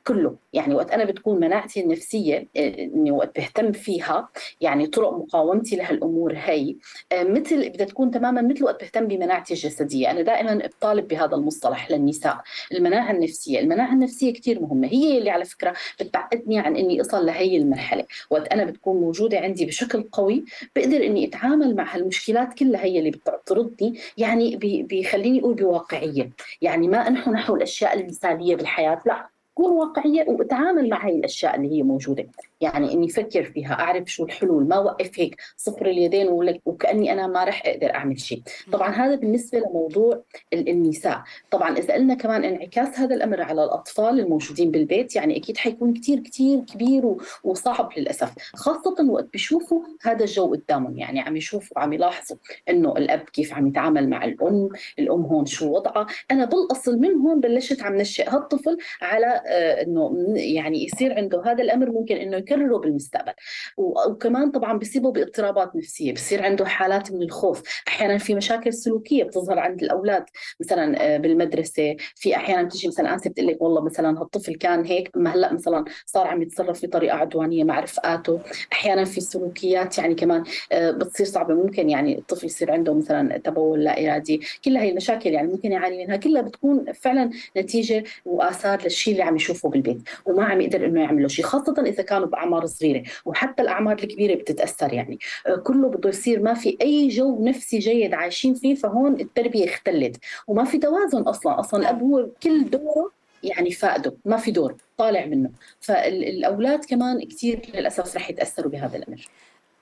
كله، 0.06 0.36
يعني 0.52 0.74
وقت 0.74 0.90
أنا 0.90 1.04
بتكون 1.04 1.40
مناعتي 1.40 1.80
النفسية 1.80 2.48
إني 2.56 3.10
وقت 3.10 3.36
بهتم 3.36 3.72
فيها 3.72 4.28
يعني 4.60 4.86
طرق 4.86 5.12
مقاومتي 5.12 5.76
لهالأمور 5.76 6.32
هي 6.36 6.76
آه، 7.12 7.22
مثل 7.22 7.68
بدها 7.68 7.86
تكون 7.86 8.10
تماما 8.10 8.42
مثل 8.42 8.64
وقت 8.64 8.80
بهتم 8.80 9.08
بمناعتي 9.08 9.54
الجسدية، 9.54 10.10
أنا 10.10 10.22
دائما 10.22 10.54
بطالب 10.54 11.08
بهذا 11.08 11.34
المصطلح 11.34 11.90
للنساء، 11.90 12.40
المناعة 12.72 13.10
النفسية، 13.10 13.60
المناعة 13.60 13.92
النفسية 13.92 14.32
كثير 14.32 14.60
مهمة، 14.60 14.88
هي 14.88 15.18
اللي 15.18 15.30
على 15.30 15.44
فكرة 15.44 15.74
بتبعدني 16.00 16.58
عن 16.58 16.76
إني 16.76 17.00
أصل 17.00 17.26
لهي 17.26 17.56
المرحلة، 17.56 18.04
وقت 18.30 18.48
أنا 18.48 18.64
بتكون 18.64 19.00
موجودة 19.00 19.38
عندي 19.38 19.66
بشكل 19.66 20.02
قوي 20.02 20.44
بقدر 20.76 21.06
إني 21.06 21.26
أتعامل 21.26 21.76
مع 21.76 21.96
هالمشكلات 21.96 22.54
كلها 22.54 22.84
هي 22.84 22.95
اللي 22.98 23.10
بتعترضني 23.10 23.98
يعني 24.18 24.56
بيخليني 24.82 25.40
أقول 25.40 25.54
بواقعية. 25.54 26.30
يعني 26.62 26.88
ما 26.88 27.08
انحو 27.08 27.30
نحو 27.32 27.56
الأشياء 27.56 28.00
المثاليه 28.00 28.56
بالحياة 28.56 29.02
لا. 29.06 29.28
كون 29.54 29.72
واقعية 29.72 30.24
واتعامل 30.28 30.88
مع 30.88 31.06
هاي 31.06 31.16
الأشياء 31.16 31.56
اللي 31.56 31.72
هي 31.72 31.82
موجودة. 31.82 32.26
يعني 32.60 32.92
إني 32.92 33.06
أفكر 33.06 33.44
فيها 33.44 33.72
أعرف 33.72 34.12
شو 34.12 34.24
الحلول 34.24 34.68
ما 34.68 34.76
اوقف 34.76 35.10
هيك 35.20 35.36
صفر 35.56 35.86
اليدين 35.86 36.28
وكأني 36.64 37.12
أنا 37.12 37.26
ما 37.26 37.44
رح 37.44 37.62
أقدر 37.66 37.94
أعمل 37.94 38.20
شيء. 38.20 38.42
طبعا 38.72 38.90
هذا 38.90 39.14
بالنسبة 39.14 39.58
لموضوع 39.58 40.22
النساء. 40.52 41.22
طبعا 41.50 41.78
إذا 41.78 41.94
قلنا 41.94 42.14
كمان 42.14 42.44
انعكاس 42.44 42.98
هذا 42.98 43.14
الأمر 43.14 43.42
على 43.42 43.64
الأطفال 43.64 44.20
الموجودين 44.20 44.70
بالبيت 44.70 45.16
يعني 45.16 45.36
أكيد 45.36 45.56
حيكون 45.56 45.94
كثير 45.94 46.20
كثير 46.20 46.60
كبير 46.60 47.14
وصعب 47.44 47.92
للأسف. 47.96 48.32
خاصة 48.54 49.10
وقت 49.10 49.32
بيشوفوا 49.32 49.82
هذا 50.02 50.24
الجو 50.24 50.54
قدامهم 50.54 50.98
يعني 50.98 51.20
عم 51.20 51.36
يشوفوا 51.36 51.82
عم 51.82 51.92
يلاحظوا 51.92 52.36
إنه 52.68 52.92
الأب 52.92 53.20
كيف 53.20 53.54
عم 53.54 53.66
يتعامل 53.66 54.08
مع 54.08 54.24
الأم 54.24 54.68
الأم 54.98 55.22
هون 55.22 55.46
شو 55.46 55.72
وضعها. 55.74 56.06
أنا 56.30 56.44
بالأصل 56.44 56.98
من 56.98 57.14
هون 57.14 57.40
بلشت 57.40 57.82
عم 57.82 57.96
نشئ 57.96 58.30
هالطفل 58.30 58.76
على 59.02 59.42
آه، 59.46 59.82
إنه 59.82 60.34
يعني 60.36 60.84
يصير 60.84 61.14
عنده 61.14 61.42
هذا 61.46 61.62
الأمر 61.62 61.90
ممكن 61.90 62.16
إنه 62.16 62.45
يكرره 62.46 62.78
بالمستقبل. 62.78 63.32
وكمان 63.76 64.50
طبعا 64.50 64.78
بيصيبه 64.78 65.12
باضطرابات 65.12 65.76
نفسية 65.76 66.12
بصير 66.12 66.42
عنده 66.44 66.64
حالات 66.64 67.12
من 67.12 67.22
الخوف. 67.22 67.62
أحيانا 67.88 68.18
في 68.18 68.34
مشاكل 68.34 68.72
سلوكية 68.72 69.24
بتظهر 69.24 69.58
عند 69.58 69.82
الأولاد 69.82 70.24
مثلا 70.60 71.14
آه، 71.14 71.16
بالمدرسة. 71.18 71.96
في 72.14 72.36
أحيانا 72.36 72.68
تيجي 72.68 72.88
مثلا 72.88 73.14
أنسة 73.14 73.30
بتقول 73.30 73.46
لك 73.48 73.62
والله 73.62 73.80
مثلا 73.84 74.20
هالطفل 74.20 74.54
كان 74.54 74.84
هيك 74.84 75.10
ما 75.16 75.34
هلأ 75.34 75.52
مثلا 75.52 75.84
صار 76.06 76.26
عم 76.26 76.42
يتصرف 76.42 76.86
بطريقة 76.86 77.16
عدوانية 77.16 77.64
مع 77.64 77.80
رفقاته. 77.80 78.40
أحيانا 78.72 79.04
في 79.04 79.20
سلوكيات 79.20 79.98
يعني 79.98 80.14
كمان 80.14 80.44
آه، 80.72 80.90
بتصير 80.90 81.26
صعبة. 81.26 81.54
ممكن 81.54 81.90
يعني 81.90 82.18
الطفل 82.18 82.46
يصير 82.46 82.72
عنده 82.72 82.94
مثلا 82.94 83.38
تبول 83.38 83.84
لا 83.84 84.04
إرادي. 84.04 84.40
كل 84.64 84.76
هي 84.76 84.90
المشاكل 84.90 85.30
يعني 85.30 85.48
ممكن 85.48 85.72
يعاني 85.72 86.04
منها. 86.04 86.16
كلها 86.16 86.42
بتكون 86.42 86.92
فعلا 86.92 87.30
نتيجة 87.56 88.04
وآثار 88.24 88.82
للشيء 88.82 89.12
اللي 89.12 89.24
عم 89.24 89.36
يشوفه 89.36 89.68
بالبيت 89.68 89.98
وما 90.26 90.44
عم 90.44 90.60
يقدر 90.60 90.86
إنه 90.86 91.00
يعمل 91.02 91.22
له 91.22 91.28
شيء. 91.28 91.44
خاصة 91.44 91.74
إذا 91.86 92.02
كانوا 92.02 92.26
بأعمار 92.36 92.66
صغيرة 92.66 93.02
وحتى 93.24 93.62
الأعمار 93.62 93.98
الكبيرة 93.98 94.34
بتتأثر 94.34 94.92
يعني. 94.92 95.18
آه، 95.46 95.56
كله 95.56 95.88
بده 95.88 96.08
يصير 96.08 96.42
ما 96.42 96.54
في 96.54 96.76
أي 96.82 97.08
جو 97.08 97.44
نفسي 97.44 97.78
جيد 97.78 98.14
عايشين 98.14 98.54
فيه 98.54 98.74
فهون 98.74 99.20
التربية 99.20 99.64
اختلت. 99.64 100.16
وما 100.46 100.64
في 100.64 100.78
توازن 100.78 101.22
أصلا 101.22 101.60
أصلا 101.60 101.80
الاب 101.80 102.02
هو 102.02 102.28
كل 102.42 102.70
دوره 102.70 103.10
يعني 103.42 103.70
فائده 103.70 104.16
ما 104.24 104.36
في 104.36 104.50
دور 104.50 104.76
طالع 104.96 105.26
منه. 105.26 105.50
فالاولاد 105.80 106.84
كمان 106.84 107.28
كثير 107.28 107.60
للأسف 107.74 108.16
رح 108.16 108.30
يتأثروا 108.30 108.70
بهذا 108.70 108.96
الأمر. 108.96 109.28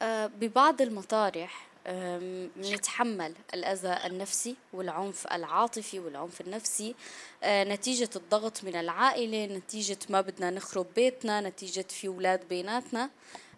آه، 0.02 0.30
ببعض 0.40 0.82
المطارح 0.82 1.73
نتحمل 2.58 3.34
الأذى 3.54 3.98
النفسي 4.06 4.56
والعنف 4.72 5.26
العاطفي 5.26 5.98
والعنف 5.98 6.40
النفسي. 6.40 6.94
آه، 7.42 7.64
نتيجة 7.64 8.10
الضغط 8.16 8.64
من 8.64 8.76
العائلة 8.76 9.56
نتيجة 9.56 9.98
ما 10.10 10.20
بدنا 10.20 10.50
نخرب 10.50 10.86
بيتنا 10.96 11.40
نتيجة 11.40 11.86
في 11.88 12.08
أولاد 12.08 12.48
بيناتنا. 12.48 13.10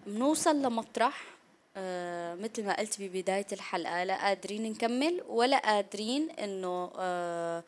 بنوصل 0.07 0.63
لمطرح 0.63 1.25
آه، 1.77 2.35
مثل 2.35 2.65
ما 2.65 2.77
قلت 2.77 3.03
ببداية 3.03 3.47
الحلقة 3.53 4.05
لا 4.05 4.17
قادرين 4.17 4.63
نكمل 4.63 5.23
ولا 5.29 5.59
قادرين 5.59 6.31
إنه 6.31 6.93
آه، 6.99 7.65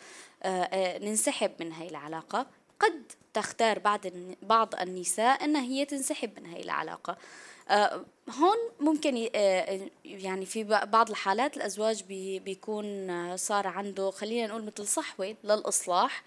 ننسحب 0.99 1.51
من 1.61 1.73
هاي 1.73 1.89
العلاقة. 1.89 2.47
قد 2.81 3.03
تختار 3.35 3.79
بعض 3.79 4.01
بعض 4.43 4.75
النساء 4.75 5.45
أنها 5.45 5.63
هي 5.63 5.85
تنسحب 5.85 6.41
من 6.41 6.47
هاي 6.47 6.63
العلاقة. 6.63 7.17
هون 8.31 8.57
ممكن 8.81 9.29
آه، 9.35 9.81
يعني 10.05 10.47
في 10.47 10.65
بعض 10.65 11.11
الحالات 11.11 11.57
الأزواج 11.57 12.05
بيكون 12.45 13.37
صار 13.37 13.67
عنده 13.67 14.11
خلينا 14.11 14.47
نقول 14.47 14.65
مثل 14.65 14.87
صحوة 14.87 15.37
للإصلاح. 15.45 16.23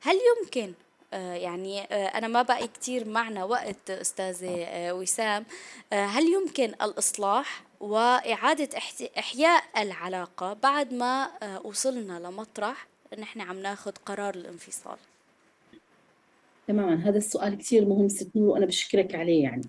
هل 0.00 0.16
يمكن؟ 0.16 0.72
آه، 1.12 1.34
يعني 1.34 1.80
أنا 1.84 2.28
ما 2.28 2.42
بقي 2.42 2.68
كتير 2.68 3.08
معنا 3.08 3.44
وقت 3.44 3.90
أستاذة 3.90 4.68
وسام. 4.92 5.46
هل 5.92 6.24
يمكن 6.32 6.74
الإصلاح 6.82 7.62
وإعادة 7.80 8.68
إحياء 9.18 9.64
العلاقة 9.76 10.52
بعد 10.52 10.94
ما 10.94 11.30
وصلنا 11.64 12.18
لمطرح 12.18 12.86
نحن 13.18 13.40
عم 13.40 13.58
ناخد 13.58 13.98
قرار 13.98 14.34
الانفصال؟ 14.34 14.96
تماما. 16.68 17.08
هذا 17.08 17.18
السؤال 17.18 17.58
كثير 17.58 17.86
مهم 17.86 18.08
ست 18.08 18.36
نور 18.36 18.48
وأنا 18.48 18.66
بشكرك 18.66 19.14
عليه 19.14 19.42
يعني. 19.42 19.62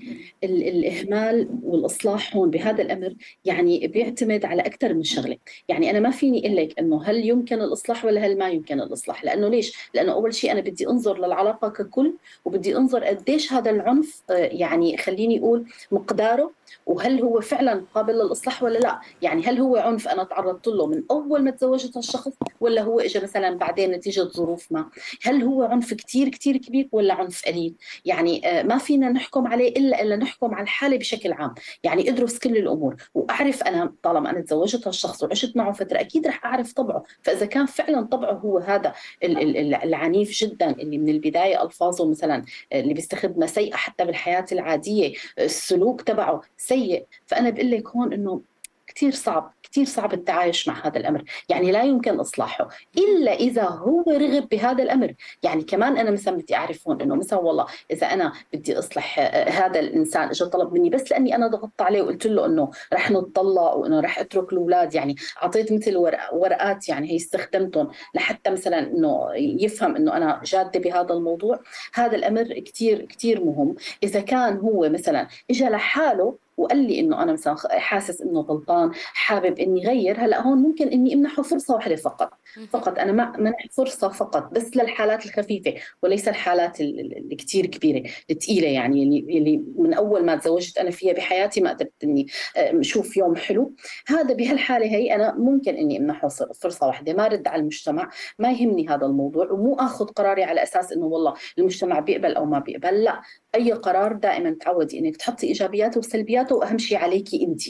ال 0.43 0.63
الإهمال 0.67 1.49
والإصلاح 1.63 2.35
هون 2.35 2.49
بهذا 2.49 2.81
الأمر 2.81 3.13
يعني 3.45 3.87
بيعتمد 3.87 4.45
على 4.45 4.61
أكثر 4.61 4.93
من 4.93 5.03
شغلة. 5.03 5.37
يعني 5.67 5.89
أنا 5.89 5.99
ما 5.99 6.09
فيني 6.09 6.39
أقول 6.45 6.55
لك 6.55 6.79
إنه 6.79 7.03
هل 7.03 7.29
يمكن 7.29 7.61
الإصلاح 7.61 8.05
ولا 8.05 8.25
هل 8.25 8.37
ما 8.37 8.49
يمكن 8.49 8.81
الإصلاح. 8.81 9.23
لأنه 9.23 9.47
ليش؟ 9.47 9.89
لأنه 9.93 10.11
أول 10.11 10.33
شيء 10.33 10.51
أنا 10.51 10.61
بدي 10.61 10.87
أنظر 10.87 11.17
للعلاقة 11.17 11.69
ككل 11.69 12.13
وبدي 12.45 12.77
أنظر 12.77 13.03
قديش 13.03 13.53
هذا 13.53 13.71
العنف 13.71 14.21
آه، 14.29 14.33
يعني 14.33 14.97
خليني 14.97 15.39
أقول 15.39 15.65
مقداره 15.91 16.51
وهل 16.85 17.21
هو 17.21 17.41
فعلا 17.41 17.85
قابل 17.95 18.13
للإصلاح 18.13 18.63
ولا 18.63 18.79
لا؟ 18.79 18.99
يعني 19.21 19.43
هل 19.43 19.59
هو 19.59 19.75
عنف 19.75 20.07
أنا 20.07 20.23
تعرضت 20.23 20.67
له 20.67 20.87
من 20.87 21.03
أول 21.11 21.43
ما 21.43 21.51
تزوجت 21.51 21.97
الشخص 21.97 22.31
ولا 22.59 22.81
هو 22.81 22.99
اجى 22.99 23.19
مثلا 23.19 23.57
بعدين 23.57 23.91
نتيجة 23.91 24.21
ظروف 24.21 24.71
ما؟ 24.71 24.89
هل 25.23 25.43
هو 25.43 25.63
عنف 25.63 25.93
كثير 25.93 26.29
كثير 26.29 26.57
كبير 26.57 26.89
ولا 26.91 27.13
عنف 27.13 27.45
قليل؟ 27.45 27.75
يعني 28.05 28.47
آه، 28.47 28.63
ما 28.63 28.77
فينا 28.77 29.09
نحكم 29.09 29.47
عليه 29.47 29.69
إلا 29.69 30.01
إلا 30.01 30.15
نحكم 30.15 30.55
على 30.55 30.63
الحالة 30.63 30.97
بشكل 30.97 31.31
عام. 31.33 31.53
يعني 31.83 32.09
ادرس 32.09 32.39
كل 32.39 32.57
الأمور 32.57 32.95
وأعرف 33.13 33.63
أنا 33.63 33.93
طالما 34.03 34.29
أنا 34.29 34.41
تزوجت 34.41 34.87
هالشخص 34.87 35.23
وعشت 35.23 35.57
معه 35.57 35.71
فترة 35.71 35.99
أكيد 35.99 36.27
رح 36.27 36.45
أعرف 36.45 36.73
طبعه. 36.73 37.03
فإذا 37.23 37.45
كان 37.45 37.65
فعلا 37.65 38.01
طبعه 38.01 38.33
هو 38.33 38.57
هذا 38.57 38.93
العنيف 39.23 40.31
جدا 40.31 40.71
اللي 40.71 40.97
من 40.97 41.09
البداية 41.09 41.63
ألفاظه 41.63 42.09
مثلا 42.09 42.45
آه، 42.73 42.79
اللي 42.81 42.93
بيستخدمها 42.93 43.47
سيئة 43.47 43.75
حتى 43.75 44.05
بالحياة 44.05 44.45
العادية 44.51 45.13
السلوك 45.39 46.01
تبعه 46.01 46.41
سيء. 46.59 47.05
فأنا 47.25 47.49
بقول 47.49 47.71
لك 47.71 47.87
هون 47.87 48.13
إنه 48.13 48.41
كثير 48.87 49.11
صعب 49.11 49.53
كثير 49.71 49.85
صعب 49.85 50.13
التعايش 50.13 50.67
مع 50.67 50.87
هذا 50.87 50.97
الأمر. 50.97 51.23
يعني 51.49 51.71
لا 51.71 51.83
يمكن 51.83 52.19
إصلاحه 52.19 52.69
إلا 52.97 53.33
إذا 53.33 53.63
هو 53.63 54.03
رغب 54.07 54.49
بهذا 54.49 54.83
الأمر. 54.83 55.13
يعني 55.43 55.63
كمان 55.63 55.97
أنا 55.97 56.11
مثلا 56.11 56.37
بدي 56.37 56.55
أعرف 56.55 56.87
هون 56.87 57.01
إنه 57.01 57.15
مثلا 57.15 57.39
والله 57.39 57.65
إذا 57.91 58.07
أنا 58.07 58.33
بدي 58.53 58.79
إصلح 58.79 59.19
آه، 59.19 59.49
هذا 59.49 59.79
الإنسان 59.79 60.29
اجى 60.29 60.45
طلب 60.45 60.73
مني 60.73 60.89
بس 60.89 61.11
لأني 61.11 61.35
أنا 61.35 61.47
ضغطت 61.47 61.81
عليه 61.81 62.01
وقلت 62.01 62.25
له 62.25 62.45
إنه 62.45 62.71
رح 62.93 63.11
نتطلق 63.11 63.75
وإنه 63.75 63.99
رح 63.99 64.19
أترك 64.19 64.53
الأولاد. 64.53 64.95
يعني 64.95 65.15
أعطيت 65.43 65.73
مثل 65.73 65.97
ورقات 66.33 66.89
يعني 66.89 67.11
هي 67.11 67.15
استخدمتهم 67.15 67.89
لحتى 68.15 68.49
مثلا 68.49 68.79
إنه 68.79 69.27
يفهم 69.35 69.95
إنه 69.95 70.17
أنا 70.17 70.41
جادة 70.45 70.79
بهذا 70.79 71.13
الموضوع. 71.13 71.59
هذا 71.93 72.15
الأمر 72.15 72.59
كثير 72.59 73.05
كثير 73.05 73.45
مهم. 73.45 73.75
إذا 74.03 74.19
كان 74.19 74.57
هو 74.57 74.89
مثلا 74.89 75.27
اجى 75.49 75.65
لحاله 75.65 76.48
وقال 76.59 76.77
لي 76.77 76.99
إنه 76.99 77.23
أنا 77.23 77.33
مثلا 77.33 77.55
حاسس 77.79 78.21
إنه 78.21 78.39
غلطان 78.39 78.91
حابب 78.93 79.59
إني 79.59 79.87
غير 79.87 80.25
هلأ 80.25 80.41
هون 80.41 80.57
ممكن 80.57 80.87
إني 80.87 81.13
امنحه 81.13 81.43
فرصة 81.43 81.73
واحدة 81.73 81.95
فقط. 81.95 82.33
فقط 82.69 82.99
أنا 82.99 83.11
ما 83.11 83.37
منح 83.37 83.67
فرصة 83.71 84.09
فقط 84.09 84.53
بس 84.53 84.77
للحالات 84.77 85.25
الخفيفة 85.25 85.73
وليس 86.03 86.27
الحالات 86.27 86.81
اللي 86.81 87.35
كثير 87.35 87.65
كبيرة 87.65 88.09
الثقيله 88.31 88.67
يعني 88.67 89.03
اللي 89.03 89.19
اللي 89.37 89.63
من 89.77 89.93
أول 89.93 90.25
ما 90.25 90.35
تزوجت 90.35 90.77
أنا 90.77 90.91
فيها 90.91 91.13
بحياتي 91.13 91.61
ما 91.61 91.69
قدرت 91.69 91.93
إني 92.03 92.27
أشوف 92.57 93.17
يوم 93.17 93.35
حلو. 93.35 93.73
هذا 94.07 94.33
بهالحالة 94.33 94.85
هي 94.85 95.15
أنا 95.15 95.35
ممكن 95.35 95.75
إني 95.75 95.97
أمنحه 95.97 96.27
فرصة 96.61 96.87
واحدة 96.87 97.13
ما 97.13 97.27
رد 97.27 97.47
على 97.47 97.59
المجتمع 97.59 98.09
ما 98.39 98.51
يهمني 98.51 98.87
هذا 98.89 99.05
الموضوع 99.05 99.51
ومو 99.51 99.75
آخذ 99.75 100.05
قراري 100.05 100.43
على 100.43 100.63
أساس 100.63 100.91
إنه 100.91 101.05
والله 101.05 101.33
المجتمع 101.57 101.99
بيقبل 101.99 102.35
أو 102.35 102.45
ما 102.45 102.59
بيقبل 102.59 103.03
لا. 103.03 103.21
أي 103.55 103.71
قرار 103.71 104.13
دائما 104.13 104.55
تعودي 104.61 104.99
إنك 104.99 105.17
تحطي 105.17 105.47
إيجابياته 105.47 105.99
وسلبياته 105.99 106.55
وأهم 106.55 106.77
شيء 106.77 106.97
عليكي 106.97 107.43
انت. 107.43 107.61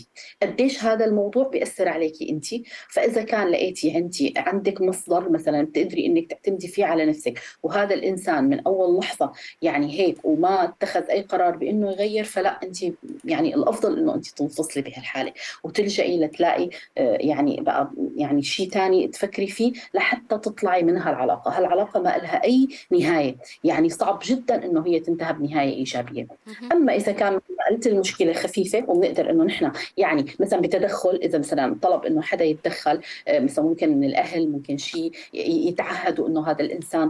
قديش 0.44 0.84
هذا 0.84 1.06
الموضوع 1.06 1.48
بيأثر 1.48 1.90
عليكي 1.90 2.30
انت؟ 2.30 2.46
فإذا 2.90 3.24
كان 3.24 3.48
لقيتي 3.48 3.98
انت 3.98 4.16
عندك 4.38 4.82
مصدر 4.82 5.30
مثلا 5.30 5.64
بتقدري 5.66 6.06
إنك 6.06 6.30
تعتمدي 6.30 6.68
فيه 6.68 6.86
على 6.86 7.06
نفسك 7.06 7.40
وهذا 7.64 7.94
الإنسان 7.94 8.44
من 8.44 8.60
أول 8.60 9.00
لحظة 9.00 9.32
يعني 9.62 10.00
هيك 10.00 10.18
وما 10.26 10.64
اتخذ 10.64 11.04
أي 11.10 11.22
قرار 11.22 11.56
بإنه 11.58 11.92
يغير 11.92 12.24
فلا 12.24 12.60
انت 12.64 12.78
يعني 13.26 13.56
الأفضل 13.56 14.00
إنه 14.00 14.16
انت 14.16 14.28
تنفصلي 14.28 14.84
بهالحالة 14.84 15.34
وتلجئي 15.64 16.20
لتلاقي 16.20 16.70
آه، 16.98 17.18
يعني 17.22 17.62
بقى 17.62 17.92
يعني 18.16 18.42
شيء 18.44 18.70
ثاني 18.70 19.08
تفكري 19.08 19.48
فيه 19.48 19.74
لحتى 19.94 20.38
تطلعي 20.38 20.84
من 20.84 20.98
هالعلاقة. 20.98 21.58
هالعلاقة 21.58 22.00
ما 22.00 22.10
لها 22.10 22.44
أي 22.44 22.68
نهاية. 22.92 23.36
يعني 23.64 23.90
صعب 23.90 24.20
جدا 24.24 24.66
إنه 24.66 24.88
هي 24.88 25.00
تنتهي 25.00 25.34
بنهاية. 25.34 25.69
إيجابية. 25.70 26.28
أما 26.72 26.96
إذا 26.96 27.12
كان 27.12 27.40
قلت 27.70 27.88
المشكلة 27.88 28.34
خفيفة 28.34 28.86
وبنقدر 28.88 29.30
إنه 29.30 29.44
نحن 29.44 29.72
يعني 29.98 30.26
مثلا 30.40 30.62
بتدخل 30.62 31.16
إذا 31.16 31.40
مثلا 31.40 31.80
طلب 31.82 32.06
إنه 32.06 32.22
حدا 32.22 32.46
يتدخل 32.46 33.02
آه، 33.28 33.40
مثلا 33.40 33.66
ممكن 33.66 33.98
من 33.98 34.04
الأهل 34.04 34.52
ممكن 34.52 34.78
شيء 34.78 35.12
يتعهدوا 35.34 36.28
إنه 36.28 36.48
هذا 36.48 36.62
الإنسان 36.62 37.10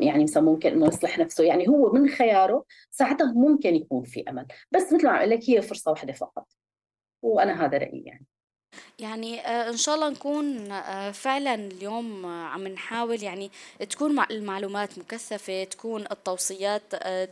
يعني 0.00 0.22
مثلا 0.24 0.42
ممكن 0.42 0.72
إنه 0.72 0.86
يصلح 0.86 1.18
نفسه. 1.18 1.44
يعني 1.44 1.68
هو 1.68 1.92
من 1.92 2.08
خياره 2.08 2.64
ساعتها 2.90 3.32
ممكن 3.32 3.76
يكون 3.76 4.04
في 4.04 4.24
أمل. 4.28 4.46
بس 4.72 4.92
مثل 4.92 5.06
ما 5.06 5.20
قلت 5.20 5.28
لك 5.32 5.50
هي 5.50 5.62
فرصة 5.62 5.90
واحدة 5.90 6.12
فقط. 6.12 6.46
وأنا 7.22 7.64
هذا 7.64 7.78
رأيي 7.78 8.02
يعني. 8.06 8.26
يعني 9.00 9.40
آه، 9.46 9.70
إن 9.70 9.76
شاء 9.76 9.94
الله 9.94 10.08
نكون 10.08 10.72
آه، 10.72 11.10
فعلا 11.10 11.54
اليوم 11.54 12.24
آه، 12.26 12.46
عم 12.46 12.68
نحاول 12.68 13.22
يعني 13.22 13.50
تكون 13.90 14.24
المعلومات 14.30 14.98
مكثفة 14.98 15.64
تكون 15.64 16.04
التوصيات 16.10 16.82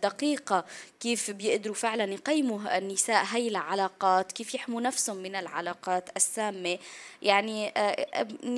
دقيقة 0.03 0.64
كيف 1.01 1.30
بيقدروا 1.30 1.74
فعلا 1.74 2.05
يقيموا 2.05 2.78
النساء 2.78 3.24
هي 3.24 3.49
العلاقات 3.49 4.32
كيف 4.32 4.55
يحموا 4.55 4.80
نفسهم 4.80 5.16
من 5.16 5.36
العلاقات 5.36 6.16
السامة. 6.16 6.78
يعني 7.22 7.72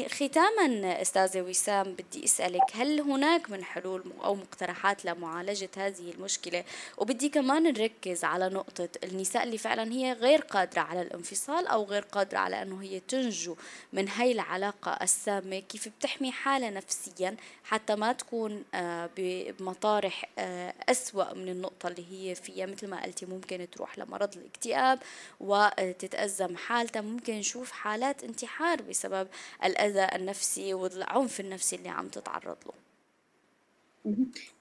ختاما 0.08 1.02
أستاذة 1.02 1.42
وسام 1.42 1.92
بدي 1.92 2.24
أسألك 2.24 2.62
هل 2.72 3.00
هناك 3.00 3.50
من 3.50 3.64
حلول 3.64 4.02
أو 4.24 4.34
مقترحات 4.34 5.04
لمعالجة 5.04 5.68
هذه 5.76 6.12
المشكلة؟ 6.18 6.64
وبدي 6.98 7.28
كمان 7.28 7.62
نركز 7.62 8.24
على 8.24 8.48
نقطة 8.48 8.88
النساء 9.04 9.42
اللي 9.42 9.58
فعلا 9.58 9.92
هي 9.92 10.12
غير 10.12 10.40
قادرة 10.40 10.80
على 10.80 11.02
الانفصال 11.02 11.66
أو 11.66 11.84
غير 11.84 12.02
قادرة 12.02 12.38
على 12.38 12.62
أنه 12.70 12.82
هي 12.82 13.00
تنجو 13.00 13.56
من 13.92 14.08
هاي 14.08 14.32
العلاقة 14.32 14.98
السامة 15.02 15.58
كيف 15.58 15.88
بتحمي 15.88 16.32
حالها 16.32 16.70
نفسيا 16.70 17.36
حتى 17.64 17.94
ما 17.94 18.12
تكون 18.12 18.64
آه، 18.74 19.10
بمطارح 19.16 20.24
آه، 20.38 20.74
أسوأ 20.88 21.34
من 21.34 21.48
النقطة 21.48 21.88
اللي 21.88 22.04
هي 22.12 22.34
فيها. 22.34 22.66
مثل 22.66 22.88
ما 22.88 23.02
قلتي 23.02 23.26
ممكن 23.26 23.70
تروح 23.70 23.98
لمرض 23.98 24.36
الاكتئاب 24.36 24.98
وتتأزم 25.40 26.56
حالتها. 26.56 27.02
ممكن 27.02 27.34
نشوف 27.34 27.70
حالات 27.72 28.24
انتحار 28.24 28.82
بسبب 28.82 29.28
الأذى 29.64 30.08
النفسي 30.14 30.74
والعنف 30.74 31.40
النفسي 31.40 31.76
اللي 31.76 31.88
عم 31.88 32.08
تتعرض 32.08 32.56
له. 32.66 32.89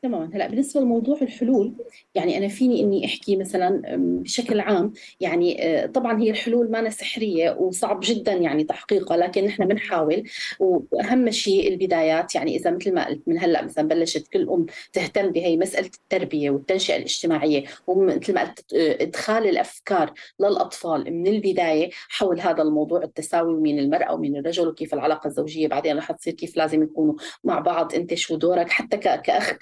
تماما. 0.02 0.30
هلأ 0.34 0.48
بالنسبة 0.48 0.82
لموضوع 0.82 1.18
الحلول 1.22 1.74
يعني 2.16 2.38
أنا 2.38 2.48
فيني 2.48 2.80
إني 2.80 3.06
أحكي 3.06 3.36
مثلا 3.36 3.82
بشكل 3.98 4.60
عام 4.60 4.94
يعني 5.20 5.64
آه، 5.64 5.86
طبعا 5.86 6.22
هي 6.22 6.30
الحلول 6.30 6.72
ما 6.72 6.90
سحرية 6.90 7.52
وصعب 7.60 8.00
جدا 8.04 8.34
يعني 8.34 8.64
تحقيقها 8.64 9.18
لكن 9.18 9.46
نحن 9.46 9.68
بنحاول. 9.68 10.24
وأهم 10.60 11.32
شيء 11.32 11.68
البدايات 11.74 12.36
يعني 12.36 12.56
إذا 12.56 12.72
مثل 12.72 12.94
ما 12.94 13.08
قلت 13.08 13.22
من 13.28 13.40
هلأ 13.40 13.64
مثلا 13.64 13.88
بلشت 13.88 14.28
كل 14.28 14.50
أم 14.50 14.66
تهتم 14.94 15.32
بهي 15.32 15.58
مسألة 15.58 15.90
التربية 16.04 16.50
والتنشئة 16.50 16.96
الاجتماعية 16.96 17.64
ومثل 17.88 18.34
ما 18.34 18.42
قلت 18.42 18.74
آه، 18.74 19.04
إدخال 19.04 19.48
الأفكار 19.48 20.14
للأطفال 20.40 21.14
من 21.14 21.28
البداية 21.28 21.90
حول 22.10 22.40
هذا 22.40 22.62
الموضوع 22.62 23.04
التساوي 23.04 23.54
ومين 23.54 23.80
المرأة 23.80 24.14
ومين 24.14 24.38
الرجل 24.38 24.68
وكيف 24.68 24.94
العلاقة 24.94 25.28
الزوجية. 25.28 25.68
بعدين 25.68 25.98
رح 25.98 26.12
تصير 26.12 26.34
كيف 26.34 26.58
لازم 26.58 26.84
يكونوا 26.84 27.16
مع 27.44 27.60
بعض 27.60 27.96
أنت 27.96 28.14
شو 28.14 28.36
دورك؟ 28.36 28.70
حتى 28.70 28.98
كأخ 29.30 29.54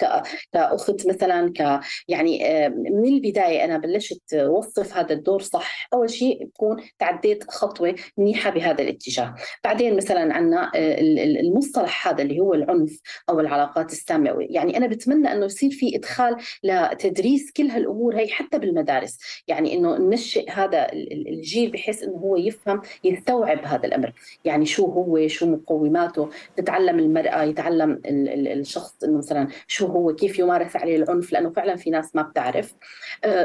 كأخت 0.53 1.07
مثلا 1.07 1.53
ك 1.53 1.79
يعني 2.07 2.45
آه، 2.45 2.69
من 2.69 3.05
البداية 3.05 3.65
أنا 3.65 3.77
بلشت 3.77 4.33
وصف 4.33 4.97
هذا 4.97 5.13
الدور 5.13 5.41
صح. 5.41 5.89
أول 5.93 6.09
شيء 6.09 6.45
بكون 6.45 6.77
تعديت 6.99 7.51
خطوة 7.51 7.95
منيحة 8.17 8.49
بهذا 8.49 8.81
الاتجاه. 8.81 9.35
بعدين 9.63 9.97
مثلا 9.97 10.33
عندنا 10.33 10.71
آه، 10.75 10.99
المصطلح 11.41 12.07
هذا 12.07 12.21
اللي 12.21 12.39
هو 12.39 12.53
العنف 12.53 12.99
أو 13.29 13.39
العلاقات 13.39 13.91
السامة. 13.91 14.35
يعني 14.39 14.77
أنا 14.77 14.87
بتمنى 14.87 15.31
إنه 15.31 15.45
يصير 15.45 15.71
في 15.71 15.95
إدخال 15.95 16.35
لتدريس 16.63 17.51
كل 17.51 17.67
هالأمور 17.67 18.15
هي 18.15 18.27
حتى 18.27 18.59
بالمدارس. 18.59 19.17
يعني 19.47 19.73
إنه 19.73 19.97
ننشئ 19.97 20.51
هذا 20.51 20.87
الجيل 20.93 21.71
بحيث 21.71 22.03
إنه 22.03 22.17
هو 22.17 22.35
يفهم 22.37 22.81
يستوعب 23.03 23.65
هذا 23.65 23.85
الأمر. 23.85 24.13
يعني 24.45 24.65
شو 24.65 24.85
هو 24.85 25.27
شو 25.27 25.45
مقوماته. 25.45 26.29
تتعلم 26.57 26.99
المرأة 26.99 27.43
يتعلم 27.43 28.01
الشخص 28.05 29.03
إنه 29.03 29.17
مثلا 29.17 29.47
شو 29.67 29.85
هو 29.85 30.15
كيف 30.15 30.39
يمارس 30.39 30.75
عليه 30.75 30.95
العنف 30.95 31.31
لأنه 31.31 31.49
فعلا 31.49 31.75
في 31.75 31.89
ناس 31.89 32.15
ما 32.15 32.21
بتعرف. 32.21 32.73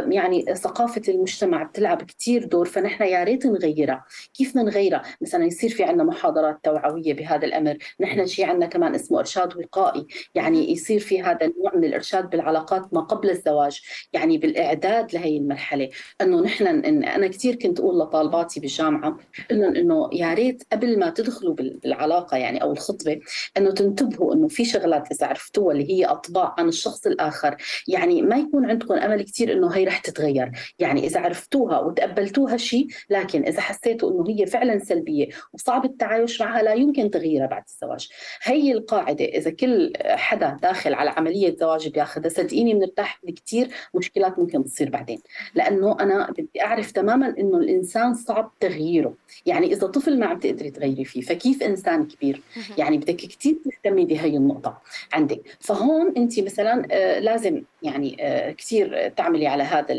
يعني 0.09 0.55
ثقافة 0.55 1.03
المجتمع 1.09 1.63
بتلعب 1.63 2.03
كثير 2.03 2.45
دور 2.45 2.67
فنحن 2.67 3.05
يا 3.05 3.25
ريت 3.25 3.47
نغيرها 3.47 4.05
كيف 4.35 4.51
بدنا 4.51 4.63
نغيرها 4.63 5.03
مثلا 5.21 5.45
يصير 5.45 5.71
في 5.71 5.85
عندنا 5.85 6.05
محاضرات 6.05 6.59
توعوية 6.63 7.15
بهذا 7.15 7.47
الأمر. 7.47 7.77
نحن 8.01 8.27
شيء 8.27 8.45
عندنا 8.47 8.67
كمان 8.67 8.95
اسمه 8.95 9.19
إرشاد 9.19 9.57
وقائي. 9.57 10.07
يعني 10.35 10.73
يصير 10.73 11.01
في 11.01 11.23
هذا 11.23 11.47
النوع 11.47 11.75
من 11.75 11.85
الإرشاد 11.85 12.31
بالعلاقات 12.31 12.95
ما 12.95 13.01
قبل 13.01 13.31
الزواج 13.31 13.81
يعني 14.13 14.39
بالإعداد 14.39 15.15
لهي 15.15 15.37
المرحلة. 15.37 15.89
إنه 16.21 16.41
نحن 16.41 16.67
إن 16.67 17.05
أنا 17.05 17.27
كثير 17.27 17.55
كنت 17.55 17.81
أقول 17.81 17.99
لطالباتي 17.99 18.61
بالجامعة 18.61 19.19
إنه 19.51 19.69
إنه 19.69 20.11
يا 20.13 20.35
ريت 20.35 20.63
قبل 20.73 20.99
ما 20.99 21.11
تدخلوا 21.11 21.55
بالعلاقة 21.55 22.37
يعني 22.37 22.63
أو 22.63 22.73
الخطبة 22.73 23.21
إنه 23.57 23.71
تنتبهوا 23.71 24.35
إنه 24.35 24.49
في 24.49 24.65
شغلات 24.65 25.13
إذا 25.13 25.27
عرفتوها 25.27 25.73
اللي 25.73 25.93
هي 25.93 26.02
اطباع 26.11 26.55
عن 26.59 26.69
الشخص 26.69 27.07
الآخر. 27.07 27.57
يعني 27.89 28.23
ما 28.23 28.37
يكون 28.37 28.71
عندكم 28.71 28.95
أمل 28.95 29.23
كثير 29.23 29.53
إنه 29.53 29.69
هي 29.69 29.85
رح 29.85 29.99
تتغير. 29.99 30.51
يعني 30.79 31.07
إذا 31.07 31.21
عرفتوها 31.21 31.79
وتقبلتوها 31.79 32.57
شيء 32.57 32.87
لكن 33.11 33.45
إذا 33.45 33.61
حسيتوا 33.61 34.11
إنه 34.11 34.25
هي 34.29 34.47
فعلا 34.47 34.79
سلبية 34.79 35.29
وصعب 35.53 35.85
التعايش 35.85 36.41
معها 36.41 36.63
لا 36.63 36.73
يمكن 36.73 37.11
تغييرها 37.11 37.47
بعد 37.47 37.63
الزواج. 37.69 38.09
هي 38.43 38.73
القاعدة 38.73 39.25
إذا 39.25 39.51
كل 39.51 39.93
حدا 40.05 40.57
داخل 40.63 40.95
على 40.95 41.11
عملية 41.11 41.57
زواج 41.57 41.89
بياخذها 41.89 42.29
صدقيني 42.29 42.75
بنرتاح 42.75 43.21
كثير 43.47 43.69
مشكلات 43.95 44.39
ممكن 44.39 44.65
تصير 44.65 44.91
بعدين. 44.91 45.19
لأنه 45.55 45.97
أنا 46.01 46.31
بدي 46.31 46.63
أعرف 46.65 46.91
تماما 46.91 47.35
إنه 47.39 47.59
الإنسان 47.59 48.15
صعب 48.15 48.53
تغييره. 48.61 49.15
يعني 49.47 49.73
إذا 49.73 49.87
طفل 49.87 50.19
ما 50.19 50.27
عم 50.27 50.39
تقدري 50.39 50.71
تغيري 50.71 51.05
فيه 51.05 51.21
فكيف 51.21 51.63
إنسان 51.63 52.07
كبير؟ 52.07 52.43
يعني 52.79 52.99
بدك 52.99 53.17
كثير 53.17 53.57
تهتمي 53.65 54.05
بهي 54.05 54.37
النقطة 54.37 54.83
عندك. 55.13 55.41
فهون 55.61 55.92
انت 56.17 56.41
مثلا 56.41 56.87
آه، 56.91 57.19
لازم 57.19 57.63
يعني 57.83 58.17
آه، 58.21 58.51
كثير 58.51 59.09
تعملي 59.09 59.47
على 59.47 59.63
هذا 59.63 59.95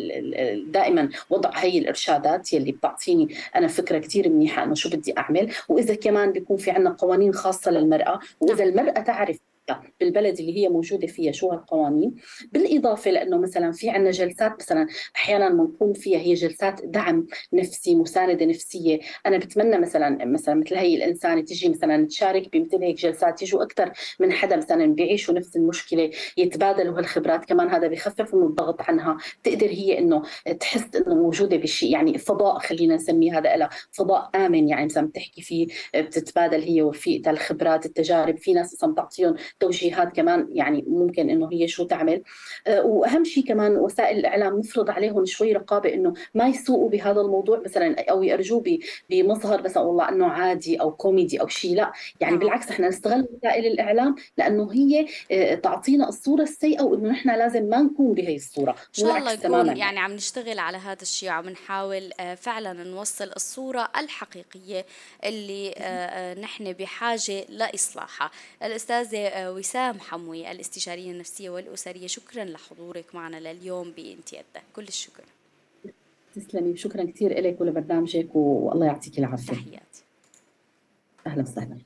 دائما 0.72 1.10
وضع 1.30 1.52
هي 1.56 1.78
الإرشادات 1.78 2.54
يلي 2.54 2.72
بتعطيني 2.72 3.36
أنا 3.56 3.68
فكرة 3.68 3.98
كثير 3.98 4.30
منيحة 4.30 4.64
إنه 4.64 4.76
شو 4.76 4.90
بدي 4.90 5.14
أعمل 5.18 5.52
وإذا 5.70 5.96
كمان 5.96 6.32
بيكون 6.32 6.58
في 6.58 6.72
عندنا 6.72 6.90
قوانين 6.90 7.34
خاصة 7.34 7.72
للمرأة 7.72 8.20
وإذا 8.40 8.66
نعم. 8.66 8.80
المرأة 8.80 9.02
تعرف 9.02 9.40
بالبلد 10.00 10.40
اللي 10.40 10.58
هي 10.58 10.70
موجودة 10.70 11.08
فيها 11.08 11.32
شو 11.32 11.50
هالقوانين. 11.50 12.16
بالإضافة 12.52 13.12
لأنه 13.12 13.38
مثلا 13.38 13.72
في 13.72 13.90
عندنا 13.90 14.12
جلسات 14.12 14.52
مثلا 14.60 14.88
أحيانا 15.16 15.50
بنقوم 15.50 15.94
فيها 15.94 16.20
هي 16.20 16.34
جلسات 16.34 16.82
دعم 16.86 17.28
نفسي 17.54 17.96
مساندة 17.96 18.46
نفسية. 18.46 19.00
أنا 19.26 19.38
بتمنى 19.38 19.78
مثلا 19.78 20.26
مثلا 20.26 20.56
مثل 20.56 20.76
هي 20.76 20.96
الانسانه 20.96 21.42
تجي 21.42 21.70
مثلا 21.70 22.06
تشارك 22.08 22.54
بمثل 22.54 22.84
هيك 22.84 22.96
جلسات 22.96 23.42
يجوا 23.42 23.64
أكثر 23.64 23.92
من 24.20 24.32
حدا 24.32 24.56
مثلا 24.56 24.86
بيعيشوا 24.86 25.34
نفس 25.34 25.56
المشكلة 25.56 26.12
يتبادلوا 26.38 26.98
هالخبرات. 27.00 27.46
كمان 27.46 27.70
هذا 27.70 27.88
بخفف 27.88 28.36
من 28.36 28.44
الضغط 28.44 28.82
عنها. 28.82 29.18
تقدر 29.44 29.68
هي 29.68 30.00
إنه 30.00 30.24
تحس 30.60 30.96
إنه 30.96 31.16
موجودة 31.16 31.58
بشيء 31.58 31.92
يعني 31.92 32.18
فضاء 32.18 32.60
خلينا 32.60 32.96
نسميه 32.96 33.38
هذا 33.38 33.56
لها 33.56 33.70
فضاء 33.92 34.30
آمن 34.36 34.70
يعني 34.70 34.86
مثلا 34.86 35.08
بتحكي 35.08 35.42
فيه 35.42 35.68
بتتبادل 35.96 36.62
هي 36.62 36.82
ورفيقتها 36.82 37.32
الخبرات 37.32 37.86
التجارب. 37.86 38.38
في 38.38 38.54
ناس 38.54 38.74
مثلا 38.74 38.92
بتعطيهم 38.92 39.36
توجيهات 39.60 40.16
كمان 40.16 40.48
يعني 40.52 40.84
ممكن 40.88 41.30
إنه 41.30 41.50
هي 41.52 41.68
شو 41.68 41.84
تعمل. 41.84 42.22
آه، 42.68 42.82
وأهم 42.82 43.24
شيء 43.24 43.46
كمان 43.46 43.76
وسائل 43.76 44.18
الإعلام 44.18 44.60
نفرض 44.60 44.90
عليهم 44.90 45.26
شوي 45.26 45.54
رقابة 45.54 45.94
إنه 45.94 46.14
ما 46.34 46.48
يسوقوا 46.48 46.90
بهذا 46.90 47.22
الموضوع 47.22 47.62
مثلا 47.66 47.96
أو 48.12 48.24
يرجوه 48.24 48.64
بمظهر 49.10 49.64
مثلا 49.64 49.84
والله 49.84 50.10
إنه 50.10 50.28
عادي 50.28 50.82
أو 50.82 50.92
كوميدي 50.92 51.42
أو 51.42 51.48
شيء 51.48 51.76
لا. 51.76 51.92
يعني 52.20 52.38
بالعكس 52.38 52.70
إحنا 52.70 52.88
نستغل 52.88 53.28
وسائل 53.34 53.66
الإعلام 53.66 54.16
لأنه 54.38 54.74
هي 54.74 55.08
آه، 55.32 55.56
تعطينا 55.56 56.10
الصورة 56.10 56.44
السيئة 56.44 56.82
وإنه 56.82 57.10
نحن 57.10 57.30
لازم 57.30 57.64
ما 57.64 57.82
نكون 57.82 58.14
بهي 58.14 58.36
الصورة. 58.36 58.72
إن 58.72 58.94
شاء 58.94 59.18
الله 59.18 59.34
نكون 59.34 59.78
يعني 59.78 60.00
عم 60.00 60.12
نشتغل 60.12 60.60
على 60.60 60.78
هذا 60.78 61.02
الشيء 61.02 61.30
وعم 61.30 61.50
نحاول 61.50 62.12
آه، 62.20 62.36
فعلا 62.36 62.84
نوصل 62.84 63.32
الصورة 63.36 63.90
الحقيقية 63.98 64.86
اللي 65.26 65.74
نحن 66.42 66.74
بحاجة 66.74 67.46
لإصلاحها. 67.50 68.32
الأستاذة 68.64 69.43
وسام 69.50 70.00
حموي 70.00 70.52
الاستشارية 70.52 71.12
النفسية 71.12 71.50
والأسرية. 71.50 72.08
شكرا 72.08 72.44
لحضورك 72.44 73.16
معنا 73.16 73.54
لليوم 73.54 73.92
بإنتي 73.92 74.42
كل 74.76 74.84
الشكر. 74.84 75.24
تسلمي. 76.36 76.78
شكرا 76.78 77.04
كثير 77.04 77.42
لك 77.42 77.62
ولبرنامجك 77.62 78.36
والله 78.36 78.86
يعطيك 78.86 79.20
العافية. 79.20 79.54
تحياتي. 79.54 80.04
أهلا 81.28 81.44
وسهلا. 81.44 81.78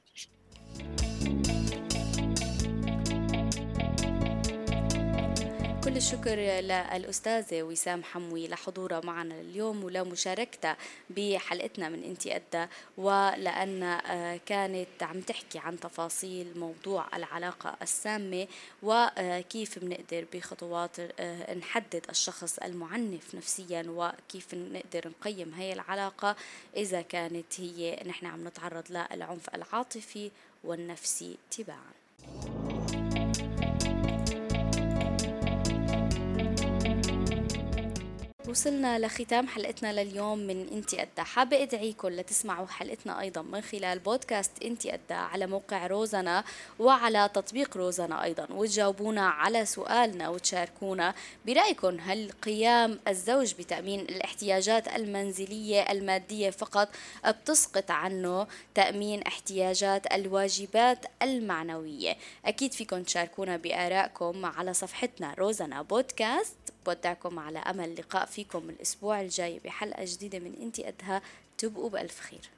كل 5.88 5.98
الشكر 5.98 6.36
للأستاذة 6.36 7.64
وسام 7.64 8.04
حموي 8.04 8.48
لحضورها 8.48 9.02
معنا 9.04 9.42
اليوم 9.42 9.84
ولمشاركتها 9.84 10.78
بحلقتنا 11.10 11.90
من 11.90 12.04
إنتي 12.04 12.36
أدى 12.36 12.68
ولأن 12.98 13.84
آه، 13.84 14.40
كانت 14.46 14.88
عم 15.02 15.22
تحكي 15.22 15.60
عن 15.60 15.80
تفاصيل 15.80 16.60
موضوع 16.60 17.06
العلاقة 17.16 17.76
السامة 17.82 18.48
وكيف 18.84 19.80
بنقدر 19.80 20.26
بخطوات 20.34 21.00
آه، 21.20 21.54
نحدد 21.54 22.06
الشخص 22.10 22.58
المعنف 22.58 23.36
نفسيا 23.36 23.86
وكيف 23.88 24.54
نقدر 24.54 25.08
نقيم 25.20 25.54
هي 25.54 25.74
العلاقة 25.74 26.36
إذا 26.78 27.02
كانت 27.02 27.60
هي 27.60 28.04
نحن 28.06 28.26
عم 28.26 28.48
نتعرض 28.48 28.84
للعنف 28.92 29.56
العاطفي 29.56 30.32
والنفسي 30.64 31.38
تباعا. 31.52 32.67
وصلنا 38.48 39.00
لختام 39.00 39.48
حلقتنا 39.48 40.04
لليوم 40.04 40.40
من 40.40 40.68
إنتي 40.72 40.98
قدا 40.98 41.24
حابة 41.24 41.64
أدعيكم 41.64 42.08
لتسمعوا 42.08 42.68
حلقتنا 42.68 43.22
أيضا 43.22 43.42
من 43.42 43.62
خلال 43.62 44.00
بودكاست 44.00 44.64
إنتي 44.64 44.92
قدا 44.92 45.16
على 45.16 45.48
موقع 45.48 45.88
روزنا 45.88 46.44
وعلى 46.80 47.30
تطبيق 47.34 47.78
روزنا 47.78 48.24
أيضا. 48.24 48.48
وتجاوبونا 48.52 49.28
على 49.28 49.66
سؤالنا 49.66 50.30
وتشاركونا 50.30 51.14
برأيكم. 51.46 51.98
هل 52.00 52.32
قيام 52.32 53.00
الزوج 53.08 53.54
بتأمين 53.54 54.00
الاحتياجات 54.00 54.88
المنزلية 54.88 55.82
المادية 55.82 56.50
فقط 56.50 56.90
بتسقط 57.28 57.92
عنه 57.92 58.48
تأمين 58.76 59.22
احتياجات 59.22 60.14
الواجبات 60.14 61.06
المعنوية؟ 61.22 62.18
أكيد 62.46 62.74
فيكم 62.74 63.04
تشاركونا 63.04 63.58
بآرائكم 63.58 64.46
على 64.46 64.74
صفحتنا 64.74 65.34
روزنا 65.34 65.82
بودكاست 65.82 66.58
بودعكم 66.88 67.40
على 67.40 67.60
أمل 67.60 67.96
لقاء 67.96 68.26
فيكم 68.26 68.70
الأسبوع 68.70 69.22
الجاي 69.22 69.60
بحلقة 69.66 70.06
جديدة 70.06 70.40
من 70.40 70.54
إنتي 70.62 70.84
قدها 70.84 71.22
تبقوا 71.58 71.90
بألف 71.90 72.20
خير. 72.20 72.50